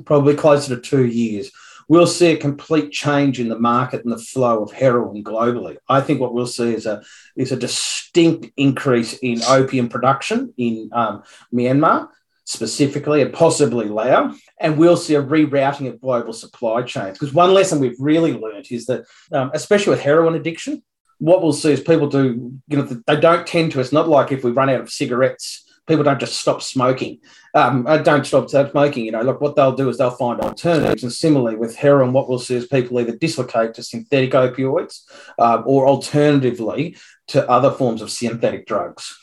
probably 0.06 0.36
closer 0.36 0.74
to 0.74 0.82
two 0.82 1.06
years, 1.06 1.52
we'll 1.92 2.08
see 2.08 2.32
a 2.32 2.38
complete 2.38 2.90
change 2.90 3.38
in 3.42 3.50
the 3.50 3.60
market 3.60 4.06
and 4.06 4.14
the 4.14 4.18
flow 4.18 4.64
of 4.64 4.72
heroin 4.72 5.22
globally. 5.22 5.76
I 5.90 6.00
think 6.00 6.22
what 6.22 6.34
we'll 6.34 6.48
see 6.48 6.74
is 6.74 6.86
a 6.86 7.04
is 7.36 7.52
a 7.52 7.58
distinct 7.58 8.48
increase 8.56 9.12
in 9.22 9.42
opium 9.44 9.90
production 9.90 10.54
in 10.58 10.90
um, 10.94 11.24
Myanmar 11.54 12.08
specifically 12.46 13.22
and 13.22 13.34
possibly 13.34 13.88
Laos. 13.90 14.40
And 14.58 14.78
we'll 14.78 14.96
see 14.96 15.16
a 15.16 15.22
rerouting 15.22 15.90
of 15.90 16.00
global 16.00 16.32
supply 16.32 16.82
chains. 16.84 17.18
Because 17.18 17.34
one 17.34 17.54
lesson 17.54 17.82
we've 17.82 18.00
really 18.00 18.32
learned 18.32 18.68
is 18.72 18.86
that, 18.86 19.04
um, 19.34 19.52
especially 19.54 19.92
with 19.92 20.02
heroin 20.02 20.36
addiction, 20.36 20.82
what 21.20 21.42
we'll 21.42 21.52
see 21.52 21.74
is 21.74 21.82
people 21.82 22.08
do, 22.08 22.54
you 22.70 22.78
know, 22.78 22.88
they 23.06 23.20
don't 23.20 23.46
tend 23.46 23.74
to, 23.74 23.82
it's 23.82 23.92
not 23.92 24.08
like 24.08 24.32
if 24.32 24.46
we 24.46 24.52
run 24.52 24.70
out 24.70 24.82
of 24.82 24.90
cigarettes, 24.90 25.70
people 25.88 26.04
don't 26.04 26.20
just 26.20 26.40
stop 26.40 26.62
smoking. 26.62 27.20
Um, 27.54 27.86
uh, 27.88 27.98
don't 27.98 28.26
stop 28.26 28.50
smoking. 28.50 29.06
You 29.06 29.12
know, 29.12 29.22
look, 29.22 29.42
what 29.42 29.56
they'll 29.56 29.76
do 29.76 29.90
is 29.90 29.98
they'll 29.98 30.12
find 30.12 30.40
alternatives. 30.40 31.04
And 31.04 31.12
similarly 31.12 31.58
with 31.58 31.76
heroin, 31.76 32.14
what 32.14 32.30
we'll 32.30 32.40
see 32.40 32.56
is 32.56 32.68
people 32.68 33.00
either 33.00 33.16
dislocate 33.16 33.74
to 33.74 33.84
synthetic 33.84 34.32
opioids 34.32 35.02
uh, 35.38 35.62
or 35.66 35.88
alternatively 35.88 36.96
to 37.28 37.50
other 37.50 37.72
forms 37.72 38.02
of 38.02 38.12
synthetic 38.12 38.66
drugs. 38.66 39.18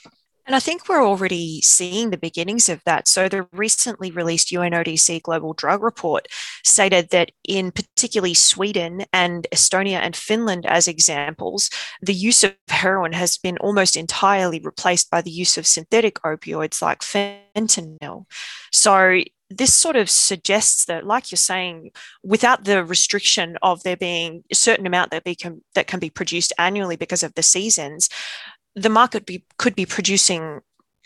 And 0.48 0.54
I 0.54 0.60
think 0.60 0.88
we're 0.88 1.04
already 1.04 1.60
seeing 1.60 2.08
the 2.08 2.16
beginnings 2.16 2.70
of 2.70 2.82
that. 2.86 3.06
So, 3.06 3.28
the 3.28 3.46
recently 3.52 4.10
released 4.10 4.48
UNODC 4.48 5.20
Global 5.20 5.52
Drug 5.52 5.82
Report 5.82 6.26
stated 6.64 7.10
that 7.10 7.32
in 7.46 7.70
particularly 7.70 8.32
Sweden 8.32 9.04
and 9.12 9.46
Estonia 9.52 9.98
and 9.98 10.16
Finland, 10.16 10.64
as 10.64 10.88
examples, 10.88 11.68
the 12.00 12.14
use 12.14 12.44
of 12.44 12.54
heroin 12.68 13.12
has 13.12 13.36
been 13.36 13.58
almost 13.58 13.94
entirely 13.94 14.58
replaced 14.58 15.10
by 15.10 15.20
the 15.20 15.30
use 15.30 15.58
of 15.58 15.66
synthetic 15.66 16.14
opioids 16.22 16.80
like 16.80 17.00
fentanyl. 17.00 18.24
So, 18.72 19.20
this 19.50 19.72
sort 19.72 19.96
of 19.96 20.10
suggests 20.10 20.84
that, 20.86 21.06
like 21.06 21.30
you're 21.30 21.36
saying, 21.36 21.90
without 22.22 22.64
the 22.64 22.84
restriction 22.84 23.56
of 23.62 23.82
there 23.82 23.96
being 23.96 24.44
a 24.50 24.54
certain 24.54 24.86
amount 24.86 25.10
that, 25.10 25.24
be 25.24 25.36
that 25.74 25.86
can 25.86 26.00
be 26.00 26.10
produced 26.10 26.52
annually 26.58 26.96
because 26.96 27.22
of 27.22 27.34
the 27.34 27.42
seasons, 27.42 28.08
the 28.74 28.88
market 28.88 29.26
be, 29.26 29.44
could 29.58 29.74
be 29.74 29.86
producing 29.86 30.60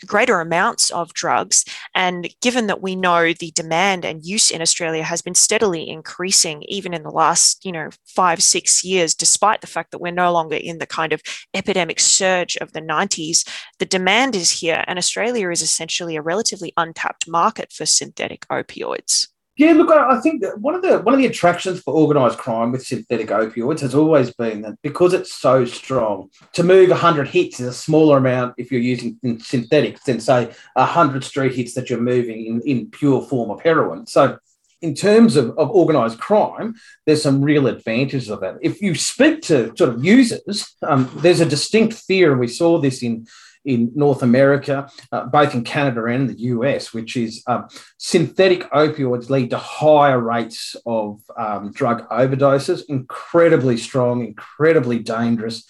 greater 0.05 0.39
amounts 0.39 0.89
of 0.91 1.13
drugs. 1.13 1.65
And 1.95 2.29
given 2.41 2.67
that 2.67 2.81
we 2.81 2.95
know 2.95 3.33
the 3.33 3.51
demand 3.51 4.05
and 4.05 4.25
use 4.25 4.51
in 4.51 4.61
Australia 4.61 5.03
has 5.03 5.21
been 5.21 5.35
steadily 5.35 5.89
increasing, 5.89 6.63
even 6.63 6.93
in 6.93 7.03
the 7.03 7.09
last, 7.09 7.65
you 7.65 7.71
know, 7.71 7.89
five, 8.05 8.41
six 8.43 8.83
years, 8.83 9.15
despite 9.15 9.61
the 9.61 9.67
fact 9.67 9.91
that 9.91 9.99
we're 9.99 10.11
no 10.11 10.31
longer 10.31 10.55
in 10.55 10.79
the 10.79 10.87
kind 10.87 11.13
of 11.13 11.21
epidemic 11.53 11.99
surge 11.99 12.57
of 12.57 12.73
the 12.73 12.81
90s, 12.81 13.47
the 13.79 13.85
demand 13.85 14.35
is 14.35 14.51
here. 14.51 14.83
And 14.87 14.99
Australia 14.99 15.49
is 15.49 15.61
essentially 15.61 16.15
a 16.15 16.21
relatively 16.21 16.73
untapped 16.77 17.27
market 17.27 17.71
for 17.71 17.85
synthetic 17.85 18.47
opioids. 18.47 19.27
Yeah, 19.55 19.73
look, 19.73 19.91
I 19.91 20.19
think 20.19 20.41
that 20.41 20.59
one 20.59 20.73
of 20.73 20.81
the 20.81 20.97
one 20.99 21.13
of 21.13 21.19
the 21.19 21.27
attractions 21.27 21.79
for 21.79 21.93
organised 21.93 22.39
crime 22.39 22.71
with 22.71 22.87
synthetic 22.87 23.27
opioids 23.27 23.81
has 23.81 23.93
always 23.93 24.33
been 24.33 24.63
that 24.63 24.79
because 24.81 25.13
it's 25.13 25.31
so 25.31 25.63
strong, 25.63 26.29
to 26.53 26.63
move 26.63 26.89
100 26.89 27.27
hits 27.27 27.59
is 27.59 27.67
a 27.67 27.73
smaller 27.73 28.17
amount 28.17 28.55
if 28.57 28.71
you're 28.71 28.81
using 28.81 29.19
synthetics 29.39 30.03
than 30.05 30.19
say 30.19 30.51
100 30.73 31.23
street 31.23 31.53
hits 31.53 31.75
that 31.75 31.87
you're 31.87 32.01
moving 32.01 32.47
in, 32.47 32.61
in 32.61 32.89
pure 32.89 33.21
form 33.21 33.51
of 33.51 33.61
heroin. 33.61 34.07
So 34.07 34.39
in 34.81 34.95
terms 34.95 35.35
of, 35.35 35.57
of 35.57 35.69
organised 35.69 36.19
crime, 36.19 36.73
there's 37.05 37.21
some 37.21 37.41
real 37.41 37.67
advantages 37.67 38.29
of 38.29 38.41
that. 38.41 38.57
If 38.61 38.81
you 38.81 38.95
speak 38.95 39.43
to 39.43 39.71
sort 39.77 39.91
of 39.91 40.03
users, 40.03 40.75
um, 40.81 41.11
there's 41.17 41.39
a 41.41 41.45
distinct 41.45 41.93
fear, 41.93 42.31
and 42.31 42.39
we 42.39 42.47
saw 42.47 42.79
this 42.79 43.03
in 43.03 43.27
in 43.65 43.91
North 43.95 44.23
America, 44.23 44.89
uh, 45.11 45.25
both 45.25 45.53
in 45.53 45.63
Canada 45.63 46.05
and 46.05 46.29
the 46.29 46.39
US, 46.39 46.93
which 46.93 47.15
is 47.15 47.43
um, 47.47 47.67
synthetic 47.97 48.69
opioids 48.71 49.29
lead 49.29 49.49
to 49.51 49.57
higher 49.57 50.19
rates 50.19 50.75
of 50.85 51.21
um, 51.37 51.71
drug 51.71 52.07
overdoses, 52.09 52.83
incredibly 52.89 53.77
strong, 53.77 54.25
incredibly 54.25 54.99
dangerous. 54.99 55.65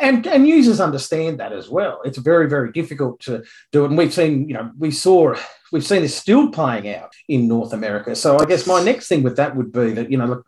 And, 0.00 0.26
and 0.26 0.46
users 0.46 0.80
understand 0.80 1.40
that 1.40 1.52
as 1.52 1.68
well. 1.68 2.00
It's 2.04 2.18
very, 2.18 2.48
very 2.48 2.72
difficult 2.72 3.20
to 3.20 3.42
do 3.72 3.84
it. 3.84 3.88
And 3.88 3.98
we've 3.98 4.14
seen, 4.14 4.48
you 4.48 4.54
know, 4.54 4.70
we 4.78 4.90
saw 4.90 5.34
we've 5.72 5.86
seen 5.86 6.02
this 6.02 6.16
still 6.16 6.50
playing 6.50 6.88
out 6.94 7.12
in 7.28 7.48
North 7.48 7.72
America. 7.72 8.14
So 8.14 8.38
I 8.38 8.44
guess 8.44 8.66
my 8.66 8.82
next 8.82 9.08
thing 9.08 9.22
with 9.22 9.36
that 9.36 9.56
would 9.56 9.72
be 9.72 9.92
that, 9.92 10.10
you 10.10 10.16
know, 10.16 10.26
look, 10.26 10.46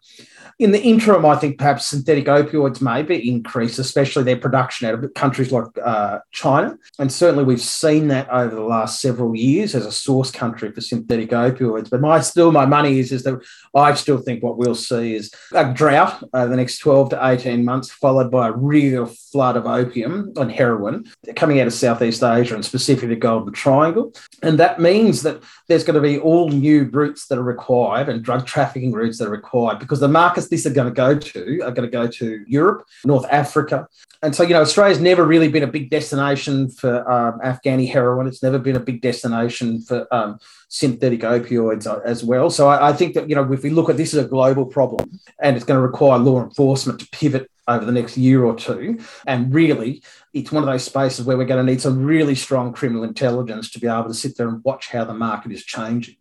in 0.60 0.72
the 0.72 0.82
interim, 0.82 1.24
I 1.24 1.36
think 1.36 1.56
perhaps 1.56 1.86
synthetic 1.86 2.26
opioids 2.26 2.82
may 2.82 3.02
be 3.02 3.30
increased, 3.30 3.78
especially 3.78 4.24
their 4.24 4.36
production 4.36 4.86
out 4.86 5.02
of 5.02 5.14
countries 5.14 5.50
like 5.50 5.64
uh, 5.82 6.18
China. 6.32 6.76
And 6.98 7.10
certainly 7.10 7.44
we've 7.44 7.62
seen 7.62 8.08
that 8.08 8.28
over 8.28 8.54
the 8.54 8.62
last 8.62 9.00
several 9.00 9.34
years 9.34 9.74
as 9.74 9.86
a 9.86 9.90
source 9.90 10.30
country 10.30 10.70
for 10.70 10.82
synthetic 10.82 11.30
opioids. 11.30 11.88
But 11.88 12.02
my 12.02 12.20
still 12.20 12.52
my 12.52 12.66
money 12.66 12.98
is 12.98 13.10
is 13.10 13.22
that 13.22 13.40
I 13.74 13.94
still 13.94 14.18
think 14.18 14.42
what 14.42 14.58
we'll 14.58 14.74
see 14.74 15.14
is 15.14 15.32
a 15.54 15.72
drought 15.72 16.22
over 16.34 16.48
the 16.48 16.56
next 16.56 16.78
12 16.80 17.10
to 17.10 17.26
18 17.26 17.64
months, 17.64 17.90
followed 17.90 18.30
by 18.30 18.48
a 18.48 18.52
real 18.52 19.06
flood 19.06 19.56
of 19.56 19.64
opium 19.64 20.30
and 20.36 20.52
heroin 20.52 21.10
coming 21.36 21.58
out 21.60 21.68
of 21.68 21.72
Southeast 21.72 22.22
Asia 22.22 22.54
and 22.54 22.64
specifically 22.66 23.08
the 23.08 23.16
Golden 23.16 23.54
Triangle. 23.54 24.12
And 24.42 24.58
that 24.58 24.78
means 24.78 25.22
that 25.22 25.42
there's 25.68 25.84
going 25.84 25.94
to 25.94 26.06
be 26.06 26.18
all 26.18 26.50
new 26.50 26.84
routes 26.84 27.28
that 27.28 27.38
are 27.38 27.42
required 27.42 28.10
and 28.10 28.22
drug 28.22 28.44
trafficking 28.44 28.92
routes 28.92 29.16
that 29.18 29.28
are 29.28 29.30
required 29.30 29.78
because 29.78 30.00
the 30.00 30.08
markets 30.08 30.49
this 30.50 30.66
are 30.66 30.70
going 30.70 30.88
to 30.88 30.94
go 30.94 31.18
to 31.18 31.60
are 31.62 31.70
going 31.70 31.88
to 31.88 31.96
go 31.96 32.06
to 32.06 32.44
Europe, 32.46 32.86
North 33.04 33.26
Africa. 33.30 33.88
And 34.22 34.36
so, 34.36 34.42
you 34.42 34.50
know, 34.50 34.60
Australia's 34.60 35.00
never 35.00 35.24
really 35.24 35.48
been 35.48 35.62
a 35.62 35.66
big 35.66 35.88
destination 35.88 36.68
for 36.68 37.10
um, 37.10 37.40
Afghani 37.40 37.90
heroin. 37.90 38.26
It's 38.26 38.42
never 38.42 38.58
been 38.58 38.76
a 38.76 38.80
big 38.80 39.00
destination 39.00 39.80
for 39.80 40.06
um, 40.12 40.38
synthetic 40.68 41.20
opioids 41.20 41.86
as 42.04 42.22
well. 42.22 42.50
So 42.50 42.68
I, 42.68 42.90
I 42.90 42.92
think 42.92 43.14
that, 43.14 43.30
you 43.30 43.34
know, 43.34 43.50
if 43.50 43.62
we 43.62 43.70
look 43.70 43.88
at 43.88 43.96
this 43.96 44.12
as 44.12 44.26
a 44.26 44.28
global 44.28 44.66
problem 44.66 45.18
and 45.40 45.56
it's 45.56 45.64
going 45.64 45.78
to 45.78 45.86
require 45.86 46.18
law 46.18 46.42
enforcement 46.42 47.00
to 47.00 47.08
pivot 47.08 47.50
over 47.66 47.84
the 47.84 47.92
next 47.92 48.18
year 48.18 48.44
or 48.44 48.54
two. 48.54 48.98
And 49.26 49.54
really, 49.54 50.02
it's 50.34 50.52
one 50.52 50.62
of 50.62 50.68
those 50.68 50.84
spaces 50.84 51.24
where 51.24 51.36
we're 51.36 51.44
going 51.44 51.64
to 51.64 51.72
need 51.72 51.80
some 51.80 52.04
really 52.04 52.34
strong 52.34 52.72
criminal 52.72 53.04
intelligence 53.04 53.70
to 53.70 53.80
be 53.80 53.86
able 53.86 54.08
to 54.08 54.14
sit 54.14 54.36
there 54.36 54.48
and 54.48 54.62
watch 54.64 54.88
how 54.88 55.04
the 55.04 55.14
market 55.14 55.52
is 55.52 55.64
changing. 55.64 56.16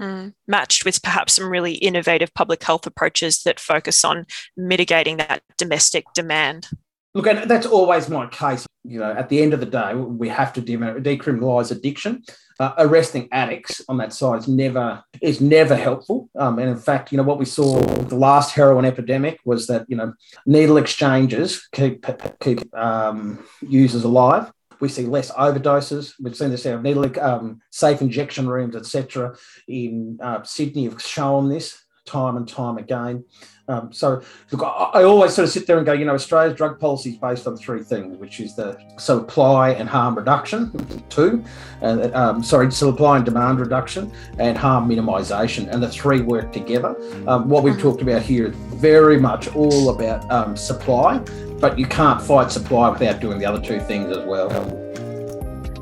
Mm, 0.00 0.34
matched 0.48 0.84
with 0.84 1.02
perhaps 1.02 1.34
some 1.34 1.48
really 1.48 1.74
innovative 1.74 2.32
public 2.34 2.64
health 2.64 2.86
approaches 2.86 3.42
that 3.42 3.60
focus 3.60 4.04
on 4.04 4.26
mitigating 4.56 5.18
that 5.18 5.42
domestic 5.58 6.06
demand. 6.14 6.68
Look, 7.14 7.26
and 7.26 7.48
that's 7.48 7.66
always 7.66 8.08
my 8.08 8.26
case. 8.26 8.66
You 8.84 8.98
know, 8.98 9.12
at 9.12 9.28
the 9.28 9.42
end 9.42 9.52
of 9.52 9.60
the 9.60 9.66
day, 9.66 9.94
we 9.94 10.28
have 10.28 10.52
to 10.54 10.62
decriminalise 10.62 11.70
addiction. 11.70 12.24
Uh, 12.58 12.72
arresting 12.78 13.28
addicts 13.32 13.82
on 13.88 13.96
that 13.98 14.12
side 14.12 14.40
is 14.40 14.48
never 14.48 15.02
is 15.20 15.40
never 15.40 15.76
helpful. 15.76 16.28
Um, 16.38 16.58
and 16.58 16.70
in 16.70 16.76
fact, 16.76 17.12
you 17.12 17.18
know 17.18 17.24
what 17.24 17.38
we 17.38 17.44
saw 17.44 17.78
the 17.80 18.16
last 18.16 18.54
heroin 18.54 18.84
epidemic 18.84 19.40
was 19.44 19.66
that 19.66 19.84
you 19.88 19.96
know 19.96 20.14
needle 20.46 20.78
exchanges 20.78 21.68
keep 21.72 22.04
keep 22.40 22.74
um, 22.76 23.44
users 23.60 24.04
alive. 24.04 24.50
We 24.82 24.88
see 24.88 25.06
less 25.06 25.30
overdoses. 25.30 26.14
We've 26.20 26.36
seen 26.36 26.50
this 26.50 26.66
out 26.66 26.74
of 26.74 26.82
needle, 26.82 27.06
um, 27.20 27.62
safe 27.70 28.02
injection 28.02 28.48
rooms, 28.48 28.74
etc. 28.74 29.36
In 29.68 30.18
uh, 30.20 30.42
Sydney 30.42 30.84
have 30.84 31.00
shown 31.00 31.48
this. 31.48 31.78
time 32.04 32.36
and 32.36 32.48
time 32.48 32.78
again. 32.78 33.24
Um, 33.68 33.92
so, 33.92 34.20
look, 34.50 34.62
I, 34.64 34.90
I, 34.98 35.02
always 35.04 35.34
sort 35.34 35.44
of 35.44 35.52
sit 35.52 35.68
there 35.68 35.76
and 35.76 35.86
go, 35.86 35.92
you 35.92 36.04
know, 36.04 36.14
Australia's 36.14 36.56
drug 36.56 36.80
policy 36.80 37.10
is 37.10 37.16
based 37.16 37.46
on 37.46 37.56
three 37.56 37.82
things, 37.82 38.18
which 38.18 38.40
is 38.40 38.56
the 38.56 38.76
supply 38.98 39.70
and 39.70 39.88
harm 39.88 40.16
reduction, 40.16 40.72
two, 41.08 41.44
and 41.80 42.12
um, 42.14 42.42
sorry, 42.42 42.72
supply 42.72 43.16
and 43.16 43.24
demand 43.24 43.60
reduction, 43.60 44.12
and 44.38 44.58
harm 44.58 44.88
minimisation, 44.88 45.68
and 45.70 45.80
the 45.80 45.88
three 45.88 46.22
work 46.22 46.52
together. 46.52 46.96
Um, 47.28 47.48
what 47.48 47.62
we've 47.62 47.74
mm-hmm. 47.74 47.82
talked 47.82 48.02
about 48.02 48.22
here 48.22 48.48
is 48.48 48.56
very 48.80 49.20
much 49.20 49.54
all 49.54 49.90
about 49.90 50.28
um, 50.30 50.56
supply, 50.56 51.20
but 51.62 51.78
you 51.78 51.86
can't 51.86 52.20
fight 52.20 52.50
supply 52.50 52.90
without 52.90 53.20
doing 53.20 53.38
the 53.38 53.46
other 53.46 53.62
two 53.62 53.80
things 53.80 54.14
as 54.14 54.22
well. 54.26 54.48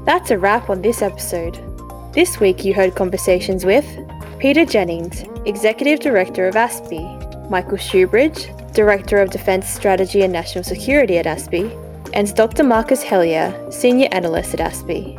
That's 0.05 0.31
a 0.31 0.39
wrap 0.39 0.69
on 0.69 0.83
this 0.83 1.01
episode. 1.01 1.59
This 2.13 2.39
week 2.39 2.65
you 2.65 2.75
heard 2.75 2.95
conversations 2.95 3.65
with 3.65 3.87
Peter 4.39 4.67
Jennings, 4.67 5.25
Executive 5.47 5.99
Director 5.99 6.47
of 6.47 6.55
ASPI, 6.55 7.49
Michael 7.49 7.79
Shoebridge, 7.79 8.75
Director 8.75 9.21
of 9.21 9.31
Defence 9.31 9.69
Strategy 9.69 10.21
and 10.21 10.33
National 10.33 10.63
Security 10.63 11.17
at 11.17 11.25
ASPI, 11.25 11.75
and 12.13 12.33
Dr. 12.35 12.63
Marcus 12.63 13.03
Hellyer, 13.03 13.55
Senior 13.73 14.09
Analyst 14.13 14.53
at 14.55 14.61
ASPI. 14.61 15.17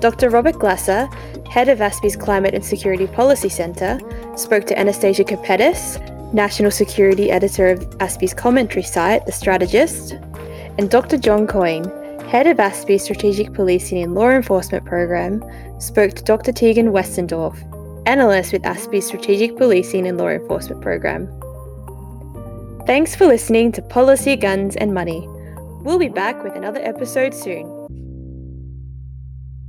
Dr. 0.00 0.28
Robert 0.28 0.58
Glasser, 0.58 1.06
Head 1.48 1.68
of 1.68 1.78
ASPI's 1.78 2.16
Climate 2.16 2.54
and 2.54 2.64
Security 2.64 3.06
Policy 3.06 3.48
Centre, 3.48 4.00
spoke 4.36 4.66
to 4.66 4.78
Anastasia 4.78 5.24
Kapetas, 5.24 5.98
National 6.32 6.70
Security 6.70 7.30
Editor 7.30 7.68
of 7.68 7.80
ASPI's 7.98 8.34
commentary 8.34 8.82
site, 8.82 9.24
The 9.26 9.32
Strategist, 9.32 10.12
and 10.78 10.90
Dr. 10.90 11.16
John 11.16 11.46
Coyne, 11.46 11.84
Head 12.28 12.46
of 12.46 12.58
ASPI's 12.58 13.04
Strategic 13.04 13.54
Policing 13.54 14.02
and 14.02 14.14
Law 14.14 14.28
Enforcement 14.28 14.84
Program, 14.84 15.42
spoke 15.80 16.12
to 16.12 16.22
Dr. 16.22 16.52
Teagan 16.52 16.92
Westendorf, 16.92 17.56
Analyst 18.06 18.52
with 18.52 18.62
ASPI's 18.62 19.06
Strategic 19.06 19.56
Policing 19.56 20.06
and 20.06 20.18
Law 20.18 20.28
Enforcement 20.28 20.82
Program. 20.82 21.26
Thanks 22.86 23.14
for 23.14 23.26
listening 23.26 23.72
to 23.72 23.82
Policy, 23.82 24.36
Guns 24.36 24.76
and 24.76 24.92
Money. 24.92 25.26
We'll 25.82 25.98
be 25.98 26.08
back 26.08 26.42
with 26.42 26.54
another 26.54 26.80
episode 26.80 27.34
soon. 27.34 27.77